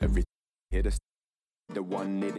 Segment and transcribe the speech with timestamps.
[0.00, 0.24] Every
[0.70, 0.98] hit us,
[1.72, 2.36] the one it.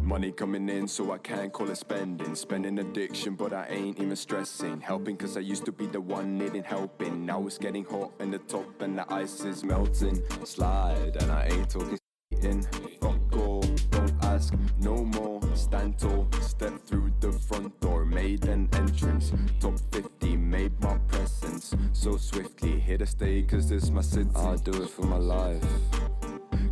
[0.00, 2.34] Money coming in, so I can't call it spending.
[2.34, 4.80] Spending addiction, but I ain't even stressing.
[4.80, 7.26] Helping, cause I used to be the one needing helping.
[7.26, 10.22] Now it's getting hot in the top, and the ice is melting.
[10.44, 11.98] Slide, and I ain't talking
[12.42, 12.62] in.
[13.00, 15.37] Fuck all, don't ask no more.
[15.58, 18.04] Stand tall, step through the front door.
[18.04, 21.74] Made an entrance, top 50, made my presence.
[21.92, 24.30] So swiftly, here to stay, cause this my city.
[24.36, 25.64] I do it for my life.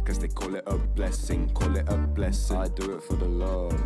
[0.04, 2.56] Cause they call it a blessing, call it a blessing.
[2.56, 3.76] I do it for the love.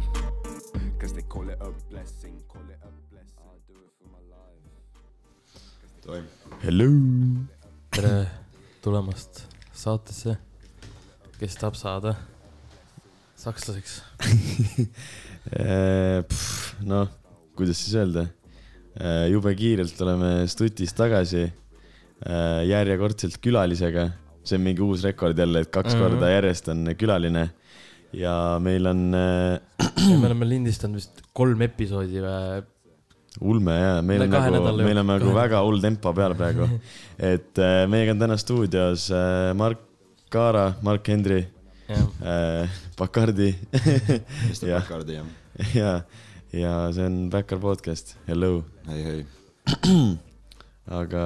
[0.98, 3.40] Cause they call it a blessing, call it a blessing.
[3.40, 4.64] I do it for my life.
[6.04, 6.26] toim.
[6.62, 6.90] Hello.
[7.90, 8.26] tere
[8.82, 10.36] tulemast saatesse,
[11.38, 12.14] kes tahab saada
[13.40, 14.00] sakslaseks.
[16.90, 17.08] noh,
[17.56, 18.26] kuidas siis öelda.
[19.30, 21.46] jube kiirelt oleme stutis tagasi.
[22.68, 24.10] järjekordselt külalisega,
[24.44, 26.02] see on mingi uus rekord jälle, et kaks Mhm.
[26.02, 27.50] korda järjest on külaline.
[28.12, 29.60] ja meil on äh,
[30.20, 32.62] me oleme lindistanud vist kolm episoodi või?
[33.40, 36.66] ulme ja meil on nagu, meil on nagu väga hull tempo peal praegu.
[37.32, 39.78] et äh, meiega on täna stuudios äh, Mark
[40.30, 41.46] Kaara, Mark Hendri
[41.90, 42.68] äh,,
[43.00, 43.54] Bacardi
[44.50, 44.82] Mr Jah.
[44.82, 45.28] Bacardi jah,
[45.72, 45.92] ja,
[46.52, 48.60] ja see on Backer podcast, hello.
[48.90, 49.22] hei, hei.
[51.00, 51.22] aga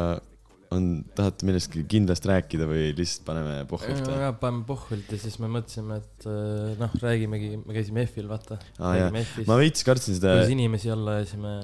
[0.74, 0.86] on,
[1.18, 4.20] tahate millestki kindlast rääkida või lihtsalt paneme pohvult või?
[4.22, 8.60] ja paneme pohvult ja siis me mõtlesime, et äh, noh, räägimegi, me käisime EF-il, vaata.
[8.78, 11.56] EF-ist ma, veits kartsin seda kuidas inimesi olla ja siis me,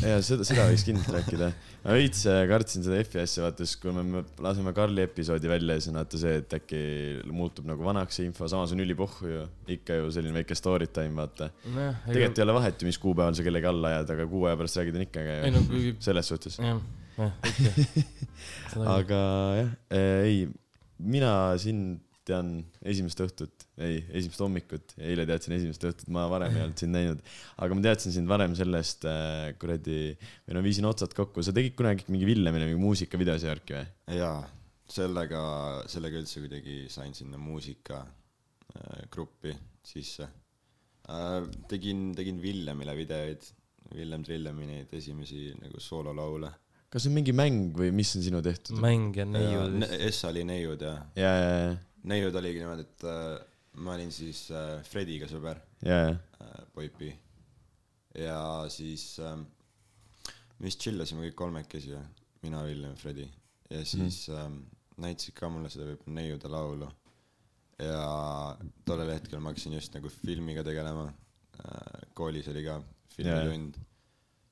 [0.00, 1.48] ja seda, seda võiks kindlasti rääkida.
[1.82, 5.50] ma veits äh, kartsin seda F-i asja, vaata siis kui me, me laseme Karli episoodi
[5.50, 6.80] välja, siis on vaata see, et äkki
[7.28, 9.44] muutub nagu vanaks see info, samas on ülipohhu ju,
[9.76, 11.50] ikka ju selline väike story time, vaata.
[11.66, 14.60] nojah, tegelikult ei ole vahet ju, mis kuupäeval sa kellegi alla ajad, aga kuu aja
[14.62, 16.58] pärast räägid, on ikka äge ju no kui, selles suhtes.
[16.62, 16.80] jah,
[17.18, 17.36] jah,
[18.96, 19.20] aga
[19.60, 20.46] jah, ei,
[21.02, 26.64] mina sind tean esimest õhtut, ei, esimest hommikut, eile teadsin esimest õhtut, ma varem ei
[26.66, 27.20] olnud sind näinud.
[27.64, 30.16] aga ma teadsin sind varem sellest äh, kuradi,
[30.46, 33.86] või no viisin otsad kokku, sa tegid kunagi mingi Villemile mingi muusikavideosi värki või?
[34.18, 34.40] jaa,
[34.92, 35.42] sellega,
[35.90, 40.28] sellega üldse kuidagi sain sinna muusikagruppi sisse
[41.08, 41.38] äh,.
[41.70, 43.42] tegin, tegin Villemile videoid,
[43.96, 46.50] Villem Trillemi neid esimesi nagu soololaule.
[46.92, 48.76] kas see on mingi mäng või mis on sinu tehtud?
[48.84, 49.80] mäng ja neiud.
[50.10, 51.72] S oli neiud ja, ja, ja, ja,
[52.12, 53.40] neiud oligi niimoodi, et äh,
[53.80, 57.12] ma olin siis äh, Frediga sõber ja, ja, äh,, Poipi.
[58.18, 58.38] ja
[58.72, 61.96] siis äh, me vist chillasime kõik kolmekesi,
[62.44, 63.28] mina, Villem, Fredi.
[63.70, 64.58] ja siis mm -hmm.
[64.62, 66.90] äh, näitasid ka mulle seda võib-olla neiude laulu.
[67.78, 72.10] ja tollel hetkel ma hakkasin just nagu filmiga tegelema äh,.
[72.14, 72.82] koolis oli ka
[73.16, 73.76] filmitund.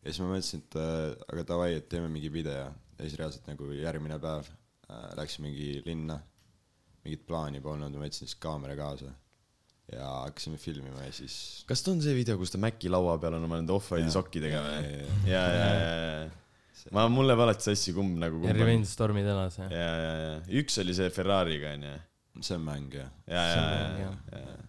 [0.02, 2.72] ja siis ma mõtlesin, et äh, aga davai, et teeme mingi video ja
[3.08, 4.48] siis reaalselt nagu järgmine päev
[4.90, 6.20] äh, läksin mingi linna.
[7.04, 9.12] Mingit plaani polnud, ma võtsin siis kaamera kaasa
[9.90, 11.36] ja hakkasime filmima ja siis
[11.68, 14.60] kas ta on see video, kus ta Maci laua peal on oma nende off-white'i sokkidega
[14.66, 14.90] või?
[15.26, 18.54] ja, ja, ja, ja, ja, ma, mul läheb alati sassi, kumb nagu ja.
[18.56, 19.72] Revenge Stormi tänas, jah.
[19.74, 21.94] ja, ja, ja üks oli see Ferrari'ga onju.
[22.40, 23.10] see on mäng jah.
[23.26, 24.60] ja, See ja on, mäng, ja, ja,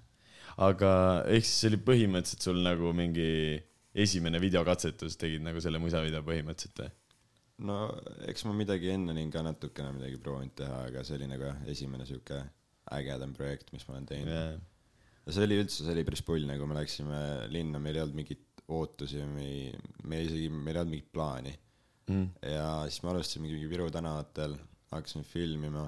[0.70, 0.94] aga
[1.28, 3.30] ehk siis see oli põhimõtteliselt sul nagu mingi
[3.92, 6.92] esimene videokatsetus, tegid nagu selle musavideo põhimõtteliselt või?
[7.68, 7.78] No
[8.30, 11.64] eks ma midagi enne olin ka natukene midagi proovinud teha, aga see oli nagu jah,
[11.74, 12.40] esimene sihuke
[12.98, 14.32] ägedam projekt, mis ma olen teinud.
[14.34, 14.56] jaa,
[15.26, 17.22] ja see oli üldse, see oli päris pull, nagu me läksime
[17.54, 19.68] linna, meil ei olnud mingeid ootusi, me ei,
[20.08, 21.54] me isegi, meil ei olnud mingit plaani.
[22.12, 22.32] Mm.
[22.44, 24.58] ja siis me alustasime mingi Viru tänavatel,
[24.92, 25.86] hakkasime filmima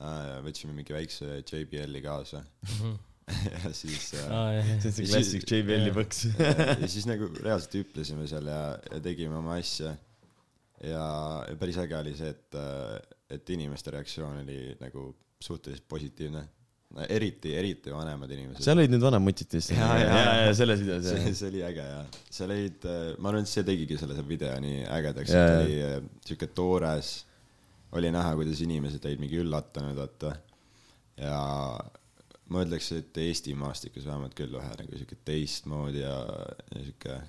[0.00, 0.38] äh,.
[0.46, 2.44] võtsime mingi väikse JBL-i kaasa
[3.64, 4.80] ja siis aa, jah, jah.
[4.80, 6.22] see on see Ja klassik JBL-i põks.
[6.38, 8.60] ja siis nagu reaalselt hüplesime seal ja,
[8.92, 9.96] ja tegime oma asja.
[10.84, 11.06] ja,
[11.48, 12.58] ja päris äge oli see, et,
[13.32, 15.08] et inimeste reaktsioon oli nagu
[15.40, 16.44] suhteliselt positiivne.
[17.08, 18.62] eriti, eriti vanemad inimesed.
[18.62, 19.72] seal olid need vanemutid vist.
[19.74, 20.18] ja, jaa.
[20.22, 21.34] ja, ja selles videos see, jah.
[21.34, 22.86] see oli äge ja seal olid,
[23.18, 25.96] ma arvan, et see tegigi selle video nii ägedaks, et oli äh,
[26.28, 27.12] siuke toores,
[27.96, 30.32] oli näha, kuidas inimesed olid mingi üllatunud, vaata.
[31.20, 31.40] ja
[32.52, 36.16] ma ütleks, et Eesti maastikus vähemalt küll vähe nagu siuke teistmoodi ja,
[36.70, 37.22] ja siuke jaa.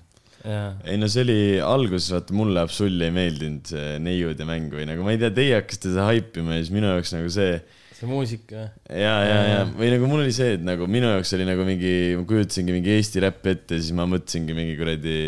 [0.46, 4.86] Ei no see oli alguses, vaata mulle absoluutselt ei meeldinud see neiud ja mäng või
[4.88, 7.58] nagu ma ei tea, teie hakkasite seda haipima ja siis minu jaoks nagu see
[7.98, 11.46] see muusika, ja, ja, ja või nagu mul oli see, et nagu minu jaoks oli
[11.48, 15.18] nagu mingi, ma kujutasingi mingi Eesti räpp ette, siis ma mõtlesingi mingi kuradi,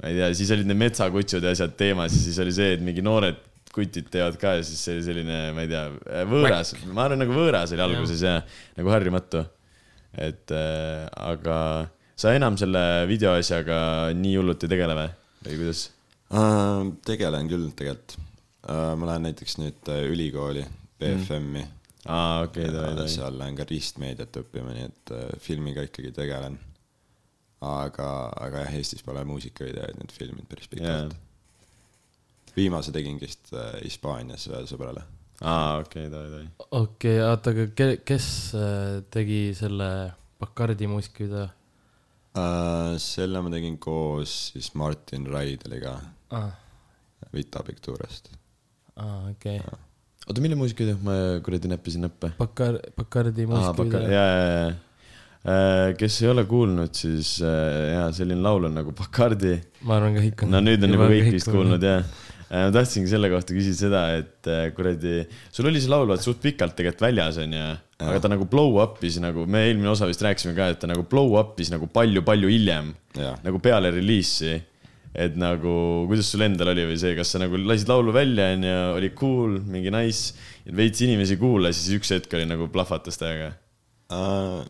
[0.00, 2.82] ma ei tea, siis olid need metsakutsud ja asjad teemas ja siis oli see, et
[2.82, 3.38] mingi noored
[3.74, 5.84] kutid teevad ka ja siis see oli selline, ma ei tea,
[6.30, 8.40] võõras, ma arvan, nagu võõras oli alguses ja
[8.78, 9.46] nagu harjumatu.
[10.14, 11.56] et äh, aga
[12.18, 13.78] sa enam selle videoasjaga
[14.18, 15.08] nii hullult ei tegele või,
[15.46, 15.86] või kuidas?
[16.30, 16.92] uh,.
[17.06, 18.18] tegelen küll tegelikult,
[18.68, 18.92] uh,.
[18.98, 20.62] ma lähen näiteks nüüd uh, ülikooli,
[21.00, 21.72] BFM-i mm..
[22.06, 23.10] aa, okei, davai, davai.
[23.16, 26.60] seal lähen ka ristmeediat õppima, nii et uh, filmiga ikkagi tegelen.
[27.64, 28.08] aga,
[28.44, 31.20] aga jah, Eestis pole muusikavideoid nüüd filminud päris pikalt yeah..
[32.54, 35.02] viimase tegingi vist uh, Hispaanias ühele sõbrale.
[35.42, 36.70] aa, okei, davai, davai.
[36.78, 39.90] okei, oota, aga ke-, kes äh, tegi selle
[40.38, 41.48] Bacardi muusikavideo
[42.34, 45.92] Uh, selle ma tegin koos siis Martin Raideliga
[46.34, 46.48] ah,?
[47.30, 48.32] Vita Pictuurest.
[48.98, 49.60] aa, okei.
[50.26, 51.14] oota, mille muusikavideo, ma
[51.46, 52.32] kuradi näppisin näppe.
[52.40, 54.10] Bacar-, Bacardi muusikavideo.
[54.10, 54.66] jaa, jaa,
[55.46, 55.94] jaa.
[56.00, 59.54] kes ei ole kuulnud, siis äh, jaa, selline laul on nagu Bacardi.
[59.86, 60.54] ma arvan ka kõik on.
[60.56, 62.02] no nüüd on juba kõik vist kuulnud, jah.
[62.50, 65.20] ma tahtsingi selle kohta küsida seda, et äh, kuradi,
[65.54, 67.66] sul oli see laul vaat suht pikalt tegelikult väljas onju,
[68.10, 71.04] aga ta nagu blow up'is nagu, me eelmine osa vist rääkisime ka, et ta nagu
[71.10, 72.94] blow up'is nagu palju-palju hiljem,
[73.44, 74.60] nagu peale reliisi.
[75.14, 75.72] et nagu,
[76.10, 79.60] kuidas sul endal oli või see, kas sa nagu lasid laulu välja onju, oli cool,
[79.70, 80.34] mingi nice,
[80.74, 83.52] veits inimesi kuulas ja siis üks hetk oli nagu plahvatas täiega.
[84.10, 84.64] uh,.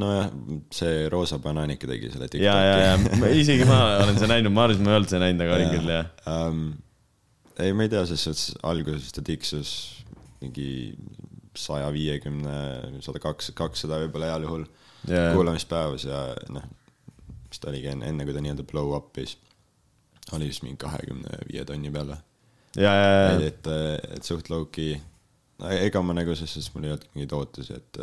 [0.00, 0.30] nojah,
[0.72, 4.86] see Roosa Banaanika tegi selle ja, ja, ja isegi ma olen seda näinud, ma arvasin,
[4.86, 6.08] ma ei olnud seda näinud, aga olin küll jah.
[6.32, 6.64] um,.
[7.58, 9.74] ei, ma ei tea, selles suhtes alguses ta tiksus
[10.40, 10.94] mingi
[11.58, 12.56] saja viiekümne,
[13.04, 14.66] sada kaks, kakssada võib-olla heal juhul
[15.08, 15.32] Jaa.
[15.36, 16.20] kuulamispäevas ja
[16.52, 16.66] noh,
[17.48, 19.36] mis ta oligi enne, enne kui ta nii-öelda blow up'is,
[20.34, 22.18] oli vist mingi kahekümne viie tonni peale.
[22.76, 23.68] ja, ja, ja, et,
[24.16, 24.96] et suht low-key,
[25.78, 28.00] ega ma nagu selles suhtes mul ei olnud mingeid ootusi, et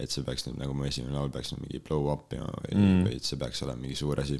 [0.00, 2.76] et see peaks nüüd nagu mu esimene laul peaks nüüd mingi blow up ima või
[2.78, 4.38] mm., või et see peaks olema mingi suur asi.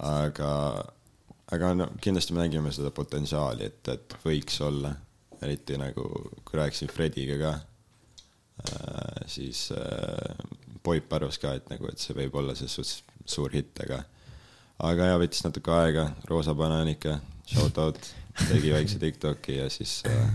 [0.00, 0.50] aga,
[1.52, 4.94] aga no kindlasti me nägime seda potentsiaali, et, et võiks olla,
[5.44, 6.06] eriti nagu
[6.44, 7.52] kui rääkisin Frediga ka
[8.66, 10.36] äh,, siis äh,
[10.86, 14.04] Poip arvas ka, et nagu, et see võib olla selles suhtes suur hitt, aga
[14.86, 17.16] aga ja võttis natuke aega, Roosa Banaanika,
[17.48, 18.10] shout out,
[18.46, 20.28] tegi väikse Tiktoki ja siis äh,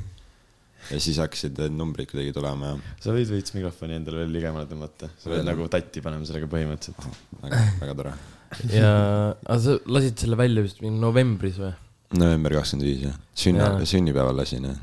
[0.90, 4.68] ja siis hakkasid need numbrid kuidagi tulema ja sa võid veits mikrofoni endale veel ligemale
[4.70, 7.20] tõmmata, sa pead nagu tatti panema sellega põhimõtteliselt.
[7.44, 8.14] väga, väga tore.
[8.74, 8.94] ja,
[9.46, 11.74] aga sa lasid selle välja vist mingi novembris või?
[12.18, 14.80] november kakskümmend viis jah, sünna Jaa., sünnipäeval lasin jah.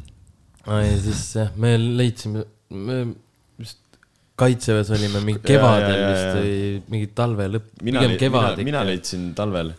[0.69, 2.45] Aa ja siis jah, me leidsime,
[2.77, 3.01] me
[3.59, 3.81] vist
[4.39, 6.39] kaitseväes olime mingi kevadel jaa, jaa, vist jaa.
[6.39, 8.89] või mingi talve lõpp, mina, pigem mina, kevad mina ikka.
[8.93, 9.75] leidsin talvel.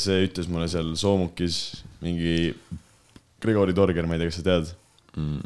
[0.00, 1.60] see ütles mulle seal Soomukis
[2.04, 2.52] mingi
[3.44, 4.74] Grigori Torger, ma ei tea, kas sa tead.
[5.20, 5.40] mm,.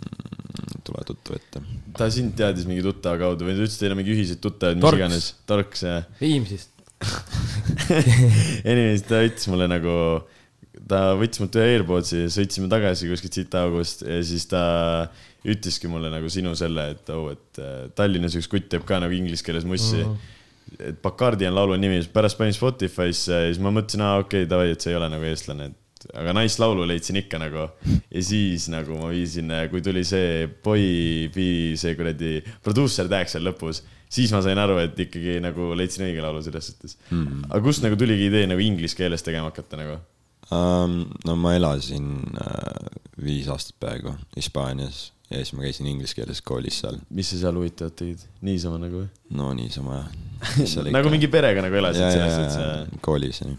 [0.87, 1.62] tule tuttav ette.
[1.99, 4.99] ta sind teadis mingi tuttava kaudu või ta ütles, teil on mingi ühiseid tuttavaid, mis
[4.99, 5.31] iganes.
[5.50, 6.06] Torks, jah.
[6.22, 6.75] Viimsist.
[8.70, 9.94] Anyways, ta ütles mulle nagu,
[10.88, 14.62] ta võttis mult ühe AirPodsi, sõitsime tagasi kuskilt siit august ja siis ta
[15.49, 19.14] ütleski mulle nagu sinu selle, et oh, et äh, Tallinnas üks kutt teeb ka nagu
[19.14, 20.14] inglise keeles mussi mm.
[20.14, 20.87] -hmm.
[20.90, 24.50] et Bacardi on laulu nimi, pärast panin Spotify'sse ja siis ma mõtlesin, aa okei okay,,
[24.50, 27.69] davai, et see ei ole nagu eestlane, et aga nice laulu leidsin ikka nagu.
[28.14, 31.46] ja siis nagu ma viisin, kui tuli see Boy B,
[31.76, 36.23] see kuradi produusser tag seal lõpus, siis ma sain aru, et ikkagi nagu leidsin õige
[36.25, 37.50] laulu selles suhtes mm..
[37.50, 39.99] aga kust nagu tuligi idee nagu inglise keeles tegema hakata nagu?
[40.50, 42.09] No ma elasin
[42.41, 42.89] uh,
[43.25, 46.97] viis aastat peaaegu Hispaanias ja siis ma käisin inglise keeles koolis seal.
[47.11, 48.23] mis sa seal huvitavat tegid?
[48.41, 49.09] niisama nagu või?
[49.37, 50.89] no niisama jah.
[50.97, 53.59] nagu mingi perega nagu elasid ja, selles ja, suhtes ja koolis ja nii.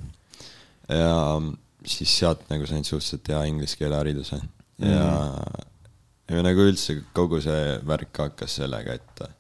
[0.98, 1.12] ja
[1.86, 4.40] siis sealt nagu sain suhteliselt hea inglise keele hariduse
[4.80, 5.04] ja
[6.30, 6.38] Mhm.
[6.38, 9.32] ja nagu üldse kogu see värk hakkas sellega, et äh,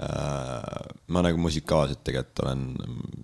[0.00, 2.62] ma nagu musikaalselt tegelikult olen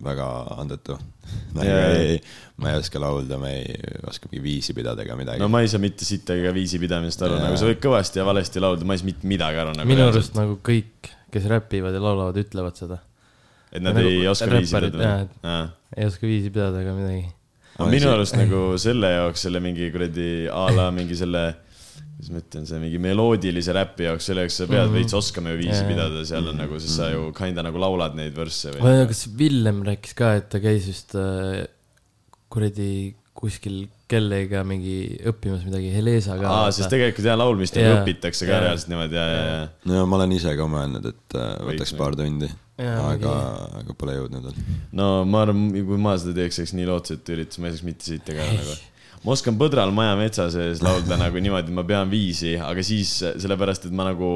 [0.05, 0.27] väga
[0.59, 0.97] andetu.
[1.57, 1.89] nagu jaa.
[1.97, 2.19] ei,
[2.61, 3.75] ma ei oska laulda, ma ei
[4.09, 7.25] oska mingi viisi pidada ega midagi no ma ei saa mitte sittagi ka viisi pidamisest
[7.25, 7.47] aru, Jaa.
[7.47, 9.89] nagu sa võid kõvasti ja valesti laulda, ma ei saa mitte midagi aru nagu.
[9.89, 12.97] minu arust nagu kõik, kes räpivad ja laulavad, ütlevad seda.
[13.69, 15.57] et nad nagu ei oska viisi räpparid, jaa, pidada.
[15.97, 17.25] ei oska viisi pidada ega midagi.
[17.93, 21.45] minu arust nagu selle jaoks, selle mingi kuradi a la mingi selle,
[22.19, 24.95] kuidas ma ütlen, see mingi meloodilise räpi jaoks, selle jaoks sa pead Mhm.
[24.97, 25.87] veits oskama ju viisi Jaa.
[25.91, 29.07] pidada, seal on nagu, sest sa ju kinda nagu laulad neid värsse või.
[29.07, 31.65] kas Villem rääkis ka, et ta käis vist äh,
[32.49, 36.49] kuradi kuskil kellega mingi õppimas midagi, Helesaga.
[36.49, 37.99] aa, sest tegelikult jah, laulmist nagu Jaa.
[38.03, 38.63] õpitakse ka Jaa.
[38.65, 39.59] reaalselt niimoodi ja, ja, ja.
[39.91, 43.33] no ma olen ise ka mõelnud, et äh, võtaks Võiks paar tundi, Jaa, aga,
[43.83, 44.59] aga pole jõudnud veel.
[44.97, 48.09] no ma arvan, kui ma seda teeks, eks nii lootsetu üritus, ma ei saaks mitte
[48.09, 48.75] siit teha nagu.
[49.25, 53.89] Ma oskan põdral maja metsa sees laulda nagu niimoodi, ma pean viisi, aga siis sellepärast,
[53.89, 54.31] et ma nagu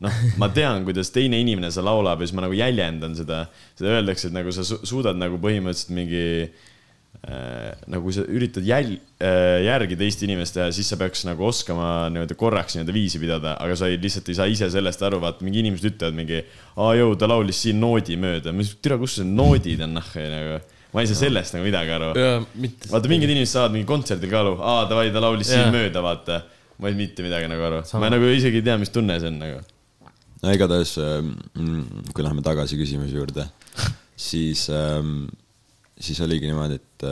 [0.00, 3.44] noh, ma tean, kuidas teine inimene seda laulab ja siis ma nagu jäljendan seda.
[3.78, 8.96] seda öeldakse, et nagu sa su suudad nagu põhimõtteliselt mingi äh, nagu sa üritad jäl-
[9.20, 13.56] äh,, järgi teist inimest teha, siis sa peaks nagu oskama nii-öelda korraks nii-öelda viisi pidada,
[13.60, 16.44] aga sa ei, lihtsalt ei saa ise sellest aru, vaata mingi inimesed ütlevad mingi,
[16.80, 20.14] aa jõu, ta laulis siin noodi mööda, ma siis, tere, kus need noodid on, noh,
[20.36, 20.60] nagu.
[20.92, 22.12] Ma ei saa sellest nagu midagi aru.
[22.90, 26.42] vaata, mingid inimesed saavad mingi kontserdil ka aru, aa davai, ta laulis siin mööda, vaata.
[26.78, 29.30] ma ei saa mitte midagi nagu aru, ma nagu isegi ei tea, mis tunne see
[29.30, 29.60] on nagu.
[30.42, 30.94] no igatahes,
[32.14, 33.46] kui läheme tagasi küsimuse juurde,
[34.16, 34.66] siis,
[36.00, 37.06] siis oligi niimoodi, et,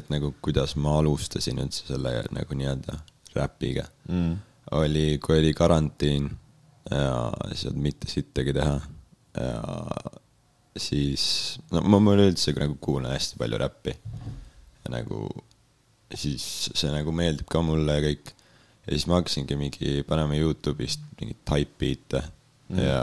[0.00, 3.00] et nagu kuidas ma alustasin üldse selle nagu nii-öelda
[3.34, 4.34] räpiga Mm.
[4.76, 6.26] oli, kui oli karantiin
[6.90, 8.74] ja siis ei olnud mitte sittagi teha
[9.40, 9.62] ja
[10.76, 11.24] siis,
[11.72, 15.26] no ma, ma üleüldse nagu kuulan hästi palju räppi ja nagu
[16.14, 18.32] siis see nagu meeldib ka mulle ja kõik.
[18.84, 22.82] ja siis ma hakkasingi mingi panema Youtube'ist mingeid type beat'e mm.
[22.82, 23.00] ja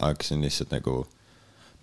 [0.00, 1.02] hakkasin lihtsalt nagu,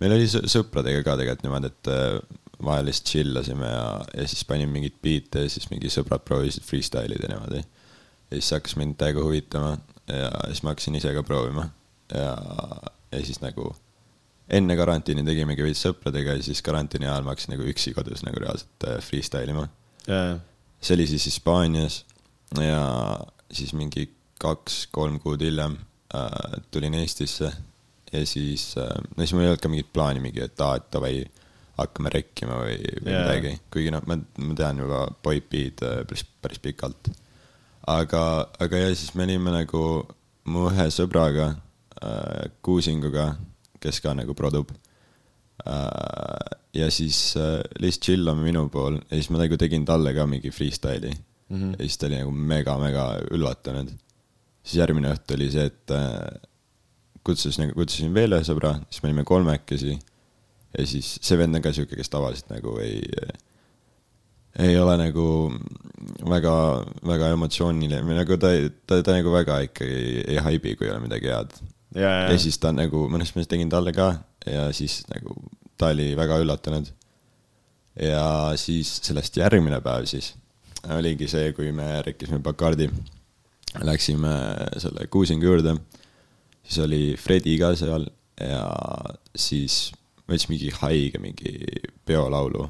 [0.00, 2.18] meil oli sõ- sõpradega ka tegelikult niimoodi, et äh,
[2.66, 6.64] vahel lihtsalt chill asime ja, ja siis panin mingeid beat'e ja siis mingi sõbrad proovisid
[6.66, 7.62] freestyle ida niimoodi.
[7.62, 9.76] ja siis hakkas mind täiega huvitama
[10.10, 11.68] ja siis ma hakkasin ise ka proovima
[12.14, 12.32] ja,
[13.12, 13.74] ja siis nagu
[14.48, 18.42] enne karantiini tegimegi veits sõpradega ja siis karantiini ajal ma hakkasin nagu üksi kodus nagu
[18.42, 19.68] reaalselt äh, freestyle ima.
[20.80, 22.04] see oli siis Hispaanias
[22.62, 22.82] ja
[23.50, 24.06] siis mingi
[24.38, 25.78] kaks-kolm kuud hiljem
[26.14, 27.50] äh, tulin Eestisse
[28.12, 30.88] ja siis äh,, no siis mul ei olnud ka mingit plaani mingi, et aa, et
[30.92, 31.14] davai,
[31.76, 33.26] hakkame rekkima või, või yeah.
[33.26, 37.10] midagi, kuigi noh, ma, ma tean juba Boybeat äh, päris, päris pikalt.
[37.90, 38.22] aga,
[38.62, 39.82] aga ja siis me olime nagu
[40.52, 41.50] mu ühe sõbraga
[41.98, 43.32] äh,, Kuusinguga,
[43.86, 44.74] kes ka nagu produb
[45.64, 46.58] äh,.
[46.76, 50.52] ja siis äh, lihtsalt chillame minu pool ja siis ma nagu tegin talle ka mingi
[50.54, 51.56] freestyle'i mm.
[51.56, 51.72] -hmm.
[51.78, 53.94] ja siis ta oli nagu mega-mega üllatunud.
[54.62, 56.20] siis järgmine õhtu oli see, et äh,
[57.26, 59.98] kutsus nagu, kutsusin veel ühe sõbra, siis me olime kolmekesi.
[60.78, 63.00] ja siis see vend on ka sihuke, kes tavaliselt nagu ei,
[64.66, 65.26] ei ole nagu
[66.28, 66.56] väga,
[67.06, 68.52] väga emotsiooniline või nagu ta,
[68.86, 71.56] ta, ta nagu väga ikkagi ei, ei haibi, kui ei ole midagi head
[71.96, 72.38] jaa, ja jaa.
[72.38, 74.12] siis ta nagu, mõnes mõttes tegin talle ka
[74.46, 75.36] ja siis nagu
[75.78, 76.88] ta oli väga üllatunud.
[78.00, 80.34] ja siis sellest järgmine päev siis
[80.92, 82.88] oligi see, kui me rekkisime Bacardi,
[83.82, 84.32] läksime
[84.78, 85.74] selle Kuusingu juurde,
[86.62, 88.06] siis oli Fredi ka seal
[88.40, 88.64] ja
[89.34, 89.90] siis
[90.26, 91.54] võttis mingi haige mingi
[92.06, 92.68] peolaulu.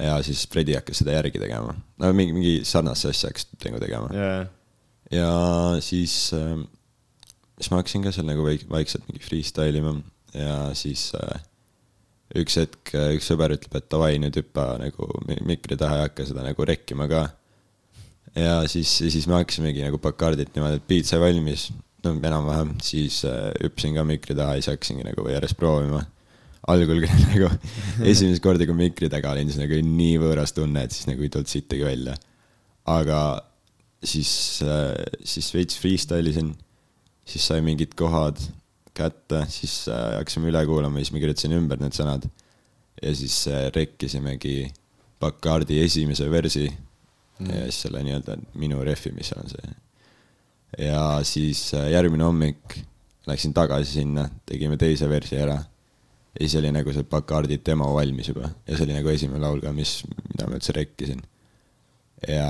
[0.00, 4.10] ja siis Fredi hakkas seda järgi tegema, no mingi, mingi sarnast asja hakkas nagu tegema
[4.12, 4.42] jaa,
[5.12, 5.30] ja
[5.80, 6.58] siis äh,,
[7.56, 9.94] siis ma hakkasin ka seal nagu väik-, vaikselt mingi freestyle ima
[10.36, 11.40] ja siis äh,
[12.36, 16.08] üks hetk äh, üks sõber ütleb, et davai, nüüd hüppa nagu mi- mikri taha ja
[16.08, 17.22] hakka seda nagu rekkima ka.
[18.36, 21.70] ja siis, siis me hakkasimegi nagu Bacardit niimoodi, et beat sai valmis,
[22.04, 26.04] no enam-vähem, siis äh, hüppasin ka mikri taha ja siis hakkasingi nagu järjest proovima.
[26.66, 27.50] algul küll nagu
[28.04, 31.22] esimest korda, kui mikri taga olin, siis nagu oli nii võõras tunne, et siis nagu
[31.22, 32.18] ei tulnud sittagi välja.
[32.90, 33.20] aga
[34.06, 34.60] siis,
[35.24, 36.52] siis veits freestyle isin,
[37.26, 38.40] siis sai mingid kohad
[38.96, 42.26] kätte, siis äh, hakkasime üle kuulama siis ma kirjutasin ümber need sõnad.
[43.02, 44.72] ja siis äh, rekkisimegi
[45.20, 47.50] Bacardi esimese versi mm.
[47.50, 49.74] ja siis selle nii-öelda minu refi, mis seal on see.
[50.88, 52.78] ja siis äh, järgmine hommik
[53.26, 55.58] läksin tagasi sinna, tegime teise versi ära.
[55.58, 59.60] ja siis oli nagu see Bacardi demo valmis juba ja see oli nagu esimene laul
[59.64, 59.98] ka, mis,
[60.30, 61.20] mida ma üldse rekkisin
[62.28, 62.48] ja,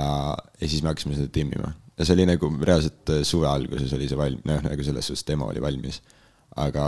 [0.61, 4.07] ja siis me hakkasime seda timmima ja see oli nagu reaalselt äh, suve alguses oli
[4.09, 6.01] see valm-, noh nagu selles suhtes demo oli valmis.
[6.57, 6.85] aga,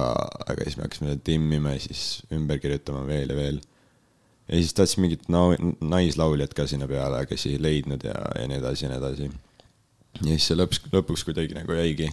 [0.50, 3.60] aga siis me hakkasime timmima ja siis ümber kirjutama veel ja veel.
[4.48, 8.48] ja siis tahtsin mingit nau-, naislauljat ka sinna peale, aga siis ei leidnud ja, ja
[8.50, 9.30] nii edasi ja nii edasi.
[10.24, 12.10] ja siis see lõpuks, lõpuks kuidagi nagu jäigi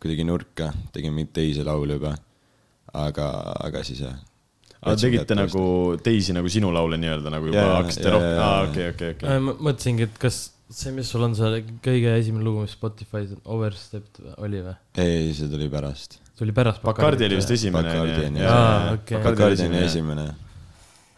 [0.00, 2.14] kuidagi nurka, tegin mingeid teisi laule juba.
[2.96, 3.26] aga,
[3.68, 4.16] aga siis jah.
[4.80, 5.64] aga tegite nagu
[6.02, 9.42] teisi nagu sinu laule nii-öelda nagu juba Jaa, hakkasite rohkem, aa okei, okei, okei.
[9.44, 10.40] ma mõtlesingi, et kas
[10.70, 14.76] see, mis sul on see kõige esimene lugu, mis Spotify's on, Overstepped oli või?
[15.02, 16.20] ei, see tuli pärast.
[16.38, 17.90] tuli pärast Bacardi oli vist esimene.
[17.90, 20.26] Bacardi on esimene.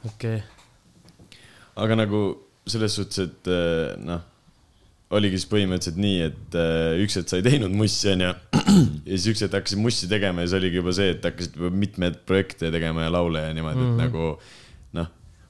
[0.09, 0.43] okei,
[1.85, 2.23] aga nagu
[2.69, 4.23] selles suhtes, et eh, noh,
[5.13, 8.33] oligi siis põhimõtteliselt nii, et eh, üks hetk sa ei teinud mussi, onju.
[9.09, 11.73] ja siis üks hetk hakkasid mussi tegema ja siis oligi juba see, et hakkasid juba
[11.85, 13.99] mitmeid projekte tegema ja laule ja niimoodi mm, -hmm.
[13.99, 14.53] et nagu noh,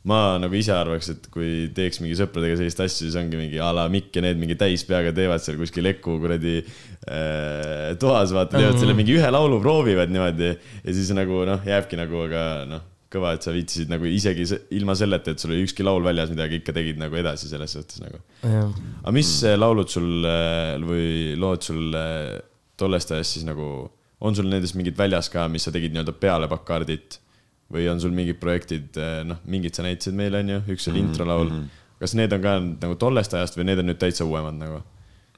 [0.08, 3.68] ma nagu ise arvaks, et kui teeks mingi sõpradega sellist asja, siis ongi mingi a
[3.74, 8.58] la Mikk ja need mingi täis peaga teevad seal kuskil Eku kuradi äh, toas, vaata,
[8.58, 12.88] teevad selle mingi ühe laulu, proovivad niimoodi ja siis nagu noh, jääbki nagu, aga noh,
[13.12, 16.32] kõva, et sa viitsisid nagu isegi se- ilma selleta, et sul oli ükski laul väljas
[16.32, 18.22] midagi, ikka tegid nagu edasi selles suhtes nagu.
[18.42, 19.62] aga mis mm.
[19.62, 22.40] laulud sul äh, või lood sul äh,
[22.80, 23.86] tollest ajast siis nagu,
[24.18, 27.20] on sul nendest mingid väljas ka, mis sa tegid nii-öelda peale Bacardit
[27.72, 31.10] või on sul mingid projektid, noh, mingid sa näitasid meile, onju, üks oli mm -hmm.
[31.10, 31.60] introlaul mm.
[31.60, 31.98] -hmm.
[32.00, 34.82] kas need on ka nagu tollest ajast või need on nüüd täitsa uuemad nagu?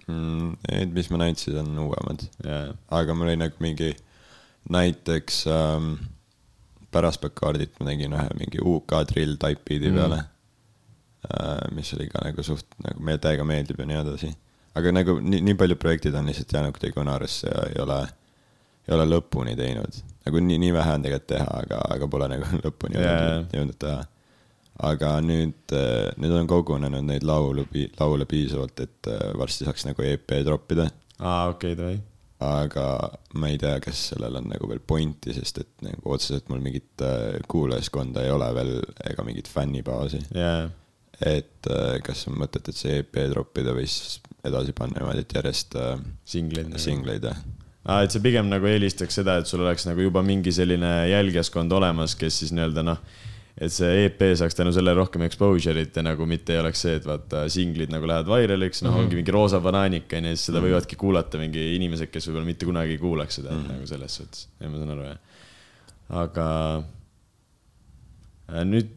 [0.06, 2.26] Mm, Need, mis ma näitasin, on uuemad.
[2.44, 3.94] jaa, aga mul oli nagu mingi
[4.70, 5.94] näiteks ähm,
[6.92, 9.96] pärast Bacardit ma tegin ühe mingi UK drill type beat'i Mm.
[9.98, 11.74] peale äh,.
[11.74, 14.34] mis oli ka nagu suht nagu meile täiega meeldib ja nii edasi.
[14.74, 17.98] aga nagu nii, nii paljud projektid on lihtsalt jäänud kuidagi unarusse ja ei ole,
[18.88, 20.00] ei ole lõpuni teinud.
[20.24, 24.00] nagu nii, nii vähe on tegelikult teha, aga, aga pole nagu lõpuni Jaa, jõudnud teha.
[24.88, 25.76] aga nüüd,
[26.20, 27.66] nüüd on kogunenud neid laulu,
[28.00, 30.88] laule piisavalt, et äh, varsti saaks nagu EP troppida
[31.20, 31.98] aa, okei, davai.
[32.44, 32.86] aga
[33.40, 37.04] ma ei tea, kas sellel on nagu veel pointi, sest et nagu otseselt mul mingit
[37.04, 38.74] äh, kuulajaskonda ei ole veel
[39.10, 40.24] ega mingit fännibaasi.
[40.36, 40.68] jaa,
[41.24, 41.72] et
[42.04, 45.76] kas on mõtet, et see EP troppida või siis edasi panna niimoodi, et järjest
[46.28, 46.74] singleid.
[46.82, 50.52] singleid ja aa, et sa pigem nagu eelistaks seda, et sul oleks nagu juba mingi
[50.54, 53.00] selline jälgijaskond olemas, kes siis nii-öelda noh,
[53.54, 57.04] et see EP saaks tänu sellele rohkem exposure'it ja nagu mitte ei oleks see, et
[57.06, 59.04] vaata singlid nagu lähevad vairaliks, noh mm -hmm.
[59.04, 62.96] ongi mingi roosa banaanik onju, siis seda võivadki kuulata mingi inimesed, kes võib-olla mitte kunagi
[62.96, 63.72] ei kuulaks seda mm -hmm.
[63.76, 65.18] nagu selles suhtes, ja ma saan aru jah.
[66.24, 66.46] aga
[68.50, 68.88] äh, nüüd,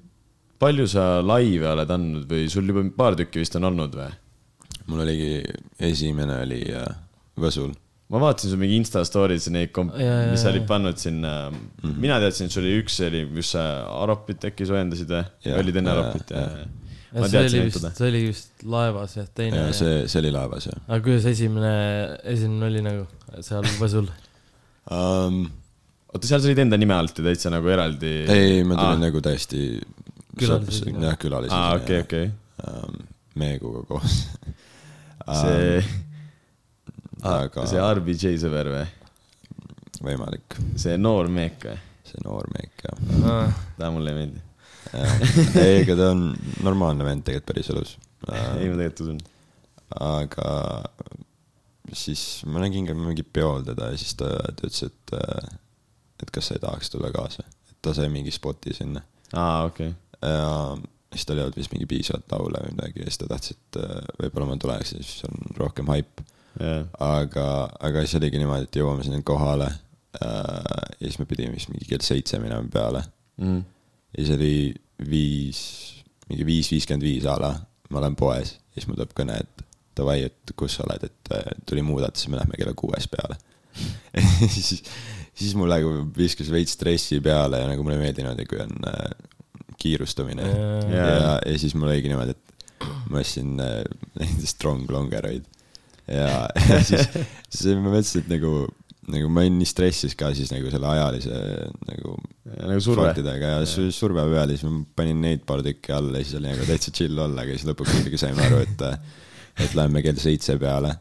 [0.59, 4.09] palju sa laive oled andnud või sul juba paar tükki vist on olnud või?
[4.87, 5.43] mul oligi,
[5.79, 6.87] esimene oli äh,
[7.37, 7.75] Võsul.
[8.07, 9.95] Ma vaatasin sul mingi Insta story's neid komp-,
[10.31, 11.57] mis sa olid pannud sinna mm.
[11.81, 11.97] -hmm.
[12.03, 13.63] mina teadsin, et sul oli üks oli, kus sa
[14.03, 15.23] Aropit äkki soojendasid või?
[15.47, 16.45] Jah, olid enne jaa, Aropit ja,
[17.27, 19.75] see oli vist see oli vist laevas jah, teine ja.
[19.75, 21.75] see, see oli laevas jah aga kuidas esimene,
[22.35, 24.09] esimene oli nagu seal Võsul?
[24.91, 25.43] um,.
[26.13, 28.13] oota, seal sa olid enda nime alt ja täitsa nagu eraldi?
[28.31, 29.05] ei, ma tulin Aa.
[29.07, 29.67] nagu täiesti.
[30.37, 31.01] Külalisesina.
[31.09, 31.61] jah, külalisesina.
[31.65, 32.27] aa, okei, okei.
[33.37, 34.19] Meeguga koos.
[35.41, 35.81] see,
[37.25, 38.85] aga see RBJ sõber või?
[40.05, 41.77] võimalik, see noor meek või?
[42.07, 43.55] see noor meek jah.
[43.77, 44.43] ta mulle ei meeldi.
[45.59, 46.29] ei, ega ta on
[46.67, 47.95] normaalne vend tegelikult päris elus.
[48.29, 49.21] ei, ma tegelikult usun.
[50.03, 50.51] aga
[51.95, 55.15] siis ma nägin ka mingil peol teda ja siis ta, ta ütles, et,
[56.23, 59.01] et kas sa ei tahaks tulla kaasa, et ta sai mingi spoti sinna
[59.33, 59.93] aa, okei.
[60.21, 60.75] ja
[61.13, 63.79] siis tal ei olnud vist mingi piisavalt laule või midagi ja siis ta tahtis, et
[63.81, 66.23] äh, võib-olla ma tuleks ja siis on rohkem haip.
[66.99, 67.47] aga,
[67.79, 71.85] aga siis oligi niimoodi, et jõuame sinna kohale äh, ja siis me pidime vist mingi
[71.89, 73.03] kell seitse minema peale
[73.37, 73.57] Mhm.
[74.17, 74.53] ja siis oli
[75.09, 75.59] viis,
[76.29, 77.51] mingi viis viiskümmend viis a la,
[77.93, 79.61] ma olen poes ja siis mul tuleb kõne, et
[79.97, 83.37] davai, et kus sa oled, et äh, tuli muudata, siis me lähme kella kuues peale.
[84.55, 84.81] siis,
[85.37, 88.73] siis mul nagu viskas veits stressi peale ja nagu mulle ei meeldi niimoodi, kui on
[88.89, 89.11] äh,
[89.77, 90.81] kiirustamine Jaa.
[90.97, 93.83] ja, ja siis mul oligi niimoodi, et ma ostsin äh,
[94.17, 95.45] neid strong longereid
[96.07, 97.07] ja, ja siis,
[97.49, 98.51] siis ma mõtlesin, et nagu,
[99.13, 101.41] nagu ma olin nii stressis ka siis nagu selle ajalise
[101.87, 102.15] nagu
[102.57, 103.09] nagu surve.
[103.09, 106.39] faktidega ja su- surve peal ja siis ma panin neid paar tükki alla ja siis
[106.39, 108.87] oli nagu täitsa chill olla, aga siis lõpuks ikkagi saime aru, et,
[109.65, 110.95] et läheme kell seitse peale.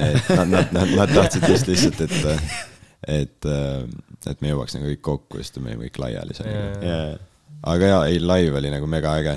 [0.00, 2.60] et nad, nad, nad, nad tahtsid just lihtsalt, et,
[3.20, 3.48] et,
[4.32, 7.18] et me jõuaks nagu kõik kokku, sest me olime kõik laiali seal
[7.66, 9.34] aga jaa, ei live oli nagu mega äge.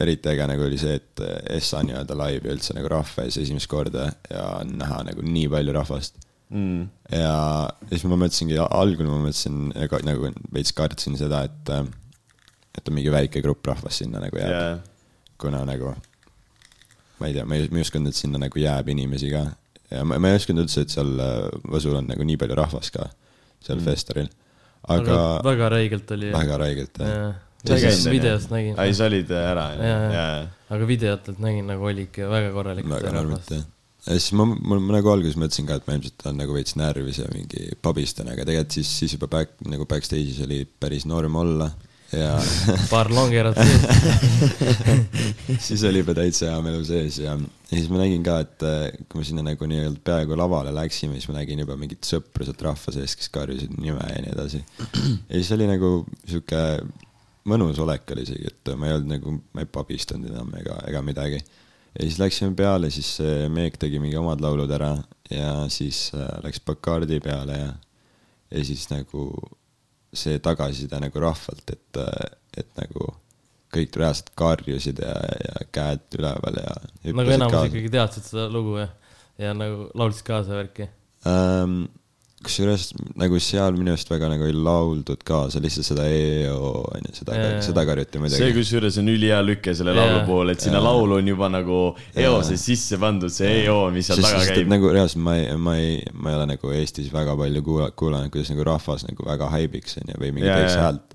[0.00, 1.22] Eriti äge nagu oli see, et
[1.54, 5.74] Essa nii-öelda live ja üldse nagu rahva ees esimest korda ja näha nagu nii palju
[5.76, 6.18] rahvast
[6.50, 6.88] mm..
[7.14, 7.34] ja
[7.90, 11.74] siis ma mõtlesingi, algul ma mõtlesin ega nagu veits kartsin seda, et,
[12.78, 14.74] et on mingi väike grupp rahvast sinna nagu jääb jaa,
[15.40, 15.94] kuna nagu
[17.20, 19.46] ma ei tea, ma ei, ma ei uskunud, et sinna nagu jääb inimesi ka
[19.92, 21.36] ja ma, ma ei uskunud üldse, et seal äh,
[21.70, 23.08] Võsul on nagu nii palju rahvast ka
[23.64, 23.86] seal mm.
[23.86, 24.30] festaril,
[24.92, 26.30] aga väga räigelt oli.
[26.34, 27.10] väga räigelt jah.
[27.10, 30.42] Käinud, videost nägin, ai, sa olid ära, Jaa, jaa jaa.,
[30.74, 33.64] aga videotelt nägin nagu oli ikka väga korralik väga karmilt jah.
[34.06, 36.76] ja siis ma, ma, ma nagu alguses mõtlesin ka, et ma ilmselt olen nagu veits
[36.80, 41.40] närvis ja mingi pabistan, aga tegelikult siis, siis juba back, nagu backstage'is oli päris norm
[41.40, 41.70] olla
[42.14, 42.34] ja
[42.92, 43.82] paar longerat sees.
[45.66, 47.36] siis oli juba täitsa hea melu sees ja,
[47.70, 51.18] ja siis ma nägin ka, et äh, kui me sinna nagu nii-öelda peaaegu lavale läksime,
[51.18, 54.62] siis ma nägin juba mingit sõpru sealt rahva sees, kes karjusid nime ja nii edasi.
[54.62, 56.62] ja siis oli nagu sihuke
[57.50, 61.02] mõnus olek oli isegi, et ma ei olnud nagu, ma ei pabistanud enam ega, ega
[61.04, 61.40] midagi.
[61.94, 64.94] ja siis läksime peale, siis see Meek tegi mingi omad laulud ära
[65.30, 67.74] ja siis äh, läks Bacardi peale ja,
[68.50, 69.28] ja siis nagu
[70.14, 72.00] see tagasiside nagu rahvalt, et,
[72.56, 73.10] et nagu
[73.74, 76.74] kõik reaalselt karjusid ja, ja käed üleval ja.
[77.10, 78.88] nagu enamus ikkagi teadsid seda lugu ja,
[79.42, 80.88] ja nagu laulsid kaasa värki.
[81.26, 81.84] ähm,.
[82.46, 82.88] Kusjuures
[83.20, 87.84] nagu seal minu arust väga nagu ei lauldud kaasa, lihtsalt seda EO onju, seda seda
[87.88, 88.50] karjuti see muidugi.
[88.58, 90.04] kusjuures on ülihea lüke selle Jaa.
[90.04, 90.86] laulu poole, et sinna Jaa.
[90.88, 92.28] laulu on juba nagu Jaa.
[92.28, 94.70] eoses sisse pandud see EO, mis seal taga käib.
[94.70, 98.32] nagu reaalselt ma ei, ma ei, ma ei ole nagu Eestis väga palju kuula-, kuulanud,
[98.34, 101.13] kuidas nagu rahvas nagu väga haibiks onju või mingi Jaa, teist häält.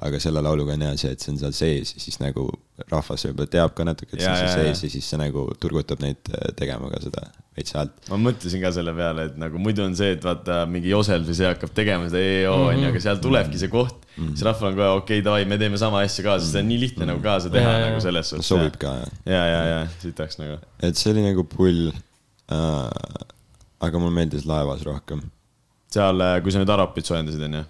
[0.00, 2.46] Aga selle lauluga on hea see, et see on seal sees ja siis nagu
[2.88, 6.00] rahvas võib-olla teab ka natuke, et see on seal sees ja siis see nagu turgutab
[6.04, 7.26] neid äh, tegema ka seda
[7.58, 7.92] veits häält.
[8.08, 11.36] ma mõtlesin ka selle peale, et nagu muidu on see, et vaata mingi Josel või
[11.36, 12.68] see hakkab tegema seda EO Mhm.
[12.72, 15.76] onju, aga seal tulebki see koht, siis rahval on kohe okei okay,, davai, me teeme
[15.80, 18.04] sama asja ka, sest see on nii lihtne nagu kaasa teha Ja, ja, nagu ja.
[18.08, 18.48] selles suhtes.
[18.54, 19.12] sobib ka jah.
[19.34, 20.56] ja, ja, ja sitaks nagu.
[20.80, 23.28] et see oli nagu pull äh,.
[23.80, 25.22] aga mulle meeldis laevas rohkem,
[25.92, 27.64] seal, kui sa nüüd Arapit soojendasid onju.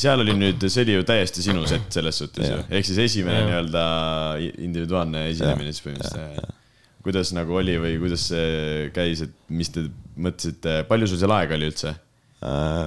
[0.00, 3.44] Seal oli nüüd, see oli ju täiesti sinu set selles suhtes ju ehk siis esimene
[3.48, 3.84] nii-öelda
[4.66, 6.54] individuaalne esinemine siis põhimõtteliselt.
[7.04, 11.58] kuidas nagu oli või kuidas see käis, et mis te mõtlesite, palju sul seal aega
[11.58, 11.92] oli üldse?
[12.44, 12.86] Äh,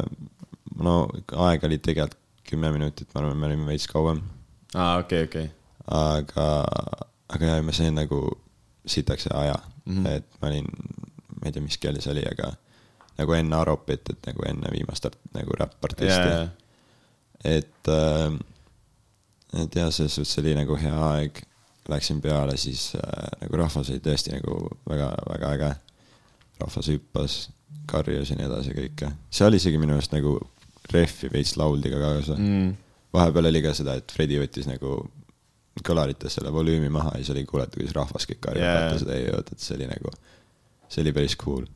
[0.83, 0.95] no
[1.47, 4.21] aega oli tegelikult kümme minutit, ma arvan, me olime veits kauem,
[4.71, 5.49] aa, okei, okei.
[5.91, 6.45] aga,
[7.35, 8.21] aga jah, ma sain nagu
[8.87, 9.97] sitaks aja mm.
[9.97, 10.13] -hmm.
[10.15, 10.69] et ma olin,
[11.35, 12.53] ma ei tea, mis kell see oli, aga
[13.17, 16.47] nagu enne Aropit, et nagu enne viimast nagu räppartisti jaa,
[17.45, 18.37] et äh,,
[19.57, 21.43] et jah, selles suhtes oli nagu hea aeg,
[21.87, 24.57] läksin peale, siis äh, nagu rahvas oli tõesti nagu
[24.89, 25.69] väga, väga äge.
[26.57, 27.37] rahvas hüppas,
[27.87, 30.39] karjus ja nii edasi kõike, seal isegi minu arust nagu
[30.91, 32.73] rehvi veits lauldi ka kaasa mm..
[33.13, 34.97] vahepeal oli ka seda, et Fredi võttis nagu
[35.85, 39.15] kõlarites selle volüümi maha ja siis oli kuulata, kuidas rahvas kõik karjub yeah., vaata seda
[39.15, 40.13] ei jõudnud, et see oli nagu,
[40.89, 41.67] see oli päris cool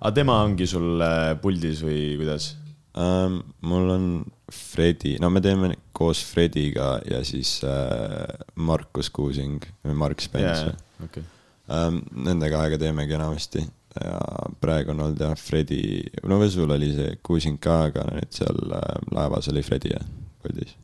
[0.00, 2.54] aga tema ongi sul äh, puldis või kuidas?
[2.94, 3.40] um,.
[3.60, 4.06] mul on
[4.50, 10.80] Fredi, no me teeme koos Frediga ja siis äh, Markus Kuusing või Mark Spence yeah..
[11.04, 11.22] okei.
[11.70, 13.62] Um, Nendega aega teemegi enamasti
[13.94, 14.18] ja
[14.62, 15.80] praegu on olnud jah, Fredi,
[16.26, 20.06] no või sul oli see Kuusing ka, aga nüüd seal äh, laevas oli Fredi jah,
[20.42, 20.76] puldis.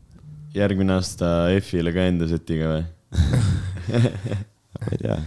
[0.54, 2.84] järgmine aasta F-ile ka enda setiga või?
[4.76, 5.18] ma ei tea,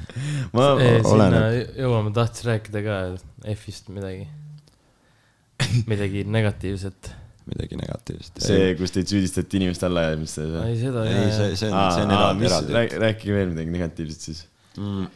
[0.54, 1.80] ma, sinna oleneb.
[1.80, 3.00] jõuame, tahtis rääkida ka
[3.56, 4.28] F-ist midagi,
[5.91, 7.12] midagi negatiivset.
[7.50, 8.43] midagi negatiivset.
[8.45, 10.67] see, kus teid süüdistati inimeste allajäämistes või?
[10.67, 13.02] ei, seda ei, see, see on, see on eraldi, eraldi.
[13.06, 14.45] rääkige veel midagi negatiivset siis.
[14.78, 15.10] mm..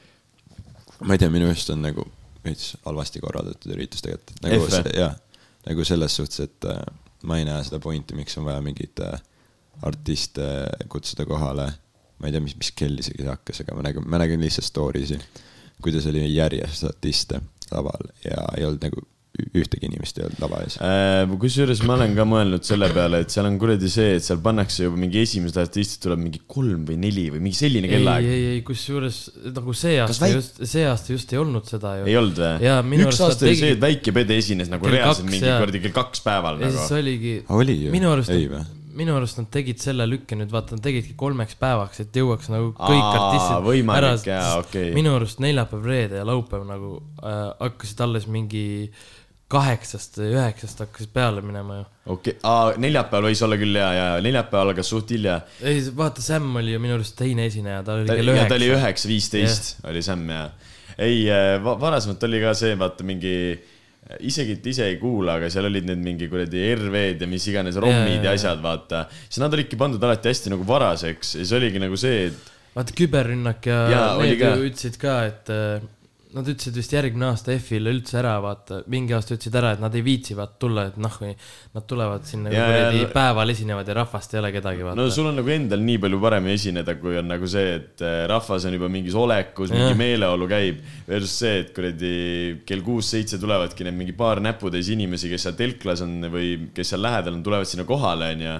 [1.04, 2.08] ma ei tea, minu meelest on nagu
[2.44, 4.82] veits halvasti korraldatud üritus tegelikult, nagu F-e?
[4.82, 5.16] see- jah,
[5.68, 6.82] nagu selles suhtes, et äh,
[7.30, 9.16] ma ei näe seda pointi, miks on vaja mingeid äh,
[9.88, 10.50] artiste
[10.92, 11.72] kutsuda kohale.
[12.20, 14.68] ma ei tea, mis, mis kell isegi see hakkas, aga ma nägin, ma nägin lihtsalt
[14.70, 15.18] story'si,
[15.84, 19.02] kuidas oli järjest artiste laval ja ei olnud nagu
[19.34, 20.76] ühtegi inimest ei olnud lava ees.
[20.86, 24.38] Äh, kusjuures ma olen ka mõelnud selle peale, et seal on kuradi see, et seal
[24.46, 28.28] pannakse juba mingi esimesed artistid tuleb mingi kolm või neli või mingi selline ei, kellaaeg.
[28.30, 29.24] ei, ei, kusjuures
[29.56, 32.06] nagu see aasta väik- just, see aasta just ei olnud seda ju.
[32.12, 35.00] ei olnud või üks arust aasta oli see, tegid- et väike pede esines nagu Kell
[35.00, 37.02] reaalselt kaks, mingi kuradi kell kaks päeval ja siis nagu.
[37.02, 37.92] oligi, oli ju?
[37.98, 38.62] minu arust ei, või?
[38.94, 42.70] minu arust nad tegid selle lükke nüüd, vaata, nad tegidki kolmeks päevaks, et jõuaks nagu
[42.78, 44.92] kõik Aa, artistid võimalik, jaa, okei.
[44.94, 48.92] minu arust neljapäev, reede ja laupäev nagu äh, hakkasid alles mingi
[49.52, 51.86] kaheksast, üheksast hakkasid peale minema ju.
[52.16, 52.38] okei,
[52.82, 55.40] neljapäeval võis olla küll ja, ja neljapäeval algas suht hilja.
[55.62, 58.58] ei, vaata, Sam oli ju minu arust teine esineja, ta oli ta, kell ja ta
[58.58, 58.88] oli üheksa.
[58.88, 60.48] üheksa viisteist oli Sam ja.
[60.98, 61.28] ei,
[61.64, 63.36] varasemalt oli ka see, vaata mingi,
[64.26, 68.24] isegi ise ei kuula, aga seal olid need mingi kuradi RV-d ja mis iganes rommid
[68.24, 69.06] ja jaa, asjad, vaata.
[69.28, 72.96] siis nad olidki pandud alati hästi nagu varaseks ja siis oligi nagu see, et vaata,
[72.98, 75.84] küberrünnak ja, ja need ju ütlesid ka, et äh,
[76.34, 79.94] nad ütlesid vist järgmine aasta F-ile üldse ära, vaata, mingi aasta ütlesid ära, et nad
[79.98, 81.18] ei viitsi vaata tulla, et noh,
[81.76, 85.30] nad tulevad sinna Jaa, kuradi päeval esinevad ja rahvast ei ole kedagi, vaata no sul
[85.30, 88.78] on nagu endal nii palju parem esineda, kui on nagu see, et äh, rahvas on
[88.78, 90.84] juba mingis olekus, mingi meeleolu käib.
[91.08, 92.14] Versus see, et kuradi
[92.68, 97.04] kell kuus-seitse tulevadki need mingi paar näputäis inimesi, kes seal telklas on või kes seal
[97.04, 98.58] lähedal on, tulevad sinna kohale, onju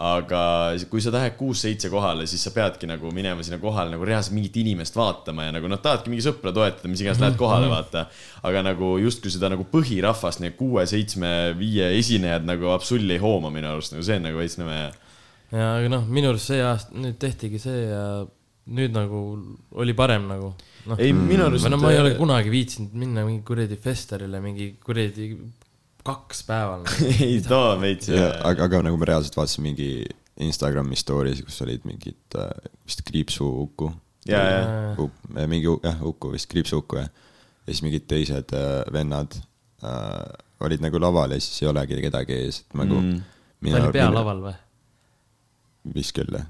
[0.00, 0.42] aga
[0.88, 4.56] kui sa lähed kuus-seitse kohale, siis sa peadki nagu minema sinna kohale nagu reaalselt mingit
[4.62, 8.06] inimest vaatama ja nagu noh, tahadki mingi sõpra toetada, mis iganes lähed kohale, vaata.
[8.46, 13.92] aga nagu justkui seda nagu põhirahvast, need kuue-seitsme-viie esinejad nagu absoluutselt ei hooma minu arust,
[13.96, 14.80] nagu see on nagu veits nõme
[15.50, 18.04] ja aga noh, minu arust see aasta, nüüd tehtigi see ja
[18.70, 19.20] nüüd nagu
[19.82, 20.52] oli parem nagu.
[20.90, 21.68] noh, ei, minu arust.
[21.70, 25.32] no ma ei ole kunagi viitsinud minna mingi kuradi festivalile mingi kuradi
[26.06, 27.08] kaks päeva nagu.
[27.26, 29.90] ei too veits ja, aga, aga nagu ma reaalselt vaatasin mingi
[30.40, 32.52] Instagrami story'si, kus olid mingid äh,
[32.88, 33.90] vist kriipsu Uku.
[34.28, 39.36] ja, ja, mingi jah, Uku vist kriipsu Uku ja, ja siis mingid teised äh, vennad
[39.84, 40.24] äh,
[40.64, 43.20] olid nagu laval ja siis ei olegi kedagi ees, et nagu Mm.
[43.74, 44.52] ta oli pealaval või?
[45.94, 46.46] vist küll jah.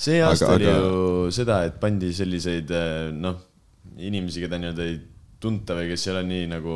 [0.00, 3.36] see aasta Aga- oli aga- ju seda, et pandi selliseid eh, noh,
[4.00, 4.96] inimesi, keda nii-öelda ei
[5.40, 6.74] tunta või kes ei ole nii nagu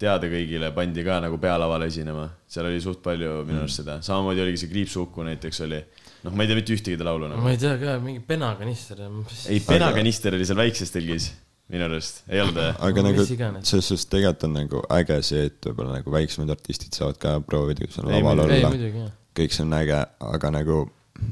[0.00, 2.28] teada kõigile, pandi ka nagu pealavale esinema.
[2.48, 5.80] seal oli suht palju minu arust seda, samamoodi oligi see Kriipsu Uku näiteks oli.
[6.26, 7.54] noh, ma ei tea mitte ühtegi laulu nagu ma.
[7.54, 11.32] ei tea ka, mingi penaganister ei, penakanister oli seal väikses telgis
[11.72, 12.72] minu arust, ei olnud või?
[12.88, 17.18] aga nagu selles suhtes tegelikult on nagu äge see, et võib-olla nagu väiksemad artistid saavad
[17.22, 19.08] ka proovida, kui seal Ei, laval olla.
[19.36, 20.82] kõik see on äge, aga nagu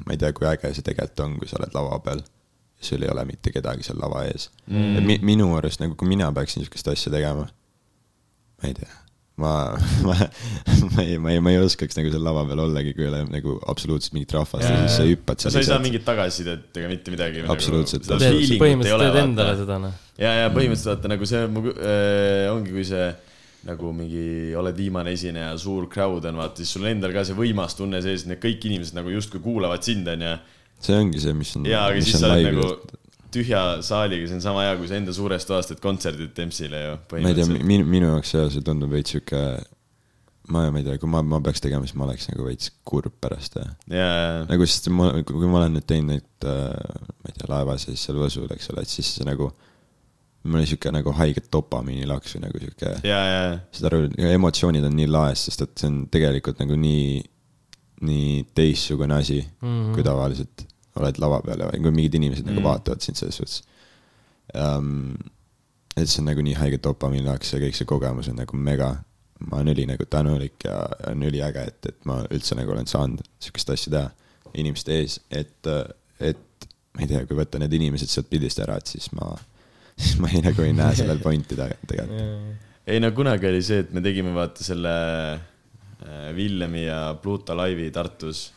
[0.04, 2.24] ma ei tea, kui äge see tegelikult on, kui sa oled lava peal.
[2.84, 5.04] sul ei ole mitte kedagi seal lava ees mm..
[5.06, 7.46] Mi, minu arust nagu, kui mina peaksin niisugust asja tegema,
[8.64, 8.94] ma ei tea,
[9.34, 10.16] ma, ma,
[10.94, 13.20] ma ei, ma ei, ma ei oskaks nagu seal lava peal ollagi, kui ei ole
[13.28, 16.90] nagu absoluutselt mingit rahvast ja siis sa hüppad sa seal ei saa mingit tagasisidet ega
[16.90, 17.44] mitte midagi.
[17.50, 18.08] Absoluutselt.
[18.08, 20.00] Nagu, ei põhimõtteliselt ole, teed endale seda noh.
[20.16, 23.12] ja, ja põhimõtteliselt vaata nagu see mu, äh, ongi, kui see
[23.64, 24.26] nagu mingi
[24.60, 28.24] oled viimane esineja, suur crowd on, vaata siis sul endal ka see võimas tunne sees,
[28.24, 30.34] et need kõik inimesed nagu justkui kuulavad sind, onju.
[30.84, 31.66] see ongi see, mis on.
[31.68, 33.00] ja, aga siis sa oled nagu
[33.34, 36.96] tühja saaliga, see on sama hea, kui sa enda suurest toast teed kontserdit Tempsile ju.
[37.16, 39.42] ma ei tea, minu, minu jaoks jah, see tundub veits sihuke,
[40.54, 43.16] ma, ma ei tea, kui ma, ma peaks tegema, siis ma oleks nagu veits kurb
[43.22, 47.30] pärast ja ja, ja, nagu sest ma, kui ma olen nüüd teinud neid äh,, ma
[47.32, 49.50] ei tea, laevas ja siis seal Võsul, eks ole, et siis see nagu,
[50.44, 54.98] mul oli sihuke nagu haige dopamiinilaks või nagu sihuke, ja, ja, saad aru, emotsioonid on
[55.00, 57.18] nii laes, sest et see on tegelikult nagu nii,
[58.04, 59.92] nii teistsugune asi mm, -hmm.
[59.96, 60.68] kui tavaliselt
[61.00, 62.60] oled lava peal ja kui mingid inimesed mm -hmm.
[62.60, 63.62] nagu vaatavad sind selles suhtes
[64.54, 65.14] um,.
[65.96, 68.94] et see on nagu nii haige dopamiinilaks ja kõik see kogemus on nagu mega
[69.50, 73.22] ma olen üli nagu tänulik ja on üliäge, et, et ma üldse nagu olen saanud
[73.42, 74.10] sihukest asja teha
[74.54, 75.70] inimeste ees, et,
[76.20, 79.32] et ma ei tea, kui võtta need inimesed sealt pildist ära, et siis ma,
[79.96, 82.62] siis ma ei nagu ei näe sellel pointi tegelikult.
[82.86, 84.94] ei no kunagi oli see, et me tegime vaata selle
[85.34, 88.50] äh, Villemi ja Pluto laivi Tartus.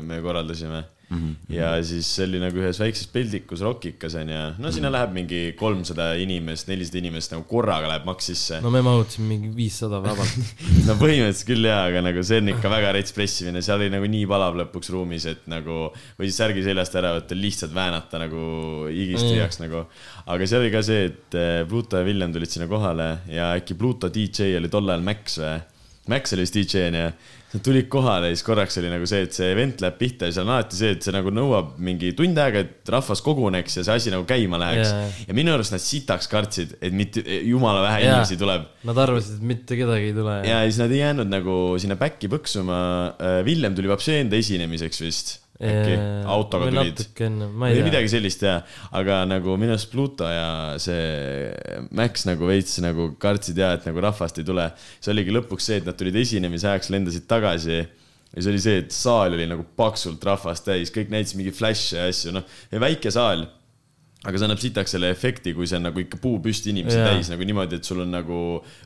[0.00, 0.78] me korraldasime
[1.10, 1.16] mm.
[1.16, 1.28] Mhm.
[1.28, 1.54] -hmm.
[1.56, 6.10] ja siis see oli nagu ühes väikses peldikus Rockikas onju, no sinna läheb mingi kolmsada
[6.20, 10.36] inimest, nelisada inimest nagu korraga läheb maks sisse no me mahutasime mingi viissada vabalt.
[10.88, 14.10] no põhimõtteliselt küll jaa, aga nagu see on ikka väga rets pressimine, seal oli nagu
[14.10, 15.78] nii palav lõpuks ruumis, et nagu
[16.18, 18.44] või siis särgi seljast ära võtta, lihtsalt väänata nagu
[18.90, 19.32] higist Mm.
[19.34, 19.86] tühjaks nagu.
[20.26, 23.74] aga seal oli ka see, et eh, Pluto ja Villem tulid sinna kohale ja äkki
[23.78, 25.58] Pluto DJ oli tol ajal Max või?
[26.08, 27.10] Max oli vist DJ onju.
[27.48, 30.34] Nad tulid kohale ja siis korraks oli nagu see, et see event läheb pihta ja
[30.36, 33.84] seal on alati see, et see nagu nõuab mingi tund aega, et rahvas koguneks ja
[33.86, 35.06] see asi nagu käima läheks Jaa.
[35.30, 38.18] ja minu arust nad sitaks kartsid, et mitte, jumala vähe Jaa.
[38.18, 40.36] inimesi tuleb Nad arvasid, et mitte kedagi ei tule.
[40.44, 42.78] ja siis nad ei jäänud nagu sinna back'i põksuma.
[43.48, 45.38] Villem tuli vapsi enda esinemiseks vist.
[45.58, 45.94] Äkki
[46.30, 46.92] autoga või tulid.
[46.94, 47.88] natuke enne, ma ei või tea.
[47.90, 48.54] midagi sellist ja,
[48.94, 54.02] aga nagu minu arust Pluto ja see Max nagu veits nagu kartsid ja, et nagu
[54.04, 54.68] rahvast ei tule.
[55.00, 57.86] see oligi lõpuks see, et nad tulid esinemise ajaks, lendasid tagasi ja
[58.38, 62.10] see oli see, et saal oli nagu paksult rahvast täis, kõik näitasid mingeid flash'e ja
[62.12, 63.48] asju, noh, väike saal
[64.26, 67.12] aga see annab sitaks selle efekti, kui see on nagu ikka puupüsti inimesi Jaa.
[67.12, 68.40] täis nagu niimoodi, et sul on nagu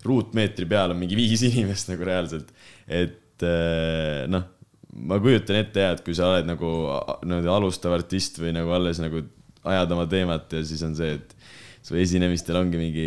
[0.05, 2.53] ruutmeetri peal on mingi viis inimest nagu reaalselt.
[2.87, 4.45] et eh, noh,
[4.93, 8.73] ma kujutan ette ja, et kui sa oled nagu a- niimoodi alustav artist või nagu
[8.77, 9.25] alles nagu
[9.73, 11.37] ajad oma teemat ja siis on see, et
[11.83, 13.07] su esinemistel ongi mingi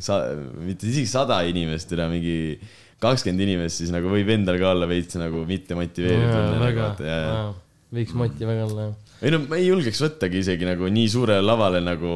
[0.68, 2.36] mitte isegi sada inimest, üle mingi
[3.02, 6.54] kakskümmend inimest, siis nagu võib endal ka olla veits nagu mitte motiveeritud.
[6.62, 6.86] väga,
[7.96, 9.18] võiks moti väga olla, jah.
[9.20, 12.12] ei no ma ei julgeks võttagi isegi nagu nii suurele lavale nagu,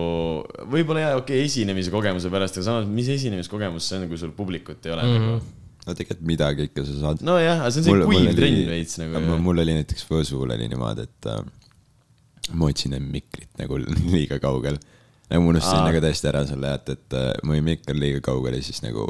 [0.73, 4.33] võib-olla jaa, okei okay,, esinemise kogemuse pärast, aga samas, mis esinemiskogemus see on, kui sul
[4.37, 5.27] publikut ei ole mm.
[5.27, 5.59] -hmm.
[5.87, 7.25] No tegelikult midagi ikka sa saad.
[7.27, 9.41] nojah, aga see on see kuiv trend veits nagu.
[9.47, 11.43] mul oli näiteks Võsul oli niimoodi, et äh,
[12.55, 13.81] ma otsin end mikrit nagu
[14.15, 14.81] liiga kaugel.
[15.31, 18.65] nagu ma unustasin nagu täiesti ära selle, et, et äh, mu mikker liiga kaugel ja
[18.65, 19.09] siis nagu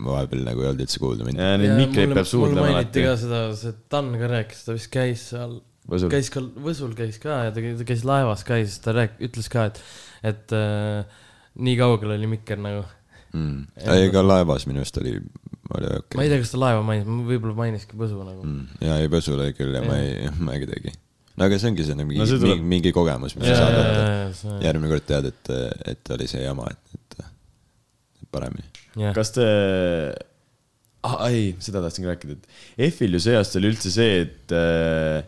[0.00, 1.42] vahepeal nagu ei olnud üldse kuulda mind.
[1.42, 3.18] ja neid mikreid peab suudlema mul mainiti alati ka.
[3.20, 5.58] seda, see Dan ka rääkis, ta vist käis seal,
[5.92, 6.12] Võsul.
[6.12, 9.50] käis ka Võsul käis ka ja ta käis, laevas ka ja siis ta rääk-, ütles
[9.52, 9.82] ka, et,
[10.32, 11.20] et äh,
[11.60, 12.86] nii kaugel oli mikker nagu.
[13.36, 13.84] mm..
[13.84, 15.18] ei, ka laevas minu arust oli,
[15.70, 18.58] oli okei ma ei tea, kas ta laeva mainis, võib-olla mainiski Võsu nagu mm..
[18.58, 18.82] mm..
[18.88, 20.94] ja ei, Võsul oli küll ja ma ei, ma ei kuidagi.
[21.38, 23.68] no aga see ongi see mingi No see tuleb- mingi, mingi kogemus, mis ja, sa
[23.68, 24.02] saad ja, võtta.
[24.02, 25.52] ja, ja, järgmine kord tead, et,
[25.94, 28.68] et oli see jama, et, et et paremini.
[29.00, 29.46] ja, kas te
[31.06, 35.22] ah,, ei, seda tahtsingi rääkida, et F-il ju see aasta oli üldse see, et äh,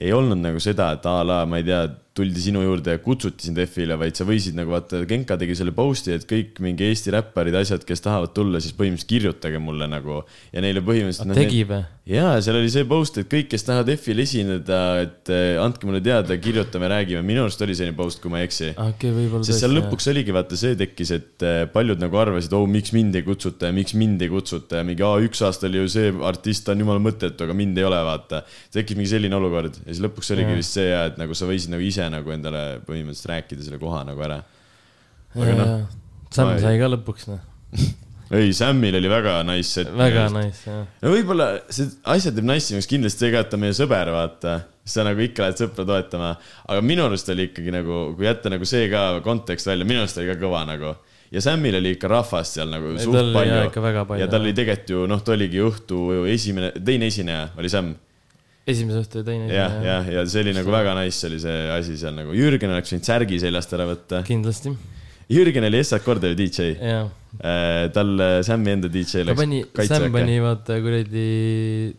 [0.00, 3.48] ei olnud nagu seda, et a la, ma ei tea, tuldi sinu juurde ja kutsuti
[3.48, 7.14] sind F-ile, vaid sa võisid nagu vaata, Genka tegi selle post'i, et kõik mingi Eesti
[7.14, 10.22] räpparid, asjad, kes tahavad tulla, siis põhimõtteliselt kirjutage mulle nagu
[10.54, 11.34] ja neile põhimõtteliselt.
[11.38, 11.82] tegi või?
[12.04, 16.02] jaa, seal oli see post, et kõik, kes tahavad F-il esineda, et eh, andke mulle
[16.04, 18.74] teada, kirjutame, räägime, minu arust oli selline post, kui ma ei eksi.
[18.76, 22.92] võib-olla sest seal lõpuks oligi vaata see tekkis, et eh, paljud nagu arvasid, oh miks
[22.96, 25.88] mind ei kutsuta ja miks mind ei kutsuta ja mingi, aa üks aasta oli ju
[25.96, 28.44] see artist on jumala mõttetu, aga mind ei ole, vaata.
[28.76, 30.60] tekkis mingi selline olukord ja siis lõpuks oligi Jaa.
[30.60, 34.04] vist see ja et nagu sa võisid nagu ise nagu endale põhimõtteliselt rääkida selle koha
[34.04, 34.42] nagu ära.
[35.40, 35.76] aga noh,
[36.34, 37.40] Sam sai ka lõpuks, noh.
[38.32, 39.90] ei Samil oli väga nice set.
[39.96, 40.84] väga nice, jah.
[41.02, 44.60] no võib-olla see asja teeb nassimaks kindlasti see ka, et ta on meie sõber, vaata.
[44.84, 46.34] sa nagu ikka lähed sõpra toetama,
[46.68, 50.20] aga minu arust oli ikkagi nagu, kui jätta nagu see ka kontekst välja, minu arust
[50.20, 50.94] oli ka kõva nagu.
[51.34, 54.30] ja Samil oli ikka rahvast seal nagu Ei, suht palju jaa ikka väga palju, ja
[54.32, 56.00] tal oli tegelikult ju noh, ta oligi õhtu
[56.32, 57.94] esimene, teine esineja oli Sam.
[58.64, 59.52] esimese õhtu ja teine.
[59.52, 62.96] jah, jah, ja see oli nagu väga nice oli see asi seal nagu, Jürgen oleks
[62.96, 64.24] võinud särgi seljast ära võtta.
[64.24, 64.72] kindlasti,
[65.34, 67.04] Jürgen oli Essak Korda ju DJ, jaa.
[67.94, 71.24] tal äh, Sammi enda DJ läks pani, Sam pani vaata kuradi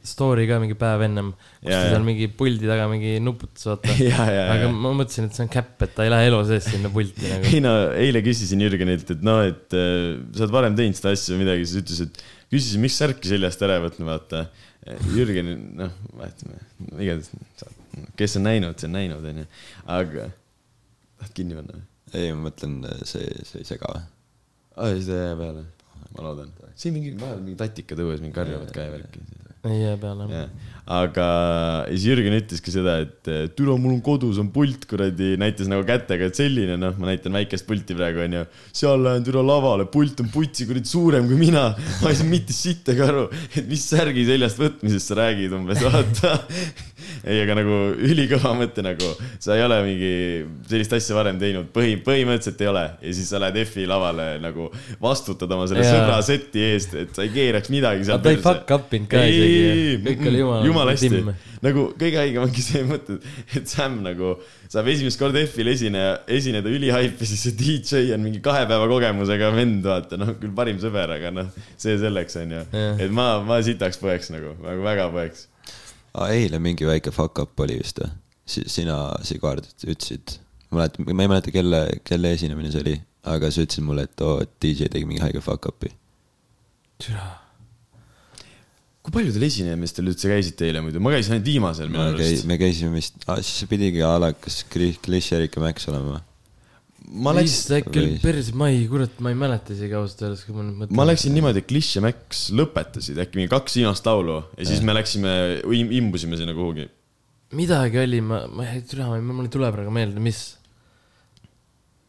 [0.07, 3.95] story ka mingi päev ennem, kus Jaa, ta seal mingi puldi taga mingi nuputas, vaata.
[3.99, 4.71] ja, ja, aga ja.
[4.71, 7.49] ma mõtlesin, et see on käpp, et ta ei lähe elu sees sinna pulti nagu.
[7.51, 7.73] ei no
[8.05, 11.65] eile küsisin Jürgenilt, et noh, et äh, sa oled varem teinud seda asja või midagi,
[11.71, 12.21] siis ütles, et
[12.53, 14.45] küsisin, miks särki seljast ära ei võtnud, vaata.
[15.15, 16.61] Jürgen, noh, vaatame,
[17.01, 17.33] igatahes,
[18.19, 19.47] kes on näinud, see on näinud, onju,
[19.97, 21.85] aga tahad kinni panna või?
[22.13, 24.03] ei, ma mõtlen, see, see ei sega või?
[24.75, 25.65] aa, siis ta jääb peale,
[26.11, 26.53] ma loodan.
[26.77, 29.23] siin mingi, vahel mingi tatikad õues mingi karjuvad ka ja värki.
[29.65, 30.43] ei jää peale.
[30.97, 31.27] aga
[31.89, 35.85] siis Jürgen ütleski seda, et eh, türa, mul on kodus on pult kuradi, näitas nagu
[35.87, 38.43] kätega, et selline noh, ma näitan väikest pulti praegu onju.
[38.75, 41.71] seal lähen türa lavale, pult on putsi kuradi suurem kui mina.
[42.03, 46.37] ma ei saa mitte sittagi aru, et mis särgi seljast võtmisest sa räägid umbes, vaata.
[47.25, 49.11] ei, aga nagu ülikõva mõte nagu,
[49.41, 50.11] sa ei ole mingi
[50.69, 54.69] sellist asja varem teinud, põhi, põhimõtteliselt ei ole ja siis sa lähed F-i lavale nagu
[55.01, 55.97] vastutad oma selle Jaa.
[55.97, 59.25] sõbra seti eest, et sa ei keeraks midagi seal ta ei fuck up inud ka
[59.25, 59.99] isegi.
[60.05, 60.67] kõik oli jumala.
[60.69, 61.23] jumala hästi.
[61.65, 63.17] nagu kõige haigem ongi see mõte,
[63.57, 64.35] et Sam nagu
[64.71, 69.51] saab esimest korda F-il esineja, esineda ülihaipi, siis see DJ on mingi kahe päeva kogemusega
[69.55, 72.63] vend, vaata, noh, küll parim sõber, aga noh, see selleks, onju.
[72.75, 73.03] Jah.
[73.05, 75.47] et ma, ma sitaks põeks nagu, nagu väga põeks.
[76.29, 78.11] Eile mingi väike fuck up oli vist või?
[78.45, 80.35] sina, Sigvard, ütlesid,
[80.69, 82.93] ma mäletan, ma ei mäleta, kelle, kelle esinemine see oli,
[83.31, 85.89] aga sa ütlesid mulle, et oo, et DJ tegi mingi haige fuck up'i.
[89.05, 92.45] kui paljudel esinemistel üldse käisite eile muidu, ma käisin ainult viimasel minu arust.
[92.49, 96.21] me käisime vist, siis see pidigi a la kas Kri- Kliš, Erik ja Max olema.
[97.05, 100.43] Ma läksin, vist äkki oli päris, ma ei, kurat, ma ei mäleta isegi ausalt öeldes,
[100.47, 100.97] kui ma nüüd mõtlen.
[100.97, 104.81] ma läksin niimoodi, et Kliš ja Max lõpetasid äkki mingi kaks viimast laulu ja siis
[104.85, 105.35] me läksime,
[105.99, 106.87] imbusime sinna kuhugi.
[107.55, 110.41] midagi oli, ma, ma ei tea, mul ei tule praegu meelde, mis.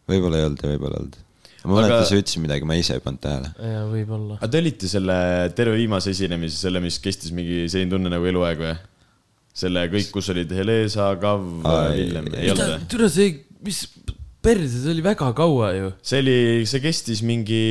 [0.08, 1.20] võib-olla ei olnud ja võib-olla ei olnud.
[1.66, 3.52] ma Aga- mäletan, sa ütlesid midagi, ma ise ei pannud tähele.
[3.58, 4.40] jaa, võib-olla.
[4.40, 5.16] aga te olite selle
[5.58, 8.76] terve viimase esinemise, selle, mis kestis mingi selline tunne nagu eluaeg või?
[9.56, 11.44] selle kõik, kus olid Helesa, Kav,
[11.96, 12.88] Villem, ei- olnud või?
[12.92, 13.30] tule see,
[13.64, 13.86] mis
[14.46, 15.92] perse, see oli väga kaua ju.
[16.06, 16.38] see oli,
[16.70, 17.64] see kestis mingi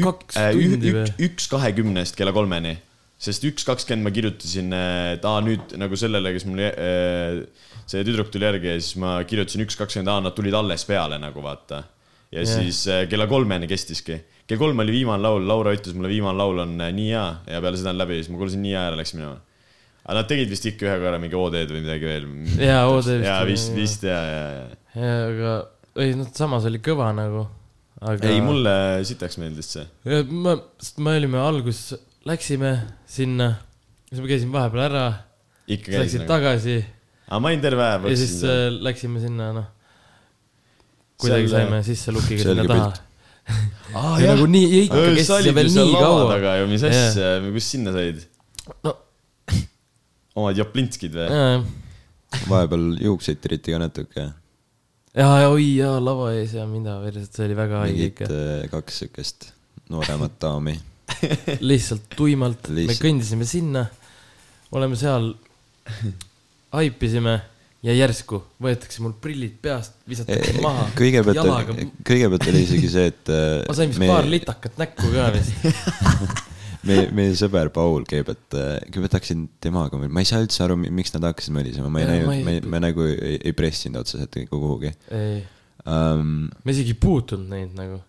[0.00, 2.76] ük, äh, ük, üks kahekümnest kella kolmeni.
[3.22, 4.72] sest üks kakskümmend ma kirjutasin,
[5.14, 7.42] et aa nüüd nagu sellele, kes mul äh,
[7.86, 11.20] see tüdruk tuli järgi ja siis ma kirjutasin üks kakskümmend, aa nad tulid alles peale
[11.22, 11.84] nagu vaata.
[12.32, 12.48] ja yeah.
[12.48, 14.18] siis äh, kella kolmeni kestiski.
[14.46, 17.62] kell kolm oli viimane laul, Laura ütles mulle, viimane laul on äh, Nii hea ja
[17.62, 19.38] peale seda on läbi, siis ma kuulasin Nii hea ära, läks minema.
[20.02, 22.26] aga nad tegid vist ikka ühe korra mingi OD-d või midagi veel.
[22.58, 24.66] Jaa, OD vist jaa, vist, vist ja, ja, ja.
[24.96, 25.54] jaa, aga,
[26.00, 27.44] ei noh, samas oli kõva nagu.
[28.00, 28.30] aga.
[28.30, 28.74] ei, mulle
[29.08, 29.84] sitaks meeldis see.
[30.30, 31.92] ma, sest me olime alguses,
[32.28, 32.72] läksime
[33.08, 33.52] sinna,
[34.08, 35.06] siis ma käisin vahepeal ära,
[35.68, 36.32] ikka läksid nagu.
[36.32, 36.80] tagasi
[37.28, 38.10] aga ma olin terve päev.
[38.10, 39.70] ja siis äh, läksime sinna, noh.
[41.20, 42.92] kuidagi Seal- saime sisse lukiga sinna taha
[43.98, 46.26] aa ja nagu nii, ikka sa kestis ja veel nii kaua.
[46.30, 48.20] taga ju, mis asja, kus sinna said?
[48.86, 48.96] no
[50.38, 51.62] omad Joplinskid või?
[52.48, 54.28] vahepeal juukseid tiriti ka natuke.
[55.18, 58.28] jaa, ja oi jaa, lava ees ja mida veres, see oli väga haige ikka.
[58.32, 59.50] äh, kaks siukest
[59.92, 60.78] nooremat daami.
[61.70, 63.04] lihtsalt tuimalt, me Lihtsalt.
[63.04, 63.86] kõndisime sinna,
[64.72, 65.32] oleme seal,
[66.72, 67.34] haipisime
[67.84, 70.86] ja järsku võetakse mul prillid peast, visatakse maha.
[70.96, 71.74] kõigepealt
[72.06, 76.48] kõigepealt oli isegi see, et äh, ma sain vist paar litakat näkku ka vist.
[76.88, 81.14] meie, meie sõber Paul käib, et kõigepealt hakkasin temaga, ma ei saa üldse aru, miks
[81.16, 84.38] nad hakkasid mölisema, ma ei ma näinud, ei- me, me nagu ei, ei pressinud otseselt
[84.50, 85.42] kuhugi ei,
[85.86, 86.48] um,.
[86.48, 88.00] ma isegi ei puutunud neid nagu.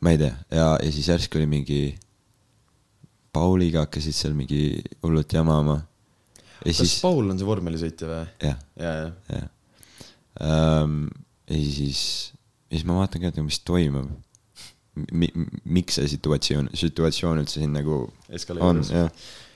[0.00, 1.82] ma ei tea ja, ja siis järsku oli mingi,
[3.34, 5.78] Pauliga hakkasid seal mingi hullult jamama.
[6.64, 8.24] ja kas siis, Paul on see vormelisõitja või?
[8.48, 9.12] jah, ja, ja.
[9.36, 11.04] jah um,.
[11.48, 12.00] ja siis,
[12.68, 14.10] ja siis ma vaatan ka, et mis toimub
[15.12, 15.28] mi,.
[15.64, 18.00] miks see situatsioon, situatsioon üldse siin nagu
[18.58, 19.10] on, jah.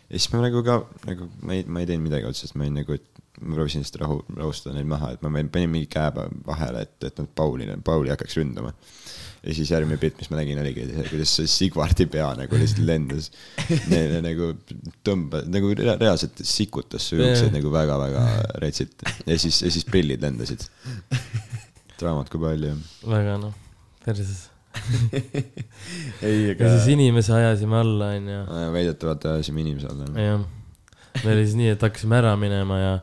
[0.08, 2.80] ja siis ma nagu ka nagu ma ei, ma ei teinud midagi otseselt, ma olin
[2.82, 6.12] nagu, et ma proovisin lihtsalt rahu, rahustada neid maha, et ma panin mingi käe
[6.46, 8.72] vahele, et, et nad Pauli, Pauli hakkaks ründama.
[9.42, 12.84] ja siis järgmine pilt, mis ma nägin, oligi see, kuidas see Sigvardi pea nagu lihtsalt
[12.86, 13.30] lendas.
[13.90, 14.52] Neile nagu
[15.06, 18.22] tõmba-, nagu rea- reaalselt sikutas su juukseid nagu väga-väga
[18.62, 20.68] retsilt ja siis, ja siis prillid lendasid.
[21.98, 22.76] draamat kui palju.
[23.08, 23.58] väga noh,
[24.04, 24.51] perses.
[26.26, 28.40] ei, ja aga siis inimese ajasime alla, onju.
[28.74, 30.08] väidetavalt ajasime inimese alla.
[30.16, 30.44] jah,
[31.22, 32.94] meil oli siis nii, et hakkasime ära minema ja,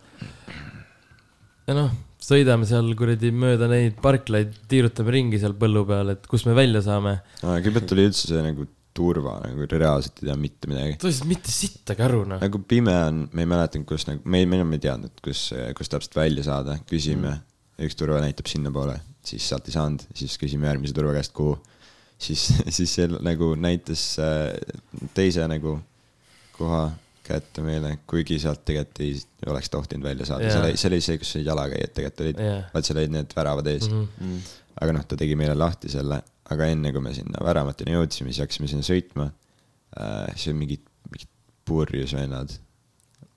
[1.69, 1.93] ja noh,
[2.29, 6.83] sõidame seal kuradi mööda neid parklaid, tiirutame ringi seal põllu peal, et kus me välja
[6.85, 7.19] saame.
[7.43, 8.67] kõigepealt oli üldse see nagu
[8.99, 10.97] turva nagu reaalselt ei tea mitte midagi.
[10.99, 12.41] ta lihtsalt mitte sittagi aru noh.
[12.41, 15.49] nagu pime on, me ei mäletanud, kus nagu, me ei, me enam ei teadnud, kus,
[15.77, 17.45] kus täpselt välja saada, küsime mm.,
[17.85, 21.57] üks turva näitab sinnapoole, siis sealt ei saanud, siis küsime järgmise turva käest, kuhu.
[22.17, 24.55] siis, siis see nagu näitas äh,
[25.15, 25.77] teise nagu
[26.57, 26.89] koha
[27.29, 31.01] kätte meile, kuigi sealt tegelikult ei oleks tohtinud välja saada yeah., see oli, see oli
[31.05, 34.07] see, kus olid jalakäijad tegelikult olid yeah., vaat seal olid need väravad ees mm.
[34.17, 34.39] -hmm.
[34.81, 36.21] aga noh, ta tegi meile lahti selle,
[36.55, 40.33] aga enne kui me sinna väravateni jõudsime, siis hakkasime sinna sõitma äh,.
[40.33, 41.31] siis olid mingid, mingid
[41.69, 42.57] purjus vennad.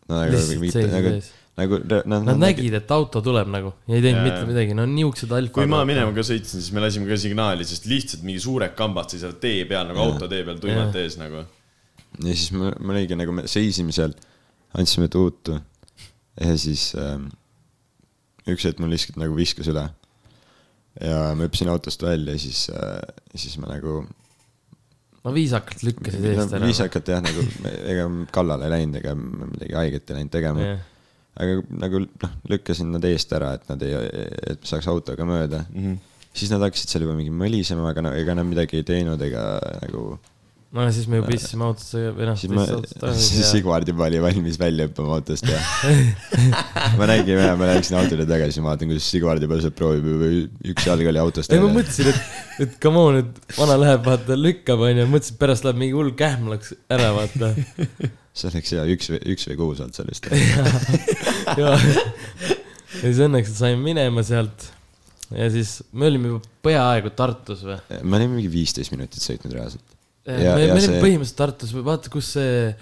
[0.09, 3.75] no nagu, Lihtsalt nagu, seisid nagu ees., nagu no, Nad nägid, et auto tuleb nagu
[3.89, 4.29] ja ei teinud Jaa.
[4.29, 5.55] mitte midagi, no niisugused alfad.
[5.59, 9.13] kui ma minema ka sõitsin, siis me lasime ka signaali, sest lihtsalt mingi suured kambad
[9.13, 11.45] seisavad tee peal nagu autotee peal tuimalt ees nagu.
[12.23, 14.17] ja siis me, me oligi nagu, me seisime seal,
[14.79, 15.59] andsime tuutu
[16.41, 17.29] ja siis ähm,
[18.49, 19.85] üks hetk mul lihtsalt nagu viskas üle.
[21.01, 23.01] ja ma hüppasin autost välja ja siis äh,,
[23.35, 24.07] siis ma nagu.
[25.23, 26.65] no viisakalt lükkasid eest ära.
[26.65, 27.45] viisakalt jah, nagu
[27.93, 30.73] ega kallale ei läinud ega midagi haiget ei läinud tegema.
[31.41, 33.95] Aga nagu noh, lükkasin nad eest ära, et nad ei,
[34.53, 35.85] et saaks autoga mööda mm.
[35.85, 36.27] -hmm.
[36.35, 39.47] siis nad hakkasid seal juba mingi mõlisema, aga no ega nad midagi ei teinud ega
[39.87, 40.19] nagu.
[40.73, 42.65] No siis me juba istusime autosse või noh, siis ma,
[43.21, 45.59] siis Sigvard juba oli valmis välja hüppama autost ja
[46.99, 50.31] ma nägin ja ma läksin autole tagasi, vaatan, kuidas Sigvard juba sealt proovib juba
[50.73, 54.39] üks jalg oli autost ei, ma mõtlesin, et, et come on, et vana läheb, vaata,
[54.39, 57.53] lükkab, onju, mõtlesin, et pärast läheb mingi hull kähm läks ära, vaata.
[58.39, 60.29] see oleks hea, üks või, üks või kuus olnud sellest.
[61.61, 61.77] ja
[62.97, 64.71] siis õnneks saime minema sealt
[65.37, 67.79] ja siis me olime juba peaaegu Tartus või?
[68.03, 69.92] me olime mingi viisteist minutit sõitnud reaalselt.
[70.27, 72.75] me, Ja- me ja olime see- põhimõtteliselt Tartus, vaata, kus see,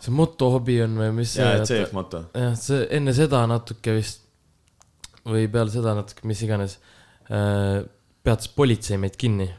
[0.00, 2.24] see motohobi on või mis jaa, et see moto.
[2.34, 4.22] jah, see enne seda natuke vist
[5.28, 6.78] või peale seda natuke, mis iganes
[7.30, 7.82] äh,,
[8.24, 9.50] peatas politsei meid kinni.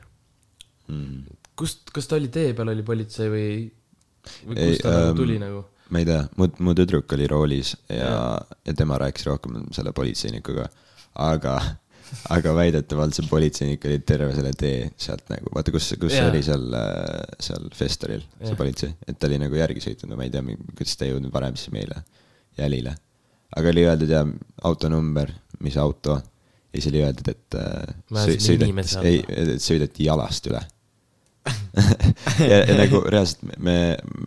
[0.92, 1.22] Mm.
[1.56, 3.46] kust, kas ta oli tee peal, oli politsei või,
[4.50, 5.62] või Ei, kust ta nagu ähm, tuli nagu?
[5.92, 10.66] ma ei tea, mu, mu tüdruk oli roolis ja, ja tema rääkis rohkem selle politseinikuga,
[11.22, 11.56] aga,
[12.36, 16.30] aga väidetavalt see politseinik oli terve selle tee sealt nagu, vaata kus, kus yeah.
[16.32, 16.66] oli seal,
[17.40, 18.60] seal Festoril, see Jah.
[18.60, 20.44] politsei, et ta oli nagu järgi sõitnud, ma ei tea,
[20.74, 22.04] kuidas ta ei jõudnud varem siis meile
[22.60, 22.96] jälile.
[23.56, 24.26] aga oli öeldud ja
[24.68, 25.32] auto number,
[25.64, 27.96] mis auto ja siis oli öeldud, et äh,
[28.96, 29.08] alla.
[29.08, 29.24] ei,
[29.56, 30.62] et sõideti jalast üle
[32.52, 33.76] ja, ja nagu reaalselt me, me,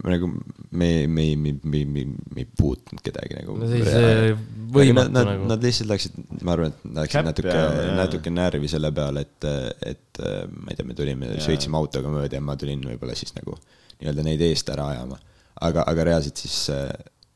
[0.09, 0.31] nagu
[0.75, 2.05] me, me, me, me, me,
[2.35, 3.57] me ei puutnud kedagi nagu.
[3.61, 4.33] no see, see
[4.75, 5.47] võimatu nad, nagu.
[5.51, 7.57] Nad lihtsalt läksid, ma arvan, et läksid Käpp natuke
[8.01, 9.49] natuke närvi selle peale, et,
[9.93, 13.37] et äh, ma ei tea, me tulime, sõitsime autoga mööda ja ma tulin võib-olla siis
[13.39, 13.59] nagu
[14.01, 15.21] nii-öelda neid eest ära ajama.
[15.69, 16.89] aga, aga reaalselt siis äh,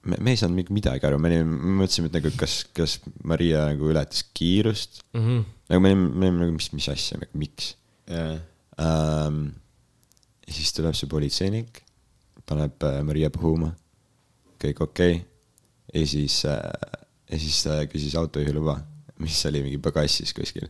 [0.08, 2.98] me, me ei saanud midagi aru, me olime, me mõtlesime, et nagu kas, kas
[3.28, 5.02] Maria nagu ületas kiirust.
[5.12, 5.22] mm.
[5.22, 5.46] -hmm.
[5.70, 7.74] nagu me olime, me olime nagu, mis, mis asja, miks
[8.08, 8.38] jaa.
[8.80, 9.48] ähm,.
[10.48, 11.82] Ja siis tuleb see politseinik,
[12.48, 13.74] paneb äh, Maria puhuma,
[14.62, 15.26] kõik okei okay..
[15.92, 16.62] ja siis äh,,
[17.28, 18.78] ja siis ta küsis autojuhi luba,
[19.20, 20.68] mis oli mingi pagassis kuskil.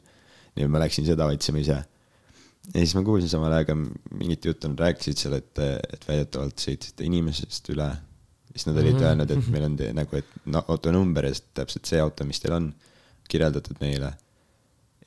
[0.56, 1.78] nii et ma läksin seda otsima ise.
[1.78, 5.62] ja siis ma kuulsin samal ajal mingit juttu, nad rääkisid seal, et,
[5.94, 7.88] et väidetavalt sõitsite inimesest üle.
[8.50, 11.86] siis nad olid öelnud, et meil on te, nagu, et no, auto number ja täpselt
[11.86, 12.72] see auto, mis teil on,
[13.30, 14.10] kirjeldatud meile.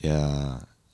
[0.02, 0.18] ja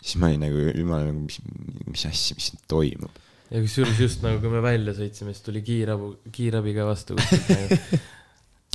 [0.03, 1.39] siis ma olin nagu, jumal, nagu mis,
[1.87, 5.63] mis asja, mis siin toimub ja kusjuures just nagu, kui me välja sõitsime, siis tuli
[5.67, 8.01] kiirabi, kiirabi ka vastu nagu.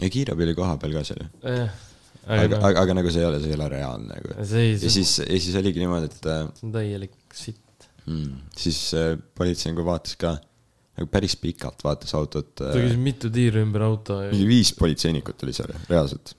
[0.02, 1.28] ja kiirabi oli kohapeal ka seal ju.
[1.44, 1.76] jah,
[2.24, 4.38] aga, aga noh, aga, aga nagu see ei ole, see ei ole reaalne nagu.
[4.40, 7.90] see ja see siis, ja siis oligi niimoodi, et äh, on täielik sitt.
[8.08, 8.34] mm,
[8.66, 10.38] siis äh, politsei nagu vaatas ka
[10.94, 13.02] nagu päris pikalt vaatas autot ta äh, küsis.
[13.02, 16.34] mitu tiiru ümber auto ja mingi viis politseinikut oli seal reaalselt.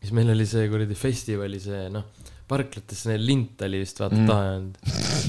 [0.00, 2.06] siis meil oli see kuradi festivali see noh,
[2.50, 4.30] parklates see lint oli vist vaata mm.
[4.30, 4.80] taha jäänud.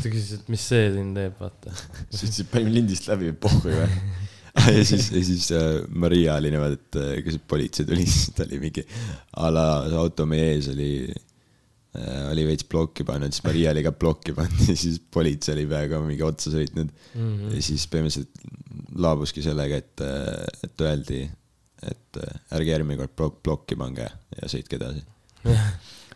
[0.04, 1.76] ta küsis, et mis see siin teeb, vaata.
[2.14, 3.86] siis panime lindist läbi, pohhu ju.
[4.78, 8.36] ja siis, ja siis äh, Maria oli niimoodi, et äh, kui see politsei tuli, siis
[8.38, 8.86] ta oli mingi
[9.38, 13.86] a la see auto meie ees oli äh, oli veits plokki pannud, siis Maria oli
[13.86, 17.28] ka plokki pannud ja siis politsei oli peaaegu mingi otsa sõitnud mm.
[17.28, 17.58] -hmm.
[17.58, 18.48] ja siis põhimõtteliselt
[18.98, 20.02] laabuski sellega, et,
[20.66, 21.22] et öeldi,
[21.86, 25.06] et äh, ärge järgmine kord plok-, plokki pange ja sõitke edasi.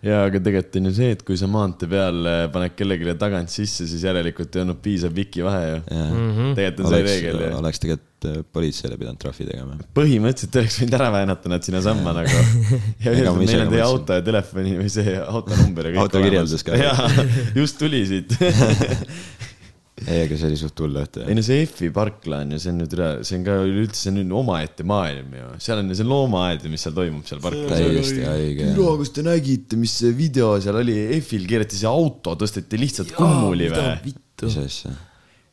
[0.05, 3.53] jaa, aga tegelikult on ju see, et kui sa maantee peal äh, paned kellelegi tagant
[3.53, 5.81] sisse, siis järelikult ei olnud piisav viki vahe ju.
[5.91, 6.55] Mhm.
[6.57, 7.51] tegelikult on see reegel ju.
[7.59, 9.77] oleks tegelikult äh, politseile pidanud trahvi tegema.
[9.97, 12.41] põhimõtteliselt oleks võinud ära väänata nad sinnasamma nagu.
[13.05, 13.85] ja meil on teie mõtlesin.
[13.87, 16.03] auto ja telefoni või see autonumber ja kõik.
[16.07, 16.81] Autokirjeldus ka.
[16.81, 17.27] jaa,
[17.57, 18.35] just tuli siit.
[20.07, 21.35] ei, aga see oli suht hull õhtu ei.
[21.37, 24.13] no see F-i parkla on ju, see on nüüd üle, see on ka üleüldse, see
[24.13, 25.51] on nüüd omaette maailm ju.
[25.67, 27.75] seal on ju see loomaaed ja mis seal toimub seal parklas.
[27.75, 28.71] täiesti haige.
[28.77, 33.15] no kas te nägite, mis see video seal oli, F-il keerati see auto, tõsteti lihtsalt
[33.17, 33.87] kummuli või?
[34.07, 34.59] mis.
[34.65, 34.97] asja?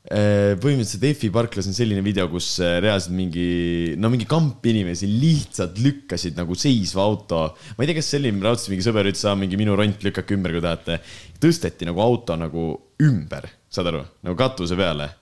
[0.09, 5.77] Põhimõtteliselt F-i parklas on selline video, kus äh, reaalselt mingi, no mingi kamp inimesi lihtsalt
[5.85, 7.43] lükkasid nagu seisva auto.
[7.77, 10.65] ma ei tea, kas selline raudselt mingi sõber ütles, mingi minu ront lükake ümber, kui
[10.65, 11.01] tahate.
[11.43, 12.69] tõsteti nagu auto nagu
[13.05, 15.13] ümber, saad aru, nagu katuse peale.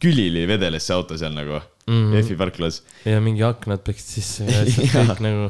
[0.00, 2.12] külili vedeles see auto seal nagu mm Mhm.
[2.12, 2.22] -hmm.
[2.26, 5.44] F-i parklas ja mingi aknad peksid sisse ja asjad kõik nagu.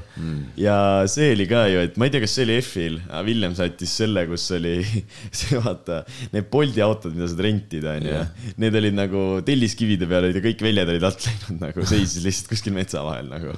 [0.61, 0.77] ja
[1.09, 3.95] see oli ka ju, et ma ei tea, kas see oli F-il, aga Villem saatis
[4.03, 4.75] selle, kus oli
[5.39, 6.03] see vaata,
[6.35, 8.21] need Bolti autod, mida saad rentida, onju.
[8.61, 12.53] Need olid nagu telliskivide peal olid ja kõik väljad olid alt läinud nagu, seisis lihtsalt
[12.53, 13.57] kuskil metsa vahel nagu.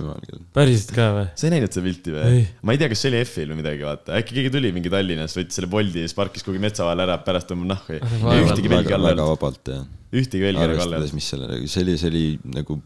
[0.54, 1.26] päriselt ka või?
[1.34, 2.46] sa ei näinud seda pilti või?
[2.62, 5.38] ma ei tea, kas see oli F-il või midagi, vaata, äkki keegi tuli mingi Tallinnast,
[5.42, 8.70] võttis selle Bolti ja siis parkis kuhugi metsa vahele ära, pärast tõmbab nahku ja ühtegi
[8.70, 9.82] väga, alla ei väga olnud, vabalt ja
[10.14, 12.78] ühtegi velgi alla ei arvestades, mis selle, see oli, see oli nagu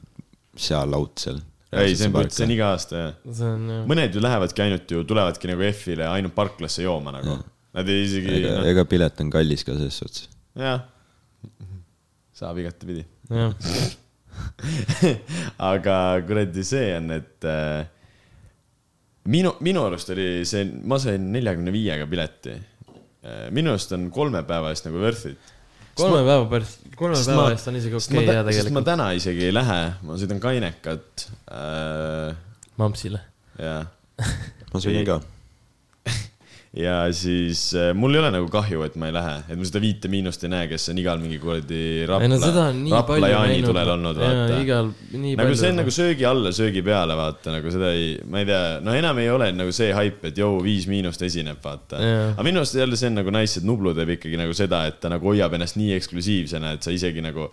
[0.58, 1.48] seal laudselt.
[1.72, 3.14] ei, see on, see on iga aasta jah.
[3.38, 3.84] see on jah.
[3.88, 7.38] mõned ju lähevadki ainult ju, tulevadki nagu F-ile ainult parklasse jooma nagu.
[7.72, 10.28] Nad ei isegi, ega, noh, ega pilet on kallis ka selles suhtes.
[10.58, 10.82] jah,
[12.36, 13.06] saab igatepidi.
[15.72, 15.96] aga
[16.26, 17.86] kuradi see on, et äh,
[19.32, 22.58] minu, minu arust oli see, ma sain neljakümne viiega pileti.
[23.54, 25.51] minu arust on kolme päeva eest nagu worth it.
[25.98, 28.84] Kolme päeva pärast, kolme Sest päeva eest on isegi okei tä- jah sest ma tegelikult.
[28.90, 32.36] täna isegi ei lähe, ma sõidan Kainekat äh,.
[32.80, 33.20] mampsile.
[33.58, 33.84] ja,
[34.72, 35.20] ma sõin ka.
[36.72, 39.80] Ja siis äh, mul ei ole nagu kahju, et ma ei lähe, et ma seda
[39.82, 42.94] viite miinust ei näe, kes on igal mingi kuradi ei no seda Rapla, on nii
[42.94, 44.60] Rapla palju jaanitulel olnud, vaata.
[44.64, 45.58] igal, nii nagu palju.
[45.60, 48.96] see on nagu söögi alla, söögi peale, vaata nagu seda ei, ma ei tea, no
[48.96, 52.78] enam ei ole nagu see haip, et jõu Viis Miinust esineb, vaata aga minu arust
[52.80, 55.52] jälle see on nagu nice, et Nublu teeb ikkagi nagu seda, et ta nagu hoiab
[55.58, 57.50] ennast nii eksklusiivsena, et sa isegi nagu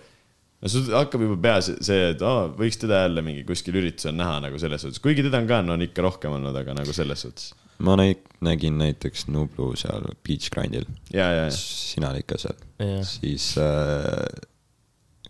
[0.59, 4.39] no sul hakkab juba peas see, et aa, võiks teda jälle mingi kuskil üritusel näha
[4.47, 7.23] nagu selles suhtes, kuigi teda on ka, no on ikka rohkem olnud, aga nagu selles
[7.25, 7.53] suhtes.
[7.85, 12.59] ma näit-, nägin näiteks Nublu seal Beach Grindil, ja, ja, ja sina olid ka seal,
[13.07, 14.27] siis äh,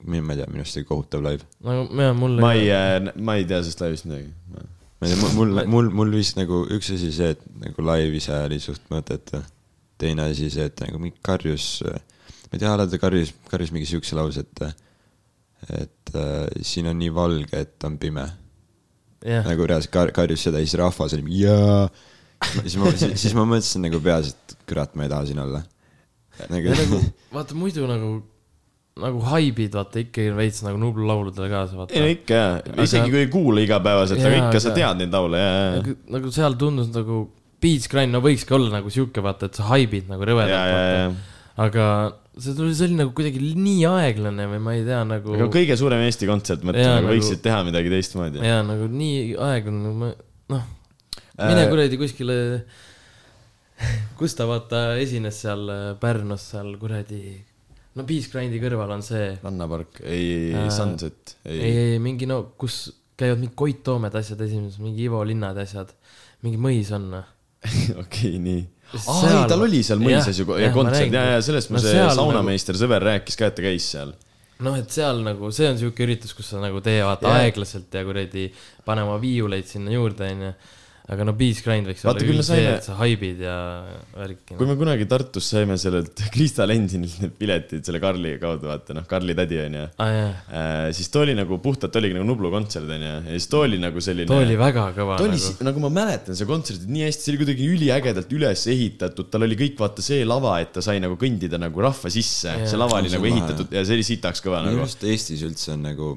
[0.01, 1.47] minu, ma ei tea, minu arust oli kohutav live.
[1.65, 2.43] nagu jah, mulle.
[2.43, 2.67] ma ei,
[3.21, 4.33] ma ei tea sellest laivist midagi.
[4.49, 8.43] ma ei tea, mul, mul, mul vist nagu üks asi see, et nagu live ise
[8.49, 9.45] oli suht mõttetu.
[10.01, 14.17] teine asi see, et nagu mingi karjus, ma ei tea, alati karjus, karjus mingi siukse
[14.17, 14.87] lause, et
[15.67, 18.25] et äh, siin on nii valge, et on pime.
[19.25, 21.89] jah, nagu reaalselt kar-, karjus seda ja siis rahvas oli jaa.
[22.63, 25.63] siis ma, siis, ma mõtlesin nagu peas, et kurat, ma ei taha siin olla.
[26.47, 26.99] nagu nagu
[27.35, 28.13] vaata muidu nagu,
[29.03, 32.05] nagu haibid, vaata ikkagi veits nagu Nublu lauludele kaasa, ei no vaata.
[32.13, 32.53] ikka jaa,
[32.85, 35.75] isegi kui ei kuula igapäevaselt, aga ikka sa aga- tead neid laule, jaa, jaa.
[35.81, 37.25] nagu, nagu seal tundus nagu
[37.59, 40.79] Beats Grind, no võikski olla nagu sihuke, vaata, et sa haibid nagu ja, rõvedalt, ja,
[40.79, 41.85] ja vaata., aga
[42.39, 45.33] see tuli, see oli nagu kuidagi nii aeglane või ma ei tea, nagu.
[45.37, 48.43] aga kõige suurem Eesti kontsert, mõtle Jaa, nagu nagu- võiksid teha midagi teistmoodi.
[48.45, 50.11] jaa, nagu nii aeglane, ma,
[50.55, 50.63] noh,
[51.39, 52.35] mine Äh, kuradi kuskile,
[54.19, 57.21] kus ta vaata esines seal äh, Pärnus seal kuradi,
[57.95, 61.77] no Beats Grindi kõrval on see, rannapark, ei Äh, Sunset, ei, ei.
[61.95, 65.91] ei mingi no kus käivad mingi Koit Toomed asjad esimeses, mingi Ivo Linnad asjad,
[66.43, 67.09] mingi mõis on.
[67.15, 67.27] noh.
[68.03, 68.61] okei, nii.
[68.97, 72.11] aa, ei, tal oli seal mõisas ju kontsert ja, ja sellest mu No see seal
[72.17, 74.15] saunameister sõber rääkis ka, et ta käis seal.
[74.65, 77.45] noh, et seal nagu, see on siuke üritus, kus sa nagu tee vaata Jaa.
[77.45, 78.49] aeglaselt ja kuradi
[78.85, 80.51] pane oma viiuleid sinna juurde, onju.
[81.09, 83.55] Aga no Beats Grind võiks Vaata, olla saime- et sa haibid ja
[84.13, 84.67] värki kui.
[84.69, 89.33] me kunagi Tartus saime sellelt Krista Lendinilt need piletid selle Karli kaudu, vaata noh, Karli
[89.37, 89.85] tädi onju.
[90.05, 93.63] aa jaa, siis too oli nagu puhtalt oligi nagu Nublu kontsert onju ja siis too
[93.65, 94.29] oli nagu selline.
[94.29, 97.33] too oli väga kõva ta oli nagu nagu..., ma mäletan seda kontserti nii hästi, see
[97.33, 101.17] oli kuidagi üliägedalt üles ehitatud, tal oli kõik vaata see lava, et ta sai nagu
[101.19, 104.61] kõndida nagu rahva sisse see lava oli See nagu ehitatud ja see oli sitaks kõva
[104.61, 104.85] minu nagu.
[104.85, 106.13] arust Eestis üldse on nagu,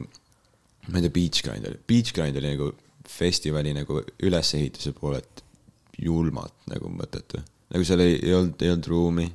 [0.92, 2.72] ma ei tea, Beach Grind oli, Beach Grind oli nagu
[3.12, 5.42] festivali nagu ülesehituse poolelt
[6.02, 7.40] julmalt nagu mõttetu.
[7.72, 9.26] nagu seal ei, ei olnud, ei olnud ruumi.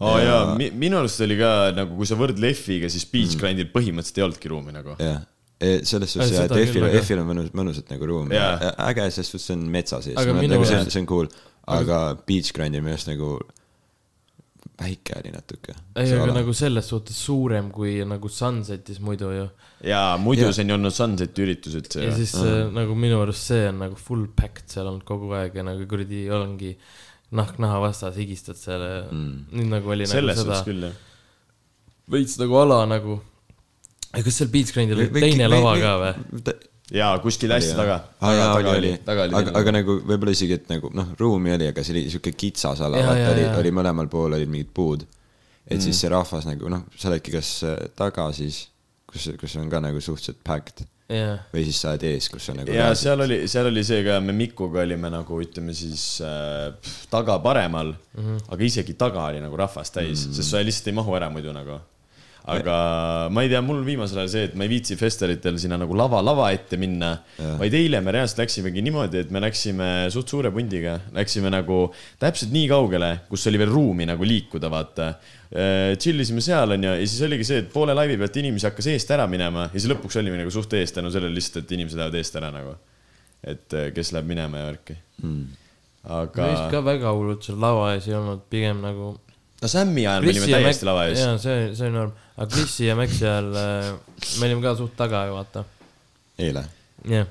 [0.00, 4.18] aa jaa, minu arust oli ka nagu, kui sa võrdled F-iga, siis Beach Grindil põhimõtteliselt
[4.20, 4.96] ei olnudki ruumi nagu.
[5.00, 5.22] jah,
[5.60, 8.34] selles Äh, suhtes jah, seda et F-il küll,, aga- F-il on mõnus, mõnusalt nagu ruumi
[8.34, 8.52] Jaa.
[8.64, 11.28] ja äge, selles suhtes see on metsa sees, Aga nagu see on, see on cool,
[11.68, 13.34] aga Beach Grindil minu arust nagu
[14.80, 15.74] väike oli natuke.
[16.00, 19.46] ei, aga nagu selles suhtes suurem kui nagu Sunsetis muidu ju.
[19.86, 23.68] jaa, muidu on ju olnud Sunseti üritus üldse ja siis äh, nagu minu arust see
[23.68, 26.74] on nagu full packed seal olnud kogu aeg ja nagu kuradi ongi
[27.36, 29.44] nahk naha vastas, higistad seal ja Mm.
[29.54, 30.96] nüüd nagu oli selles nagu suhtes seda küll jah.
[32.10, 33.20] veits nagu ala nagu.
[34.10, 36.54] kas seal Beats Grindil oli teine lava ka või??
[36.94, 38.00] jaa, kuskil hästi taga.
[38.20, 41.54] aa jaa, taga oli, taga oli aga, aga nagu võib-olla isegi, et nagu noh, ruumi
[41.56, 45.06] oli, aga see oli siuke kitsas ala, vaata oli, oli mõlemal pool olid mingid puud.
[45.66, 45.82] et Mm.
[45.84, 48.64] siis see rahvas nagu noh, sa oledki kas äh, taga siis,
[49.06, 52.60] kus, kus on ka nagu suhteliselt packed jah, või siis sa oled ees, kus on
[52.60, 56.70] nagu ja seal oli, seal oli see ka, me Mikuga olime nagu ütleme siis äh,
[57.12, 58.42] taga paremal mm, -hmm.
[58.54, 60.36] aga isegi taga oli nagu rahvast täis mm, -hmm.
[60.36, 61.80] sest sa lihtsalt ei mahu ära muidu nagu.
[62.50, 62.76] Aga
[63.32, 66.22] ma ei tea, mul viimasel ajal see, et ma ei viitsi festivalitel sinna nagu lava,
[66.24, 67.12] lava ette minna,
[67.60, 71.82] vaid eile me reaalselt läksimegi niimoodi, et me läksime suht suure pundiga, läksime nagu
[72.20, 75.12] täpselt nii kaugele, kus oli veel ruumi nagu liikuda, vaata.
[75.98, 79.10] chill isime seal onju ja siis oligi see, et poole laivi pealt inimesi hakkas eest
[79.10, 82.18] ära minema ja siis lõpuks olime nagu suht eest tänu sellele lihtsalt, et inimesed lähevad
[82.20, 82.76] eest ära nagu.
[83.40, 85.44] et eh, kes läheb minema ja värki mm..
[86.20, 89.14] aga meist ka väga hullult seal lava ees ei olnud, pigem nagu.
[89.62, 91.22] no Sammi ajal me olime täiesti lava ees.
[91.24, 93.90] jaa, see, see on norm, aga Krissi ja Maxi ajal äh,
[94.40, 95.64] me olime ka suht taga ju vaata,
[96.40, 96.64] eile?
[97.08, 97.28] jah.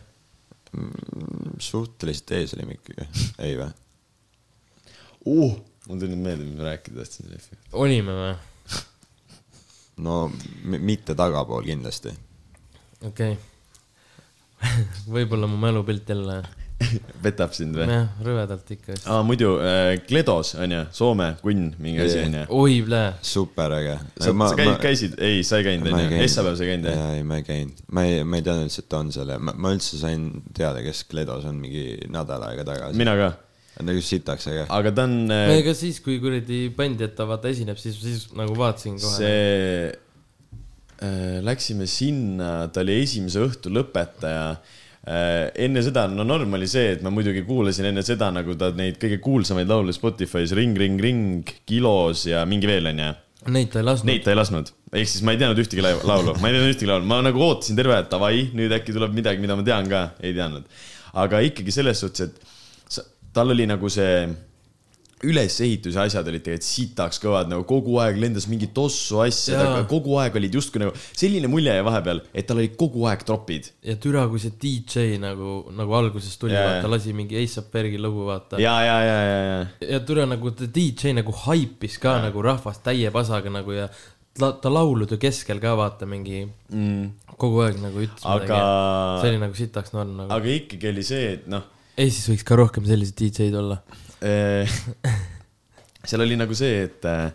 [1.57, 3.07] suhteliselt ees olime ikkagi,
[3.41, 3.71] ei või?
[5.33, 5.57] uh,.
[5.89, 7.63] mul tuli nüüd meelde, mis ma rääkida tahtsin.
[7.73, 8.35] olime või?
[10.05, 10.19] no
[10.61, 12.13] mitte tagapool kindlasti.
[13.01, 13.47] okei okay.
[15.15, 16.43] võib-olla mu mälupilt jälle,
[17.23, 17.85] petab sind või?
[17.89, 19.07] jah, rõvedalt ikka vist.
[19.11, 22.45] aa, muidu äh, Kledos onju, Soome kunn, mingi asi onju.
[22.55, 23.11] oi, plee.
[23.25, 23.97] super äge.
[24.15, 27.01] sa, sa käid, käisid, ei, sa ei käinud onju, Essapäeval sa ei käinud jah?
[27.01, 29.39] jaa, ei ma ei käinud, ma ei, ma ei teadnud üldse, et on seal ja
[29.43, 30.25] ma, ma üldse sain
[30.55, 32.99] teada, kes Kledos on mingi nädal aega tagasi.
[32.99, 33.31] mina ka,
[33.83, 34.67] nagu sitaks äge.
[34.79, 38.29] aga ta on äh, ega siis, kui kuradi bänd, et ta vaata esineb, siis, siis
[38.39, 39.15] nagu vaatasin kohe.
[39.19, 39.91] see
[41.03, 44.53] äh,, läksime sinna, ta oli esimese õhtu lõpetaja.
[45.09, 48.99] Enne seda, no norm oli see, et ma muidugi kuulasin enne seda nagu ta neid
[49.01, 53.09] kõige kuulsamaid laule Spotify's Ring, Ring, Ring, Kilos ja mingi veel onju.
[53.49, 54.11] Neid ta ei lasknud.
[54.11, 56.91] Neid ta ei lasknud, ehk siis ma ei teadnud ühtegi laulu, ma ei teadnud ühtegi
[56.91, 60.03] laulu, ma nagu ootasin terve aeg, davai, nüüd äkki tuleb midagi, mida ma tean ka,
[60.21, 60.67] ei teadnud.
[61.23, 63.03] aga ikkagi selles suhtes, et
[63.33, 64.27] tal oli nagu see
[65.25, 70.37] ülesehituse asjad olid tegelikult sitaks kõvad, nagu kogu aeg lendas mingi tossu asja, kogu aeg
[70.39, 73.71] olid justkui nagu selline mulje jäi vahepeal, et tal olid kogu aeg tropid.
[73.85, 78.27] ja türa, kui see DJ nagu, nagu alguses tuli vaata, lasi mingi A$AP Bergi lugu,
[78.29, 78.61] vaata.
[78.61, 79.89] ja, ja, ja, ja, ja.
[79.95, 82.29] ja türa nagu ta DJ nagu haipis ka ja.
[82.29, 83.89] nagu rahvast täie pasaga nagu ja
[84.39, 87.35] ta, ta laulude keskel ka vaata mingi mm..
[87.39, 89.19] kogu aeg nagu ütles Aga- midagi.
[89.19, 90.31] see oli nagu sitaks norm nagu.
[90.31, 91.67] aga ikkagi oli see, et noh
[91.99, 93.81] Eestis võiks ka rohkem selliseid DJ-d olla.
[94.25, 94.79] Eh,
[96.09, 97.29] seal oli nagu see, et äh,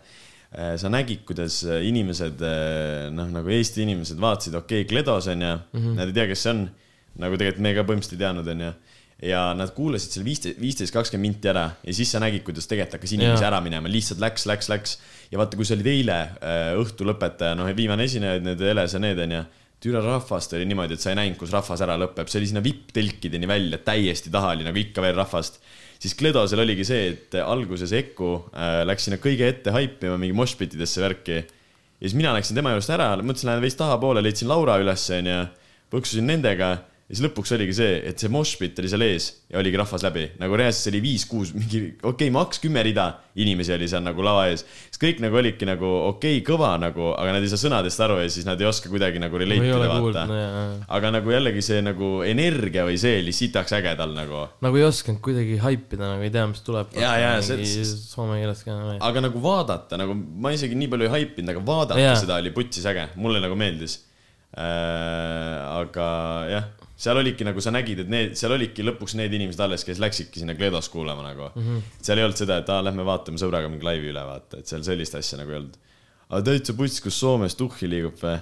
[0.79, 2.43] sa nägid, kuidas inimesed,
[3.15, 5.95] noh, nagu Eesti inimesed vaatasid, okei okay,, Kledos onju mm, -hmm.
[5.99, 6.67] nad ei tea, kes see on.
[7.15, 8.71] nagu tegelikult me ka põhimõtteliselt ei teadnud, onju.
[9.23, 12.99] ja nad kuulasid seal viisteist, viisteist, kakskümmend minti ära ja siis sa nägid, kuidas tegelikult
[12.99, 13.51] hakkas inimesi Jaa.
[13.51, 14.97] ära minema, lihtsalt läks, läks, läks.
[15.31, 19.03] ja vaata, kui sa olid eile äh, õhtu lõpetaja, noh, viimane esineja, need Eles ja
[19.03, 19.45] need onju
[19.85, 22.63] türa rahvast oli niimoodi, et sa ei näinud, kus rahvas ära lõpeb, see oli sinna
[22.65, 25.61] vipp-telkideni välja, täiesti taha oli nagu ikka veel rahvast.
[26.05, 31.01] Siis Kledosel oligi see, et alguses Eku äh, läks sinna kõige ette haipima mingi moshpitidesse
[31.05, 31.39] värki.
[31.41, 35.39] ja siis mina läksin tema juurest ära, mõtlesin, lähen veits tahapoole, leidsin Laura üles, onju,
[35.95, 36.75] põksusin nendega
[37.05, 40.23] ja siis lõpuks oligi see, et see moshpit oli seal ees ja oligi rahvas läbi,
[40.41, 44.25] nagu reaalselt see oli viis-kuus mingi, okei okay,, maks kümme rida inimesi oli seal nagu
[44.25, 44.63] lava ees.
[44.89, 48.17] siis kõik nagu olidki nagu okei okay,, kõva nagu, aga nad ei saa sõnadest aru
[48.23, 50.25] ja siis nad ei oska kuidagi nagu relate ei ida vaata
[50.97, 54.47] aga nagu jällegi see nagu energia või see oli sitaks äge tal nagu.
[54.65, 56.97] nagu ei osanud kuidagi haipida, nagu ei tea, mis tuleb.
[56.97, 58.79] Jaa, jaa, see- soome keeles ka.
[59.11, 62.17] aga nagu vaadata nagu ma isegi nii palju ei haipinud, aga vaadata yeah.
[62.17, 64.01] seda oli putsis äge, mulle nagu meeldis
[64.57, 65.61] äh,.
[65.75, 66.09] aga
[66.49, 66.73] jah,
[67.05, 70.43] seal olidki nagu sa nägid, et need, seal olidki lõpuks need inimesed alles, kes läksidki
[70.43, 71.65] sinna Kledos kuulama nagu mm.
[71.65, 71.97] -hmm.
[72.05, 74.85] seal ei olnud seda, et aa, lähme vaatame sõbraga mingi laivi üle, vaata, et seal
[74.87, 75.77] sellist asja nagu ei olnud.
[76.31, 78.39] aga täitsa puts, kus Soomes tuhhi liigub või?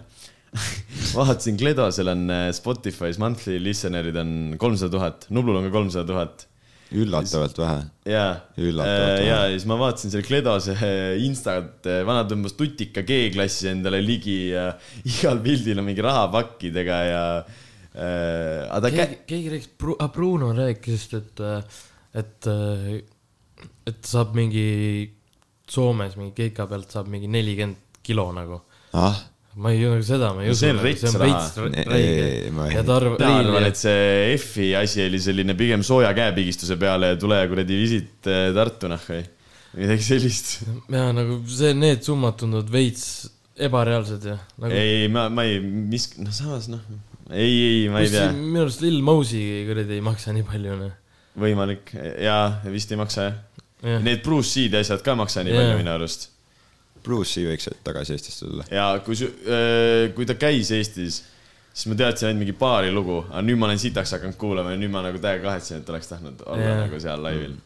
[1.17, 6.47] vaatasin, Kledosel on äh, Spotify's monthly listener'id on kolmsada tuhat, Nublul on ka kolmsada tuhat
[6.93, 7.81] üllatavalt vähe.
[8.13, 9.27] jaa, Üllatavalt vähe.
[9.31, 10.77] ja siis ma vaatasin selle Kledose
[11.25, 14.69] Instat, vana tõmbas tutika G-klassi endale ligi ja
[15.15, 17.61] igal pildil on mingi rahapakkidega ja äh,.
[17.95, 19.73] Aga ta kä- keegi, keegi rääkis,
[20.15, 21.43] Bruno rääkis, et,
[22.23, 22.49] et,
[23.91, 24.65] et saab mingi
[25.73, 28.59] Soomes mingi keika pealt saab mingi nelikümmend kilo nagu.
[28.99, 29.15] ah,
[29.57, 30.61] ma ei usu seda, ma ei No usu.
[30.65, 31.69] see on rets raha.
[31.97, 35.85] Ei, ma ei- ja ta arvab, mina arvan, et see F-i asi oli selline pigem
[35.87, 39.23] sooja käepigistuse peale ja tule kuradi visit äh, Tartu nahku või
[39.85, 40.51] midagi sellist.
[40.93, 43.07] ja nagu see, need summad tunduvad veits
[43.57, 44.73] ebareaalsed ja nagu.
[44.75, 46.81] ei, ma, ma ei, mis, noh, samas noh,
[47.31, 50.93] ei, ei, ma ei tea, minu arust Lil Mosey kuradi ei maksa nii palju, noh.
[51.39, 53.41] võimalik ja vist ei maksa jah.
[53.83, 55.65] jah, Need Bruce Seed asjad ka ei maksa nii Jaa.
[55.65, 56.33] palju minu arust
[57.03, 58.67] Bruce'i võiks tagasi Eestisse tulla.
[58.71, 59.17] ja kui,
[60.17, 61.19] kui ta käis Eestis,
[61.73, 64.81] siis ma teadsin ainult mingi paari lugu, aga nüüd ma olen sitaks hakanud kuulama ja
[64.81, 66.81] nüüd ma nagu täiega kahetsen, et oleks tahtnud olla Jaa.
[66.85, 67.57] nagu seal laivil.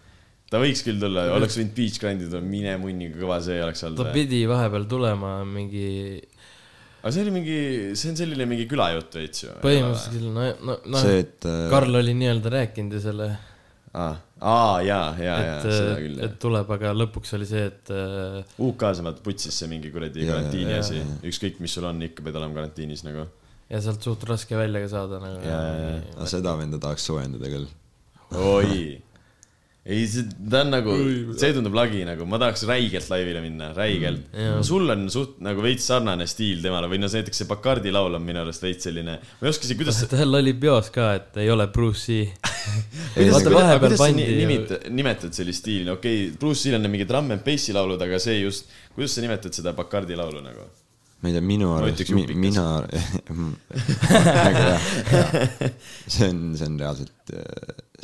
[0.51, 3.85] ta võiks küll tulla, oleks võinud Beach Grindi tulla, mine munni, kui kõva see oleks
[3.85, 4.13] ta olnud.
[4.17, 5.89] pidi vahepeal tulema mingi,
[7.07, 7.59] aga see oli mingi,
[7.95, 9.53] see on selline mingi külajutt veits ju.
[9.63, 13.29] põhimõtteliselt küll, no, no, noh see, et äh, Karl oli nii-öelda rääkinud ja selle,
[13.95, 14.09] aa,
[14.43, 19.05] aa jaa, jaa, jaa, seda, küll et tuleb, aga lõpuks oli see, et äh, UK-s
[19.05, 22.03] on vaata putsis see mingi kuradi Jaa, karantiini jaa, asi jaa., ükskõik, mis sul on,
[22.09, 23.29] ikka pead olema karantiinis nagu.
[23.71, 25.39] ja sealt suht raske välja ka saada nagu.
[25.47, 27.71] Jaa, jaa, no seda venda tahaks soojendada küll.
[28.35, 28.81] oi,
[29.87, 30.95] ei, see, ta on nagu,
[31.39, 34.64] see tundub lagi nagu, ma tahaks räigelt laivile minna, räigelt mm,.
[34.66, 38.18] sul on suht nagu veits sarnane stiil temale või no see näiteks see Bacardi laul
[38.18, 41.39] on minu arust veits selline, ma ei oska isegi, kuidas tal oli peos ka, et
[41.45, 42.24] ei ole Bruce'i.
[43.37, 47.47] vaata vahepeal pandi nimetad, nimetad sellist stiili, okei okay,, Bruce Lee on mingid drum and
[47.47, 50.66] bassi laulud, aga see just, kuidas sa nimetad seda Bacardi laulu nagu?
[51.27, 52.64] Ma ei tea, minu arust mina
[54.47, 54.77] väga
[55.11, 55.70] hea,
[56.07, 57.33] see on, see on reaalselt,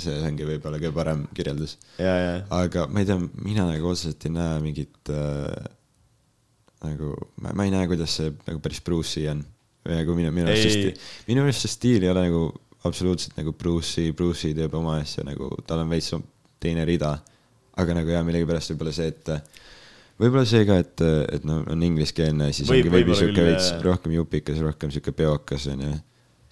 [0.03, 1.77] see ongi võib-olla kõige parem kirjeldus.
[2.03, 5.71] aga ma ei tea, mina nagu otseselt ei näe mingit äh,
[6.83, 7.15] nagu,
[7.47, 9.45] ma ei näe, kuidas see nagu päris Bruce'i on.
[9.87, 12.45] nagu minu, minu arust see stiil, minu arust see stiil ei ole nagu
[12.89, 16.11] absoluutselt nagu Bruce'i, Bruce'i teeb oma asja nagu, tal on veits
[16.63, 17.15] teine rida.
[17.79, 19.31] aga nagu jah, millegipärast võib-olla see, et
[20.23, 21.03] võib-olla see ka, et,
[21.37, 25.67] et no on ingliskeelne, siis Võib- ongi veidi sihuke veits rohkem jupikas, rohkem sihuke peokas
[25.75, 25.93] onju.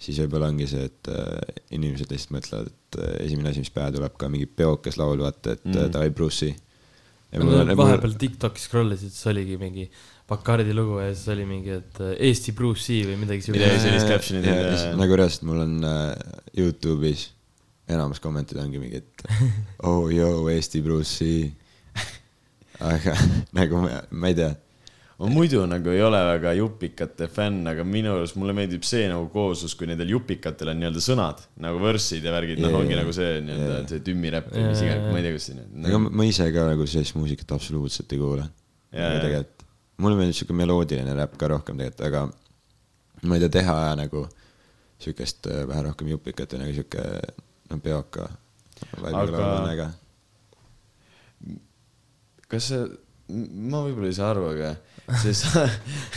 [0.01, 3.91] siis võib-olla ongi see, et äh, inimesed lihtsalt mõtlevad, et äh, esimene asi, mis pähe
[3.95, 5.75] tuleb ka mingi peokas laul, vaata, et Mm.
[5.77, 5.91] mm.
[5.93, 6.55] davai Bruce'i.
[7.31, 9.85] vahepeal TikTokis scroll isid, siis oligi mingi
[10.31, 14.09] Bacardi lugu ja siis oli mingi, et äh, Eesti Bruce'i või midagi Midagi siukest.
[14.09, 14.95] sellist oli, ja, jaa.
[14.99, 16.11] nagu reaalselt mul on äh,
[16.57, 17.29] Youtube'is
[17.91, 19.25] enamus kommentid ongi mingi, et
[19.89, 21.51] oh joo, Eesti Bruce'i.
[22.81, 23.15] Aga
[23.59, 24.49] nagu ma, ma ei tea,
[25.21, 29.27] ma muidu nagu ei ole väga jupikate fänn, aga minu arust mulle meeldib see nagu
[29.33, 33.01] kooslus, kui nendel jupikatel on nii-öelda sõnad nagu võrssid ja värgid, noh, Jaa, ongi jaa.
[33.03, 33.87] nagu see nii-öelda Jaa.
[33.93, 36.13] see tümmiräpp või mis iganes, ma ei tea, kuidas see aga nii-öelda.
[36.21, 38.21] ma ise ka nagu sellist muusikat absoluutselt ei
[38.97, 39.23] jaa.
[39.23, 39.67] tegelikult,
[40.01, 44.25] mulle meeldib siuke meloodiline räpp ka rohkem tegelikult, aga ma ei tea, teha nagu
[45.01, 47.05] siukest äh, vähe rohkem jupikat ja nagu siuke
[47.69, 48.29] no peoka.
[49.05, 49.91] Aga-.
[52.51, 52.81] Kas see,
[53.71, 54.71] ma võib-olla ei saa aru, aga
[55.23, 55.67] see Sa-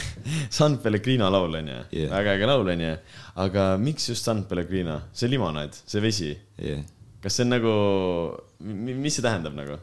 [0.58, 2.10] San Pellegrino laul on ju Jah.
[2.12, 2.92] väga äge laul on ju,
[3.46, 6.82] aga miks just San Pellegrino, see limonaad, see vesi, Yeah.
[7.22, 7.72] kas see on nagu,
[8.60, 9.78] mis see tähendab nagu?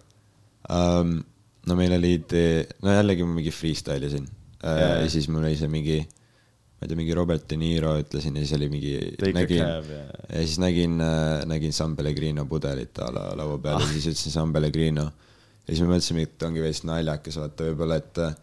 [0.69, 1.19] um,.
[1.67, 4.95] no meil oli idee, no jällegi ma mingi freestyle isin uh, Jaa.
[5.03, 8.41] ja siis mul oli see mingi, ma ei tea, mingi Robert De Niro ütlesin ja
[8.45, 8.93] siis oli mingi,
[9.35, 10.95] nägin cab ja siis nägin,
[11.51, 13.83] nägin San Pellegrino pudelit a la laua peal Ah.
[13.85, 15.11] ja siis ütlesin San Pellegrino.
[15.67, 18.33] Ja siis me mõtlesime, et ongi veits naljakas vaata võib-olla, et äh,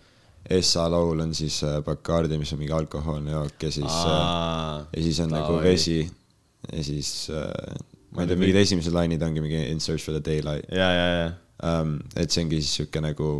[0.64, 5.04] SA laul on siis äh, Bacardi, mis on mingi alkohoolne jook ja siis äh, ja
[5.04, 9.80] siis on nagu vesi ja siis ma ei tea, mingid esimesed lainid ongi mingi In
[9.84, 11.28] search for the daylight ja, ja, ja
[11.62, 11.98] um,.
[12.16, 13.30] et see ongi siis siuke nagu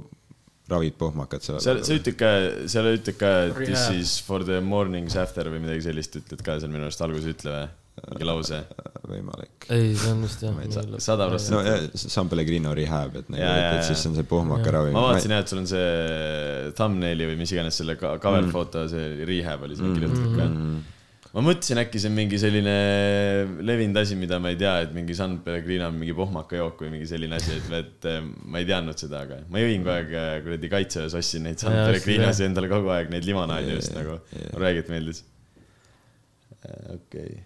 [0.69, 1.61] ravid pohmakad seal.
[1.65, 2.31] seal, sa ütled ka,
[2.69, 6.73] seal ütled ka, this is for the mornings after või midagi sellist ütled ka seal
[6.73, 7.69] minu arust alguses ütle või?
[8.07, 8.61] Mingi lause.
[9.09, 9.69] võimalik.
[9.73, 13.87] ei, see on vist jah sada prossa- no ja, San Pellegrino rehab, et nagu, et,
[13.87, 14.93] siis on see pohmakaravi.
[14.93, 15.89] ma vaatasin jah, et sul on see
[16.77, 20.49] thumbnaili või mis iganes selle cover foto, see rehab oli sinna kirjutatud ka.
[21.33, 22.77] ma mõtlesin, äkki see on mingi selline
[23.65, 27.09] levinud asi, mida ma ei tea, et mingi San Pellegrino on mingi pohmakajook või mingi
[27.09, 30.31] selline asi, et, et eh, ma ei teadnud seda, aga ma jõin kogu aeg eh,
[30.47, 34.21] kuradi kaitseväes, ostsin neid San Pellegrinosid endale kogu aeg, neid limonaade just nagu
[34.61, 35.25] räigelt meeldis.
[36.99, 37.39] okei,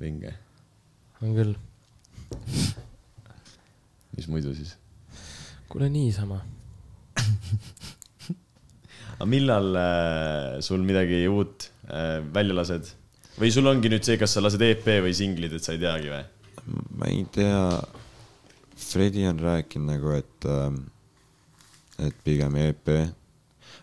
[0.00, 0.32] vinge,
[1.20, 1.54] on küll.
[4.16, 4.74] mis muidu siis?
[5.70, 6.40] kuule, niisama.
[9.20, 12.88] aga millal äh, sul midagi uut äh, välja lased?
[13.40, 16.12] või sul ongi nüüd see, kas sa lased EP või singlit, et sa ei teagi
[16.12, 16.24] või?
[16.96, 17.60] ma ei tea,
[18.80, 20.46] Fredi on rääkinud nagu, et,
[22.06, 22.88] et pigem EP.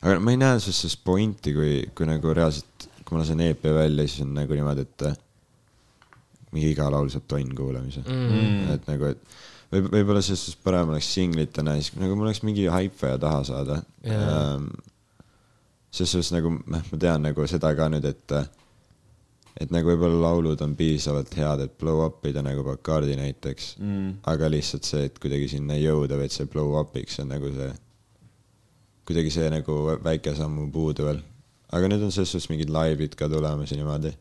[0.01, 3.63] aga ma ei näe selles suhtes pointi, kui, kui nagu reaalselt, kui ma lasen EP
[3.69, 5.26] välja, siis on nagu niimoodi, et
[6.55, 8.75] mingi iga laul saab tonn kuulamise mm..
[8.75, 9.23] et nagu, et
[9.71, 13.41] võib, võib-olla selles suhtes parem oleks singlitena, siis nagu mul oleks mingi haip vaja taha
[13.47, 14.69] saada um,.
[15.91, 18.37] selles suhtes nagu, noh, ma tean nagu seda ka nüüd, et
[19.57, 24.11] et nagu võib-olla laulud on piisavalt head, et blow up ida nagu Bacardi näiteks mm..
[24.29, 27.71] aga lihtsalt see, et kuidagi sinna jõuda või et see blow up'iks on nagu see,
[29.09, 31.23] kuidagi see nagu väike sammu puudu veel.
[31.73, 34.13] aga nüüd on selles suhtes mingid laivid ka tulemas ja niimoodi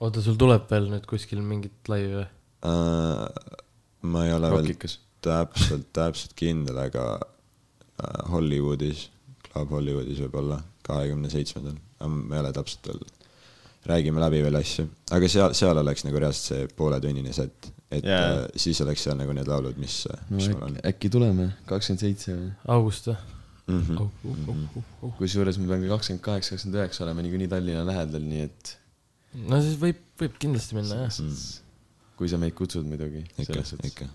[0.00, 2.26] oota, sul tuleb veel nüüd kuskil mingit laivi või?
[2.68, 3.26] uh,.
[4.10, 4.98] ma ei ole veel Rockikas.
[5.24, 9.08] täpselt, täpselt kindel, aga uh, Hollywoodis,
[9.50, 11.76] Club Hollywoodis võib-olla kahekümne seitsmendal,
[12.06, 13.02] ma ei ole täpselt veel,
[13.90, 14.86] räägime läbi veel asju,
[15.16, 18.46] aga seal, seal oleks nagu reaalselt see pooletunnine set, et yeah.
[18.46, 20.80] uh, siis oleks seal nagu need laulud, mis uh,, mis mul on.
[20.92, 22.50] äkki tuleme, kakskümmend seitse või?
[22.78, 23.20] august või?
[23.70, 23.98] Mm -hmm.
[24.02, 25.10] oh, oh, oh, oh, oh.
[25.20, 28.79] kusjuures ma pean ka kakskümmend kaheksa, kakskümmend üheksa olema niikuinii Tallinna lähedal, nii et
[29.34, 31.20] no siis võib, võib kindlasti minna jah.
[32.18, 34.08] kui sa meid kutsud muidugi, ikka ikka.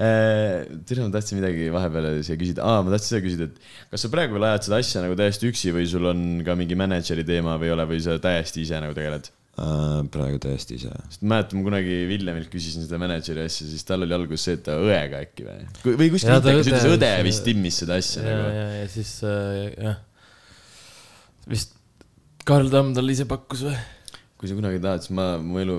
[0.00, 4.10] tere, ma tahtsin midagi vahepeale siia küsida, aa, ma tahtsin seda küsida, et kas sa
[4.12, 7.58] praegu veel ajad seda asja nagu täiesti üksi või sul on ka mingi mänedžeri teema
[7.60, 9.28] või ei ole või sa täiesti ise nagu tegeled?
[9.60, 10.92] Äh, praegu täiesti ise.
[11.10, 14.56] sest ma mäletan, ma kunagi Villemilt küsisin seda mänedžeri asja, siis tal oli alguses see,
[14.56, 15.58] et ta õega äkki või?
[16.00, 18.54] või kuskil ütles, õde õde vist- vist timmis seda asja ja, nagu.
[18.56, 20.00] ja, ja siis äh, jah,
[21.50, 21.76] vist
[22.50, 23.78] Karl Tamm talle ise pakkus või?
[24.40, 25.76] kui sa kunagi tahad, siis ma, mu elu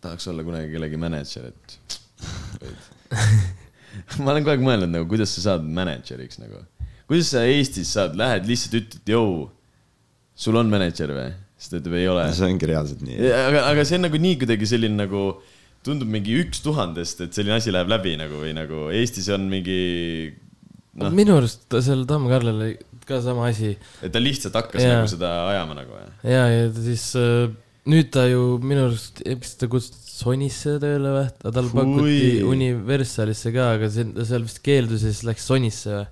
[0.00, 1.74] tahaks olla kunagi kellegi mänedžer, et.
[4.24, 6.62] ma olen kogu aeg mõelnud nagu, kuidas sa saad mänedžeriks nagu.
[7.10, 9.44] kuidas sa Eestis saad, lähed lihtsalt ütled, jõu,
[10.32, 11.28] sul on mänedžer või?
[11.60, 12.26] siis ta ütleb, ei ole.
[12.32, 13.32] see ongi reaalselt nii.
[13.36, 15.24] aga, aga see on nagu nii kuidagi selline nagu,
[15.86, 19.80] tundub mingi üks tuhandest, et selline asi läheb läbi nagu või nagu Eestis on mingi.
[20.98, 22.70] noh, minu arust seal Tamm Karlil oli
[23.06, 25.00] ka sama asi et ta lihtsalt hakkas Jaa.
[25.00, 26.06] nagu seda ajama nagu või?
[26.26, 27.48] ja, ja ta siis äh,
[27.90, 31.26] nüüd ta ju minu arust, kas ta kutsuti Sonisse tööle või?
[31.46, 36.06] tal pakuti Universalisse ka, aga see, ta seal vist keeldus ja siis läks Sonisse või?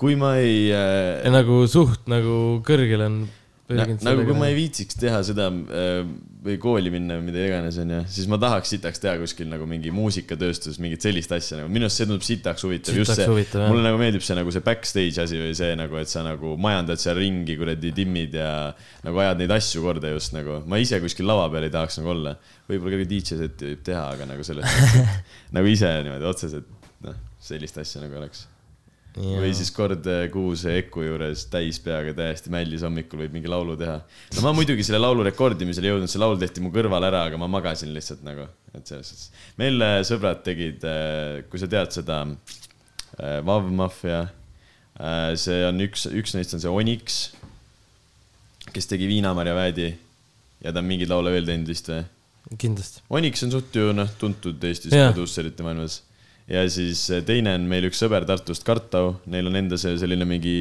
[0.00, 0.84] kui ma ei ja
[1.22, 3.24] äh,, nagu suht nagu kõrgel on
[3.70, 6.02] nagu kui ma ei viitsiks teha seda äh,
[6.44, 9.92] või kooli minna või mida iganes onju, siis ma tahaks sitaks teha kuskil nagu mingi
[9.94, 13.28] muusikatööstus, mingit sellist asja nagu, minu arust see tundub sitaks huvitav, just see,
[13.64, 17.00] mulle nagu meeldib see nagu see backstage asi või see nagu, et sa nagu majandad
[17.00, 18.52] seal ringi kuradi timmid ja
[19.06, 22.12] nagu ajad neid asju korda just nagu, ma ise kuskil lava peal ei tahaks nagu
[22.12, 22.36] olla.
[22.68, 24.80] võib-olla ka DJ seti võib teha, aga nagu selles
[25.56, 26.68] nagu ise niimoodi otseselt
[27.08, 28.50] noh, sellist asja nagu oleks
[29.14, 33.76] või siis kord äh, kuus Eku juures täis peaga täiesti mällis hommikul võib mingi laulu
[33.78, 34.00] teha.
[34.34, 37.48] no ma muidugi selle laulu rekordimisele jõudnud, see laul tehti mu kõrval ära, aga ma
[37.50, 39.44] magasin lihtsalt nagu, et selles suhtes.
[39.60, 40.86] meil äh, sõbrad tegid,
[41.50, 44.26] kui sa tead seda äh, Vav Mafia,
[45.38, 47.22] see on üks, üks neist on see Onyx,
[48.74, 49.88] kes tegi Viinamarja Väädi
[50.62, 52.02] ja ta on mingeid laule veel teinud vist või?
[52.60, 53.02] kindlasti.
[53.14, 55.12] Onyx on suht ju noh, tuntud Eestis Jah.
[55.12, 56.02] produusserite maailmas.
[56.50, 60.26] Ja siis eh, teine on meil üks sõber Tartust, Kartau, neil on enda see selline
[60.28, 60.56] mingi.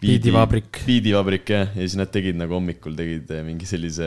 [0.00, 0.78] Biidivabrik.
[0.88, 4.06] biidivabrik jah, ja siis nad tegid nagu hommikul tegid eh, mingi sellise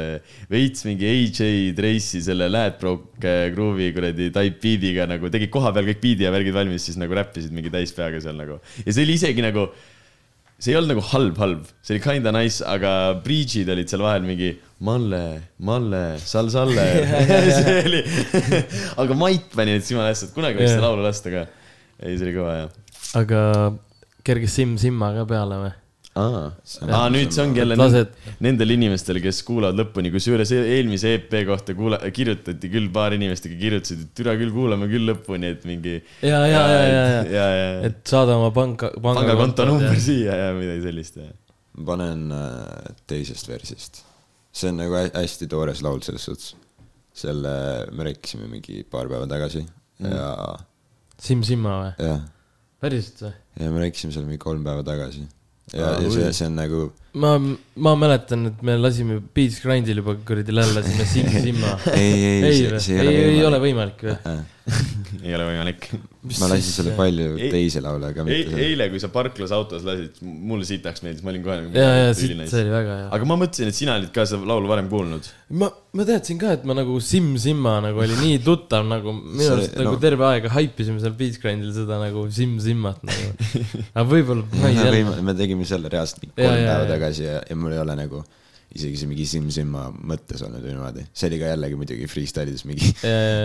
[0.50, 6.26] veits mingi AJ Tracy selle Ladbroke Groove'i kuradi type beat'iga nagu tegid kohapeal kõik beat'i
[6.26, 8.58] ja värgid valmis, siis nagu räppisid mingi täispeaga seal nagu.
[8.82, 9.68] ja see oli isegi nagu
[10.64, 12.94] see ei olnud nagu halb, halb, see oli kinda nice, aga
[13.26, 14.54] breach'id olid seal vahel mingi
[14.84, 15.24] Malle,
[15.64, 16.86] Malle, Sal-Salle.
[17.58, 18.02] see oli,
[19.04, 21.46] aga Mait pani need jumala hästi, et kunagi võiks seda laulu lasta ka.
[22.00, 22.76] ei, see oli kõva jah.
[23.20, 23.42] aga
[24.24, 25.74] kerge Simm Simma ka peale või?
[26.20, 26.42] aa,
[26.94, 28.14] aa, nüüd see ongi jälle Lased-
[28.46, 33.48] nendel inimestel, kes kuulavad lõpuni, kusjuures e- eelmise EP kohta kuula-, kirjutati küll paar inimest,
[33.50, 35.96] kes kirjutasid, et türa küll kuulame küll lõpuni, et mingi.
[36.22, 40.50] ja, ja, ja, ja, ja, ja, ja, et saada oma panka, pangakonto number siia ja
[40.58, 41.30] midagi sellist ja.
[41.78, 44.04] ma panen äh, teisest versist.
[44.54, 46.52] see on nagu hä- hästi toores laul selles suhtes.
[47.14, 47.52] selle
[47.94, 49.66] me rääkisime mingi paar päeva tagasi
[50.04, 50.10] Mm.
[50.10, 50.56] ja,
[51.22, 51.92] Simm Simma või?
[52.08, 52.22] jah,
[52.82, 53.34] päriselt või?
[53.62, 55.22] ja me rääkisime seal mingi kolm päeva tagasi.
[55.74, 56.82] Ja Aa,, ja see ui., see on nagu,
[57.14, 57.36] ma,
[57.88, 61.76] ma mäletan, et me lasime Beats Grindil juba kuradi lällasime Simm Simma.
[61.94, 64.42] ei, ei, ei see, ei, ei ole võimalik või?
[64.64, 65.90] ei ole võimalik.
[66.40, 70.22] ma lasin selle palju Ei- teisi laule, aga mitte eile, kui sa parklas autos lasid,
[70.24, 71.76] mulle sitaks meeldis, ma olin kohe nagu.
[71.76, 73.10] ja, ja siit see oli väga hea.
[73.18, 75.28] aga ma mõtlesin, et sina olid ka seda laulu varem kuulnud.
[75.60, 75.68] ma,
[76.00, 79.76] ma teadsin ka, et ma nagu Simm Simma nagu oli nii tuttav nagu minu arust
[79.80, 83.34] nagu no- terve aeg haipisime seal Beats Grindil seda nagu Simm Simmat nagu.
[83.98, 85.18] aga võib-olla ma ei tea.
[85.28, 87.03] me tegime selle reaalselt mingi kolm päeva ja.
[87.04, 88.24] Tagasi ja, ja mul ei ole nagu
[88.74, 91.06] isegi see mingi Sim-Simma mõttes olnud või niimoodi.
[91.14, 92.90] see oli ka jällegi muidugi freestyle ides mingi,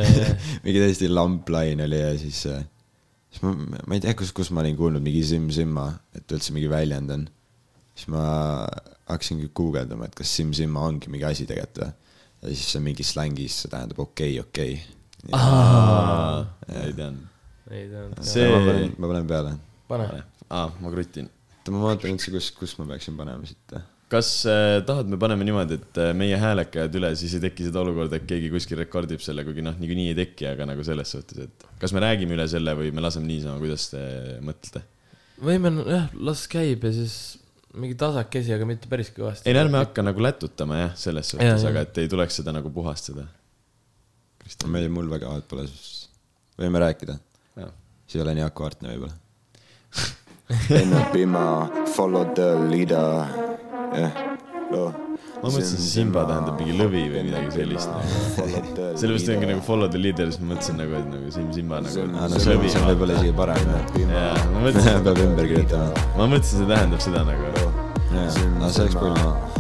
[0.64, 4.78] mingi täiesti lamplain oli ja siis, siis ma, ma ei tea, kus, kus ma olin
[4.78, 7.28] kuulnud mingi Sim-Simma, et üldse mingi väljend on.
[7.92, 8.24] siis ma
[9.08, 11.92] hakkasingi guugeldama, et kas Sim-Simma ongi mingi asi tegelikult või.
[12.38, 14.78] ja siis see mingi slängis, see tähendab okei okay,, okei
[15.28, 16.84] okay..
[16.86, 17.24] ei teadnud.
[17.68, 18.22] ei teadnud.
[18.24, 18.48] See-
[18.96, 19.58] ma panen, peale.
[19.90, 20.22] pane.
[20.48, 21.28] aa, ma krutin.
[21.68, 23.74] oota, ma vaatan üldse, kus, kus ma peaksin panema siit.
[24.08, 27.68] kas äh, tahad, me paneme niimoodi, et äh, meie hääled käivad üle, siis ei teki
[27.68, 31.12] seda olukorda, et keegi kuskil rekordib selle, kuigi noh, niikuinii ei teki, aga nagu selles
[31.12, 34.00] suhtes, et kas me räägime üle selle või me laseme niisama, kuidas te
[34.44, 34.84] mõtlete?
[35.44, 37.18] võime, jah, las käib ja siis
[37.78, 39.46] mingi tasakesi, aga mitte päris kõvasti.
[39.48, 43.28] ei ärme hakka nagu lätutama jah, selles suhtes, aga et ei tuleks seda nagu puhastada.
[44.66, 46.08] ma ei, mul väga vahet pole, siis
[46.58, 47.18] võime rääkida.
[47.60, 47.74] Jah.
[48.06, 49.18] siis ei ole nii akvaartne võib-olla.
[50.70, 53.26] Enne pima, follow the leader.
[53.92, 54.12] jah,
[54.72, 54.88] loo.
[55.42, 58.46] ma mõtlesin, see Simba tähendab mingi lõvi või midagi sellist nagu.
[59.00, 62.06] sellepärast ongi nagu follow the leader, siis ma mõtlesin nagu, et nagu Sim Simba nagu
[62.08, 63.70] aa, no see lõvi see on võib-olla isegi parem,
[64.64, 66.08] mõtlesin, peab ümber kirjutama.
[66.16, 67.54] ma mõtlesin, see tähendab seda nagu.
[68.08, 69.57] aga see oleks põnev.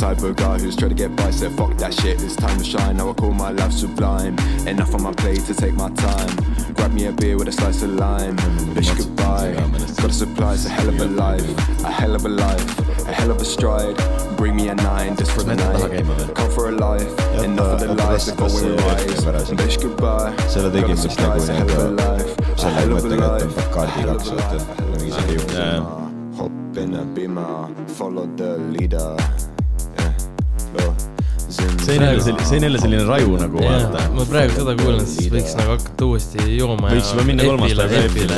[0.00, 2.64] Type of guy who's trying to get by, said fuck that shit, it's time to
[2.64, 2.96] shine.
[2.96, 4.34] Now I call my life sublime.
[4.66, 6.30] Enough on my plate to take my time.
[6.72, 8.34] Grab me a beer with a slice of lime.
[8.74, 9.52] Bitch, goodbye.
[10.00, 11.44] Got a supply, it's a hell of a life.
[11.84, 12.78] A hell of a life.
[13.08, 13.94] A hell of a stride.
[14.38, 16.34] Bring me a nine just for the night.
[16.34, 17.12] Come for a life.
[17.44, 19.04] Enough of the lies before we rise.
[19.04, 19.58] rääkib ära siin?
[19.58, 20.32] Bitch, goodbye.
[20.48, 22.32] selle tegime Got a supply, nagu it's a hell of a life.
[22.40, 23.54] A selle hell of a mõttega, et on life.
[23.60, 24.66] Bacardi A hell of, a vaata life..
[24.96, 25.56] mingi siuke juht.
[26.40, 29.59] Hop in a beamer, follow the leader.
[30.70, 30.94] Yeah, no.
[31.80, 34.02] see on jälle selline, see on jälle selline raju nagu vaata.
[34.14, 36.92] ma praegu seda kuulen, siis võiks nagu hakata uuesti jooma.
[36.94, 38.36] Võiks juba minna kolmapäev Epile.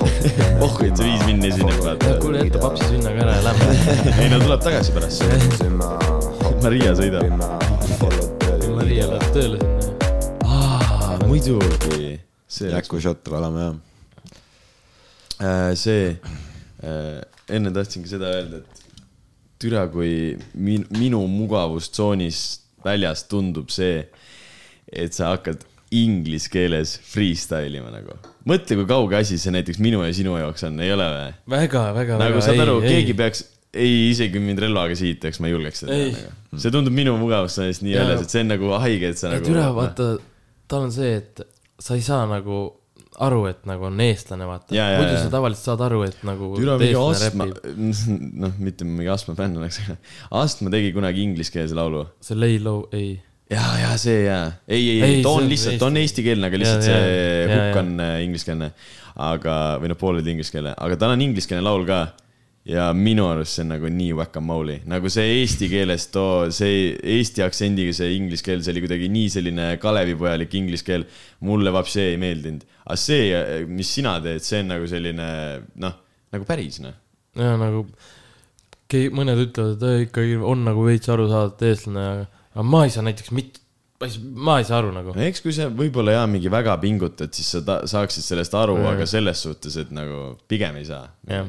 [0.64, 2.14] oh, et see viis minni esineb, vaata.
[2.22, 3.76] kuule, jäta papsi sünnaga ära ja lähme.
[4.22, 5.24] ei no tuleb tagasi pärast.
[6.64, 7.28] Maria sõidab.
[8.72, 10.08] Maria läheb tööle sinna.
[10.46, 12.14] aa, muidugi.
[12.48, 13.76] see läks Jäku šotte valame jah.
[15.42, 16.14] äh,, see
[16.84, 17.20] äh,,
[17.52, 18.81] enne tahtsingi seda öelda, et
[19.62, 22.42] türa, kui min, minu mugavustsoonis
[22.84, 24.02] väljas tundub see,
[24.92, 28.16] et sa hakkad inglise keeles freestyle ima nagu.
[28.48, 31.32] mõtle, kui kauge asi see näiteks minu ja sinu jaoks on, ei ole või?
[31.54, 32.20] väga, väga, väga.
[32.24, 36.12] nagu saad aru, keegi peaks, ei, isegi mind relvaga sihitaks, ma ei julgeks seda Ei.
[36.16, 36.62] teha nagu..
[36.64, 39.46] see tundub minu mugavustsoonis nii väljas, et see on nagu haige, et sa nagu.
[39.46, 40.12] türa, vaata,
[40.72, 41.44] tal on see, et
[41.82, 42.64] sa ei saa nagu
[43.20, 44.72] aru, et nagu on eestlane, vaata.
[44.72, 47.46] Muidu sa tavaliselt saad aru, et nagu türa mingi astma
[48.46, 49.80] noh, mitte mingi astma fänn oleks,
[50.30, 53.18] astma tegi kunagi ingliskeelse laulu see Lay Low, ei.
[53.52, 56.62] ja, ja see ja, ei, ei, ei, ta on lihtsalt, eesti- ta on eestikeelne, aga
[56.62, 58.72] lihtsalt Ja, see hukk on äh, ingliskeelne.
[59.28, 61.98] aga, või noh, pooleldi ingliskeelne, aga tal on ingliskeelne laul ka.
[62.68, 67.42] Ja minu arust see on nagu nii whack-a-mole'i, nagu see eesti keeles too, see eesti
[67.42, 71.06] aktsendiga see inglise keel, see oli kuidagi nii selline kalevipojalik inglise keel.
[71.42, 75.30] mulle vapsi ei meeldinud, aga see, mis sina teed, see on nagu selline
[75.82, 75.96] noh,
[76.34, 76.94] nagu päris noh.
[77.38, 77.86] ja nagu
[79.16, 82.06] mõned ütlevad, et ikkagi on nagu veits aru saada, et eestlane,
[82.54, 83.62] aga, ma ei saa näiteks mitte,
[83.98, 85.16] ma ei, ma ei saa aru nagu.
[85.18, 89.08] eks kui sa võib-olla jaa, mingi väga pingutad, siis sa ta, saaksid sellest aru aga
[89.08, 91.08] selles suhtes, et nagu pigem ei saa.
[91.26, 91.48] Jah.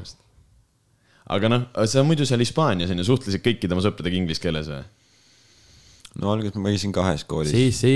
[1.32, 4.84] Aga noh, sa muidu seal Hispaanias on ju suhtlesid kõikide oma sõpradega inglise keeles või?
[6.22, 7.54] no alguses ma käisin kahes koolis.
[7.54, 7.94] si, si,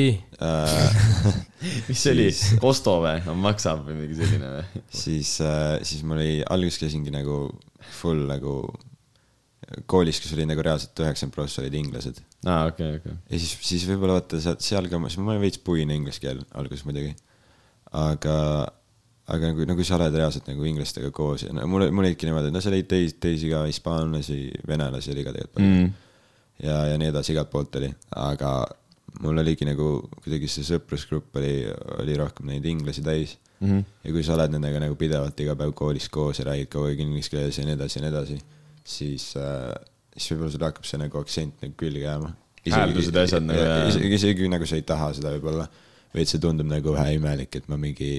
[1.89, 2.27] mis see oli,
[2.61, 4.83] Kosto või, maksab või mingi selline või?
[5.03, 5.37] siis,
[5.85, 7.45] siis mul oli, alguses käisingi nagu
[7.99, 8.59] full nagu
[9.89, 12.21] koolis, kus oli nagu reaalselt üheksakümmend prossa olid inglased.
[12.47, 13.15] aa, okei, okei.
[13.27, 16.41] ja siis, siis võib-olla vaata seal, seal ka, siis mul oli veits puine inglise keel
[16.57, 17.13] alguses muidugi.
[17.91, 18.37] aga,
[19.27, 22.47] aga nagu, nagu sa oled reaalselt nagu inglastega koos ja no mul, mul olidki niimoodi,
[22.51, 25.89] et no seal oli teisi, teisi ka hispaanlasi, venelasi oli ka tegelikult palju Mm.
[26.63, 28.53] ja, ja nii edasi, igalt poolt oli, aga
[29.23, 29.89] mul oligi nagu
[30.23, 31.51] kuidagi see sõprusgrupp oli,
[32.01, 33.83] oli rohkem neid inglasi täis Mm -hmm.
[34.03, 36.99] ja kui sa oled nendega nagu pidevalt iga päev koolis koos ja räägid kogu aeg
[36.99, 38.35] inglise keeles ja nii edasi ja nii edasi,
[38.83, 39.73] siis äh,,
[40.17, 42.29] siis võib-olla sul hakkab see nagu aktsent nagu külge jääma.
[42.69, 45.65] Hääldused ja asjad nagu, isegi nagu sa ei taha seda võib-olla,
[46.13, 48.11] vaid see tundub nagu vähe imelik, et ma mingi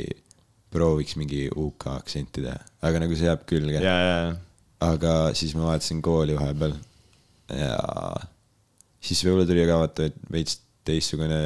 [0.73, 4.37] prooviks mingi UK aktsenti teha, aga nagu see jääb külge ja, ja.
[4.85, 6.75] aga siis ma vahetasin kooli vahepeal
[7.57, 7.75] ja
[9.01, 11.41] siis võib-olla tuli ka vaata veits teistsugune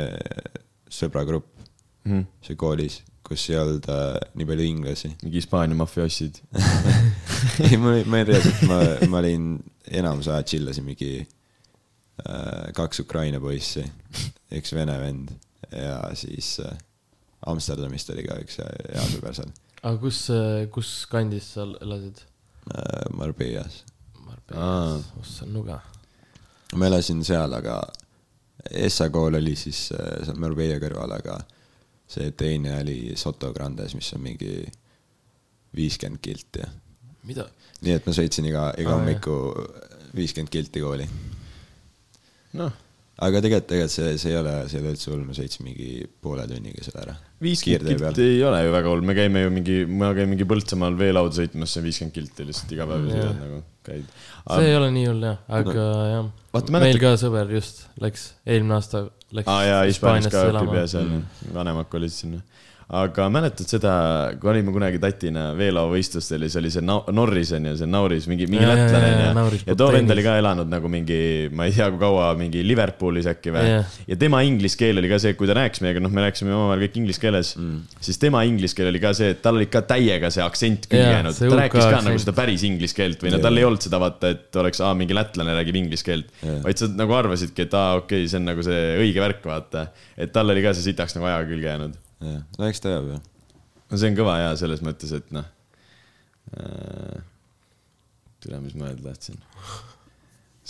[0.93, 1.53] sõbragrupp
[2.03, 2.25] Mhm.
[2.43, 5.13] see koolis, kus ei olnud äh, nii palju inglasi.
[5.23, 6.41] mingi Hispaania mafioossid.
[7.69, 8.79] ei, ma, ma olin reaalselt, ma,
[9.13, 9.45] ma olin
[10.01, 13.85] enamus aja chillasin mingi äh, kaks Ukraina poissi,
[14.59, 15.31] üks vene vend
[15.71, 16.75] ja siis äh,
[17.47, 19.51] Amsterdamist oli ka üks hea hea sõber seal
[19.83, 20.21] aga kus,
[20.75, 22.21] kus kandis sa elasid?
[22.71, 23.83] äh,, Marbellas.
[24.23, 25.81] Marbellas, ossa nuga.
[26.77, 27.81] ma elasin seal, aga
[28.71, 31.41] Essa kool oli siis äh, seal Marbella kõrval, aga
[32.07, 34.53] see teine oli Soto Grandes, mis on mingi
[35.75, 36.63] viiskümmend kilti.
[37.27, 37.49] mida?
[37.83, 39.35] nii et ma sõitsin iga, iga Aa, hommiku
[40.15, 41.09] viiskümmend kilti kooli.
[42.61, 42.73] noh,
[43.23, 45.89] aga tegelikult, tegelikult see, see ei ole, see ei ole üldse hull, ma sõitsin mingi
[46.25, 47.15] poole tunniga selle ära.
[47.43, 50.99] viiskümmend kilti ei ole ju väga hull, me käime ju mingi, ma käin mingi Põltsamaal
[50.99, 54.09] veelauda sõitmas, see on viiskümmend kilti lihtsalt iga päev sõidad nagu, käid.
[54.47, 56.07] see ei ole nii hull jah, aga no.
[56.13, 56.31] jah.
[56.53, 60.81] Meil mäletad- ka sõber just läks, eelmine aasta läks aa jaa, Hispaanias ka õpib elama.
[60.83, 61.13] ja seal
[61.55, 62.43] vanemad kolid sinna.
[62.89, 63.93] Aga mäletad seda,
[64.41, 68.49] kui olime kunagi tatina veelauavõistlustel ja siis oli see Norris on ju, see Nauris, mingi,
[68.51, 69.71] mingi lätlane jaa, jaa, on Nauris ju.
[69.71, 71.21] ja too vend oli ka elanud nagu mingi,
[71.55, 73.75] ma ei tea, kui kaua, mingi Liverpoolis äkki või
[74.09, 76.87] ja tema inglise keel oli ka see, kui ta rääkis meiega, noh, me rääkisime omavahel
[76.87, 79.85] kõik inglise keeles mm., siis tema inglise keel oli ka see, et tal oli ka
[79.89, 81.39] täiega see aktsent külge jäänud.
[81.39, 84.33] ta rääkis ka nagu seda päris inglise keelt või no tal ei olnud seda vaata,
[84.37, 88.23] et oleks, aa, mingi lätlane räägib inglise keelt vaid sa nagu arvasidki, et aa, okei
[88.23, 89.87] okay,, see on nagu see õige värk, vaata.
[90.17, 91.99] et tal oli ka see sitaks nagu ajaga külge jäänud.
[92.23, 93.19] jah, no eks ta jääb ju.
[93.91, 95.49] no see on kõva jaa, selles mõttes, et noh.
[98.43, 99.41] tea, mis ma öelda tahtsin.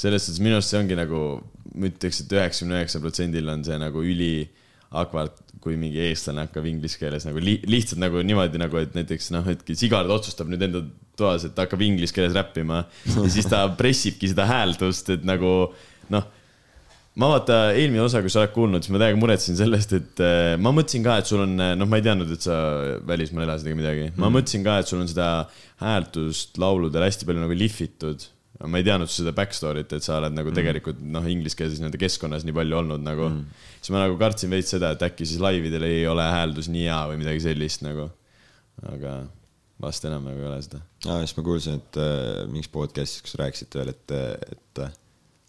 [0.03, 1.23] selles suhtes minu arust see ongi nagu,
[1.75, 4.35] ma ütleks, et üheksakümne üheksa protsendil on see nagu üli
[4.93, 9.31] akvart, kui mingi eestlane hakkab inglise keeles nagu li lihtsalt nagu niimoodi nagu, et näiteks
[9.33, 10.83] noh, et Sigard otsustab nüüd enda
[11.17, 12.83] toas, et ta hakkab inglise keeles räppima
[13.15, 15.53] ja siis ta pressibki seda hääldust, et nagu
[16.13, 16.29] noh
[17.21, 20.55] ma vaata eelmine osa, kui sa oled kuulnud, siis ma täiega muretsesin sellest, et äh,
[20.61, 22.55] ma mõtlesin ka, et sul on, noh, ma ei teadnud, et sa
[23.09, 24.07] välismaal elasid ega midagi.
[24.17, 24.37] ma Mhm.
[24.39, 25.27] mõtlesin ka, et sul on seda
[25.83, 28.29] hääldust lauludel hästi palju nagu lihvitud.
[28.63, 32.55] ma ei teadnud seda backstory't, et sa oled nagu tegelikult noh, ingliskeelses nii-öelda keskkonnas nii
[32.55, 33.41] palju olnud nagu mm..
[33.81, 37.01] siis ma nagu kartsin veits seda, et äkki siis laividel ei ole hääldus nii hea
[37.11, 38.07] või midagi sellist nagu.
[38.87, 39.17] aga
[39.83, 40.79] vast enam nagu ei ole seda.
[41.09, 44.15] aa, siis ma kuulsin, et äh, mingis podcast'is, kus rääkisite veel, et,
[44.55, 44.95] et äh,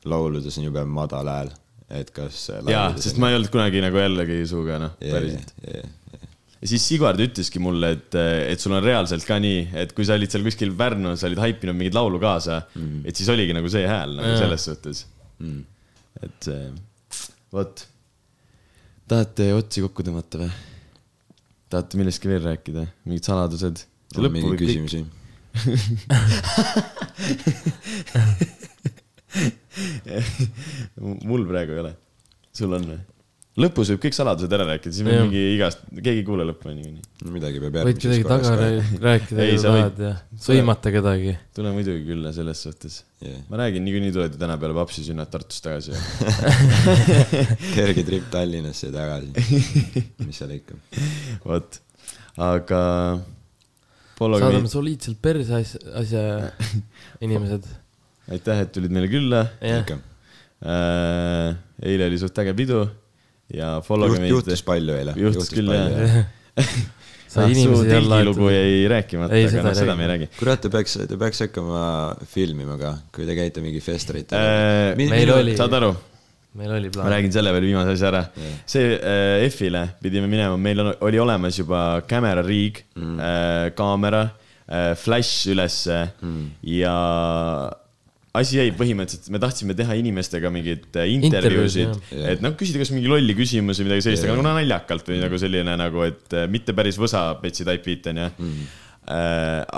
[0.10, 1.52] lauludes on jube madal hääl,
[1.94, 2.48] et kas.
[2.70, 5.54] jaa, sest ma ei olnud kunagi nagu jällegi suuga noh, päriselt.
[5.64, 8.18] ja siis Sigvard ütleski mulle, et,
[8.54, 11.42] et sul on reaalselt ka nii, et kui sa olid seal kuskil Pärnus, sa olid
[11.44, 14.44] haipinud mingit laulu kaasa mm., et siis oligi nagu see hääl nagu Jaa.
[14.46, 14.98] selles suhtes
[15.44, 15.62] mm..
[16.28, 16.62] et see,
[17.54, 17.88] vot.
[19.12, 20.54] tahate otsi kokku tõmmata või?
[21.74, 23.78] tahate millestki veel rääkida, mingid saladused?
[24.18, 25.00] on mingeid küsimusi?
[31.30, 31.96] mul praegu ei ole.
[32.54, 33.00] sul on või?
[33.62, 35.20] lõpus võib kõik saladused ära rääkida, siis Jah.
[35.28, 37.04] mingi igast, keegi ei kuule lõppu niikuinii.
[37.36, 38.64] midagi peab võid kedagi järgmises taga korras ka.
[38.64, 40.14] rää- rääkida, Ei, kui sa võid- tahad ja
[40.48, 41.36] sõimata kedagi.
[41.54, 42.96] tule muidugi külla selles suhtes.
[43.22, 43.44] Yeah.
[43.52, 45.94] ma räägin, niikuinii tuled ju täna peale papsi sünnad Tartust tagasi.
[47.78, 49.30] kerge trip Tallinnasse tagasi.
[50.26, 50.80] mis seal ikka.
[51.46, 51.78] vot,
[52.42, 52.82] aga.
[54.18, 56.26] saadame soliidselt perse asja, asja
[57.26, 57.70] inimesed.
[58.32, 59.46] aitäh, et tulid meile külla.
[59.62, 59.98] ikka.
[61.84, 62.84] eile oli suht äge pidu
[63.54, 64.32] ja followge meid.
[64.32, 65.16] juhtus palju eile.
[65.20, 66.24] Juhtus küll, jah.
[67.34, 69.98] sai inimesi jälle lugu jäi rääkimata, Ei, aga seda noh, ei seda räägi.
[69.98, 70.28] me ei räägi.
[70.38, 71.84] kurat, te peaks, te peaks hakkama
[72.30, 75.90] filmima ka, kui te käite mingi festeritel Äh, Mi- meil oli- saad aru?
[76.54, 77.10] meil oli ma plaan.
[77.16, 78.58] räägin selle veel viimase asja ära Jah.
[78.70, 84.22] see äh, F-ile pidime minema, meil on, oli olemas juba camera rig mm., äh, kaamera
[84.70, 86.44] äh,, flash ülesse mm.
[86.78, 86.94] ja
[88.34, 93.12] asi jäi põhimõtteliselt, me tahtsime teha inimestega mingeid äh, intervjuusid et noh, küsida kas mingi
[93.12, 96.74] lolli küsimusi või midagi sellist, aga nagu naljakalt või nagu selline nagu, et äh, mitte
[96.78, 98.66] päris võsa petsi type beat onju mm..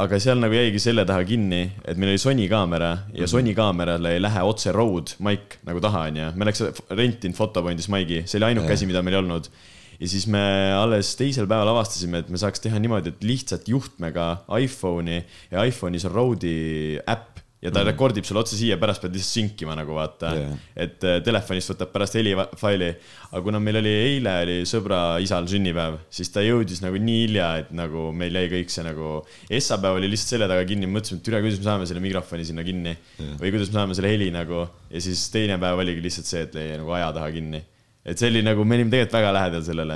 [0.05, 4.15] aga seal nagu jäigi selle taha kinni, et meil oli Sony kaamera ja Sony kaamerale
[4.15, 6.63] ei lähe otse road mic nagu taha onju, me oleks
[6.95, 9.51] rentinud Photopointis maigi, see oli ainuke asi, mida meil ei olnud.
[9.95, 10.41] Ja siis me
[10.75, 14.25] alles teisel päeval avastasime, et me saaks teha niimoodi, et lihtsalt juhtmega
[14.59, 15.21] iPhone'i
[15.53, 17.34] ja iPhone'is on Rode'i äpp
[17.65, 17.89] ja ta mm.
[17.89, 20.53] rekordib sulle otse siia, pärast pead lihtsalt synkima nagu vaata yeah..
[20.85, 22.91] et äh, telefonist võtab pärast helifaili,
[23.31, 27.49] aga kuna meil oli eile oli sõbra isal sünnipäev, siis ta jõudis nagu nii hilja,
[27.63, 29.17] et nagu meil jäi kõik see nagu,
[29.49, 32.65] esmaspäev oli lihtsalt selja taga kinni, mõtlesime, et türa, kuidas me saame selle mikrofoni sinna
[32.67, 33.37] kinni yeah.
[33.41, 36.59] või kuidas me saame selle heli nagu ja siis teine päev oligi lihtsalt see, et
[36.59, 37.63] jäi nagu aja taha kinni.
[38.05, 39.95] et see oli nagu, me olime tegelikult väga lähedal sellele.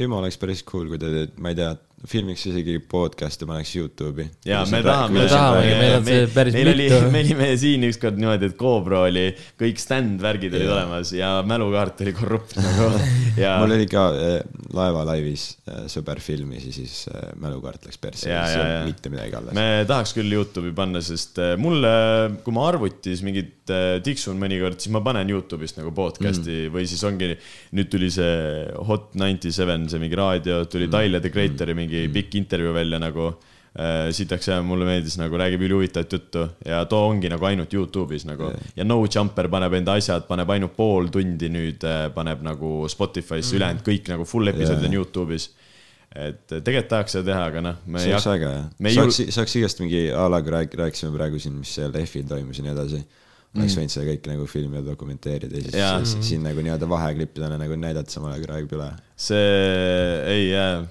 [0.00, 1.74] Imo oleks päris cool, kui te, ma ei tea,
[2.08, 4.26] filmiks isegi podcast'i, paneks Youtube'i.
[4.48, 5.20] ja me tahame.
[5.20, 8.56] me tahamegi, meil on see päris meil oli mitu., me olime siin ükskord niimoodi, et
[8.58, 9.24] GoPro oli,
[9.60, 12.88] kõik stand-värgid olid olemas ja mälukaart oli korrupt nagu
[13.44, 14.34] ja mul oli ka äh,
[14.74, 19.12] laeva laivis äh, sõber filmis ja siis äh, mälukaart läks persse ja, ja, ja mitte
[19.12, 19.54] midagi alles.
[19.54, 21.94] me tahaks küll Youtube'i panna, sest mulle,
[22.42, 26.74] kui ma arvutis mingit äh, tiksun mõnikord, siis ma panen Youtube'ist nagu podcast'i mm.
[26.74, 27.32] või siis ongi,
[27.78, 30.94] nüüd tuli see Hot 97, see mingi raadio, tuli mm.
[30.96, 32.14] Tyler the Creator'i mingi mm.
[32.16, 37.06] pikk intervjuu välja nagu äh, sitaks ja mulle meeldis nagu räägib ülihuvitavat juttu ja too
[37.12, 38.68] ongi nagu ainult Youtube'is nagu Jah.
[38.76, 43.60] ja No Jumper paneb enda asjad, paneb ainult pool tundi nüüd, paneb nagu Spotify'sse mm.,
[43.60, 44.90] ülejäänud kõik nagu full episoodid Jah.
[44.90, 45.50] on Youtube'is.
[46.12, 49.80] et äh, tegelikult tahaks seda teha, aga noh, see oleks äge jah saaks, saaks igast
[49.80, 53.04] mingi a la, kui rääk-, rääkisime praegu siin, mis seal F-il toimus ja nii edasi.
[53.58, 56.00] Oleks võinud seda kõike nagu filmi ja dokumenteerida ja siis Jaa.
[56.08, 58.88] siis siin nagu nii-öelda vaheklippidena nagu näidata samal ajal, kui räägib üle.
[59.28, 59.46] see
[60.32, 60.82] ei jää.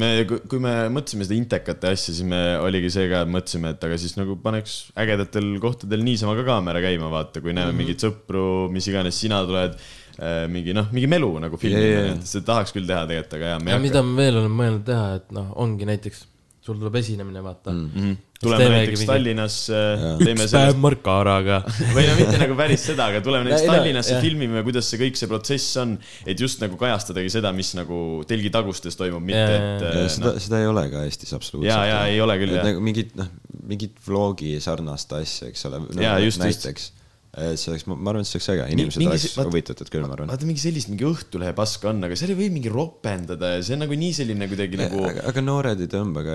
[0.00, 4.00] me, kui me mõtlesime seda intekate asja, siis me oligi see ka, mõtlesime, et aga
[4.00, 7.84] siis nagu paneks ägedatel kohtadel niisama ka kaamera käima, vaata, kui näeme mm -hmm.
[7.84, 9.76] mingeid sõpru, mis iganes sina tuled,
[10.52, 13.80] mingi noh, mingi melu nagu filmida jaa., seda tahaks küll teha tegelikult, aga me ja
[13.80, 16.26] mida ma veel olen mõelnud teha, et noh, ongi näiteks,
[16.62, 17.88] sul tuleb esinemine, vaata mm..
[17.98, 18.12] Mhm.
[18.42, 20.12] tuleme näiteks mingi- Tallinnasse, Jaa.
[20.20, 21.58] teeme üks sellest päev Mark Aaraga.
[21.96, 25.18] või no mitte nagu päris seda, aga tuleme näiteks no, Tallinnasse, filmime, kuidas see kõik
[25.18, 27.98] see protsess on, et just nagu kajastadagi seda, mis nagu
[28.30, 31.72] telgitagustes toimub, mitte Jaa, et äh, seda, seda ei ole ka Eestis absoluutselt.
[31.72, 32.66] Jaa, jaa, ei ole küll, jah.
[32.70, 33.30] nagu mingit, noh,
[33.74, 35.82] mingit vlogi sarnast asja, eks ole.
[35.98, 37.01] Jaa, just, just.
[37.32, 40.12] Et see oleks, ma arvan, et see oleks äge, inimesed mingi oleks huvitatud küll, ma
[40.18, 40.28] arvan.
[40.28, 43.72] vaata mingi sellist mingi Õhtulehe paska on, aga seal ei või mingi ropendada ja see
[43.78, 46.34] on nagu nii selline kuidagi nagu aga, aga noored ei tõmba ka,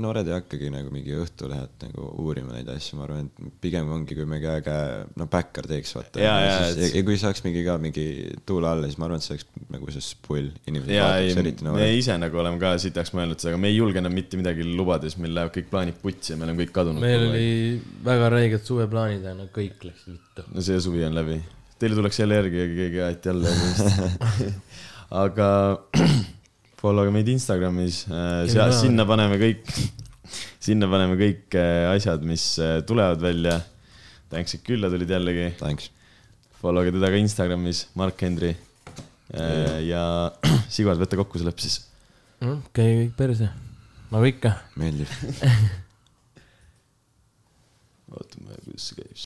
[0.00, 4.16] noored ei hakkagi nagu mingi Õhtulehed nagu uurima neid asju, ma arvan, et pigem ongi,
[4.16, 4.78] kui mingi äge,
[5.20, 6.22] no backer teeks, vaata.
[6.24, 8.06] Jaa, ja, jaa, et- ja kui saaks mingi ka mingi
[8.48, 11.66] tuule alla, siis ma arvan, et see oleks nagu see pull, inimesed ja vaataks, eriti
[11.68, 11.98] me noored.
[12.00, 15.04] ise nagu oleme ka sitaks mõelnud seda, aga me ei julge enam mitte midagi lubada,
[15.12, 17.04] siis meil lähevad kõik plaanid putsi ja me oleme kõik kadunud.
[17.04, 17.46] meil oli
[18.08, 20.08] väga räiged suveplaanid ja no kõik läks
[20.38, 20.54] vittu.
[20.54, 21.38] no see suvi on läbi.
[21.78, 23.80] Teile tuleks jälle järgi, keegi aeti jälle vist.
[25.22, 25.48] aga
[26.80, 29.70] follow ge meid Instagramis, Kelle sinna paneme kõik,
[30.60, 33.60] sinna paneme kõik äh, asjad, mis äh, tulevad välja.
[34.28, 35.52] Thanks, et külla tulid jällegi.
[35.60, 35.90] Thanks.
[36.58, 38.56] Follow ge teda ka Instagramis, Mark Hendri.
[39.84, 40.02] ja
[40.74, 41.82] Sigvard, võta kokku see lõpp siis.
[42.72, 43.50] käige kõik perse,
[44.10, 44.54] nagu ikka.
[44.80, 45.10] meeldib.
[48.16, 49.16] ootame, kuidas see käib.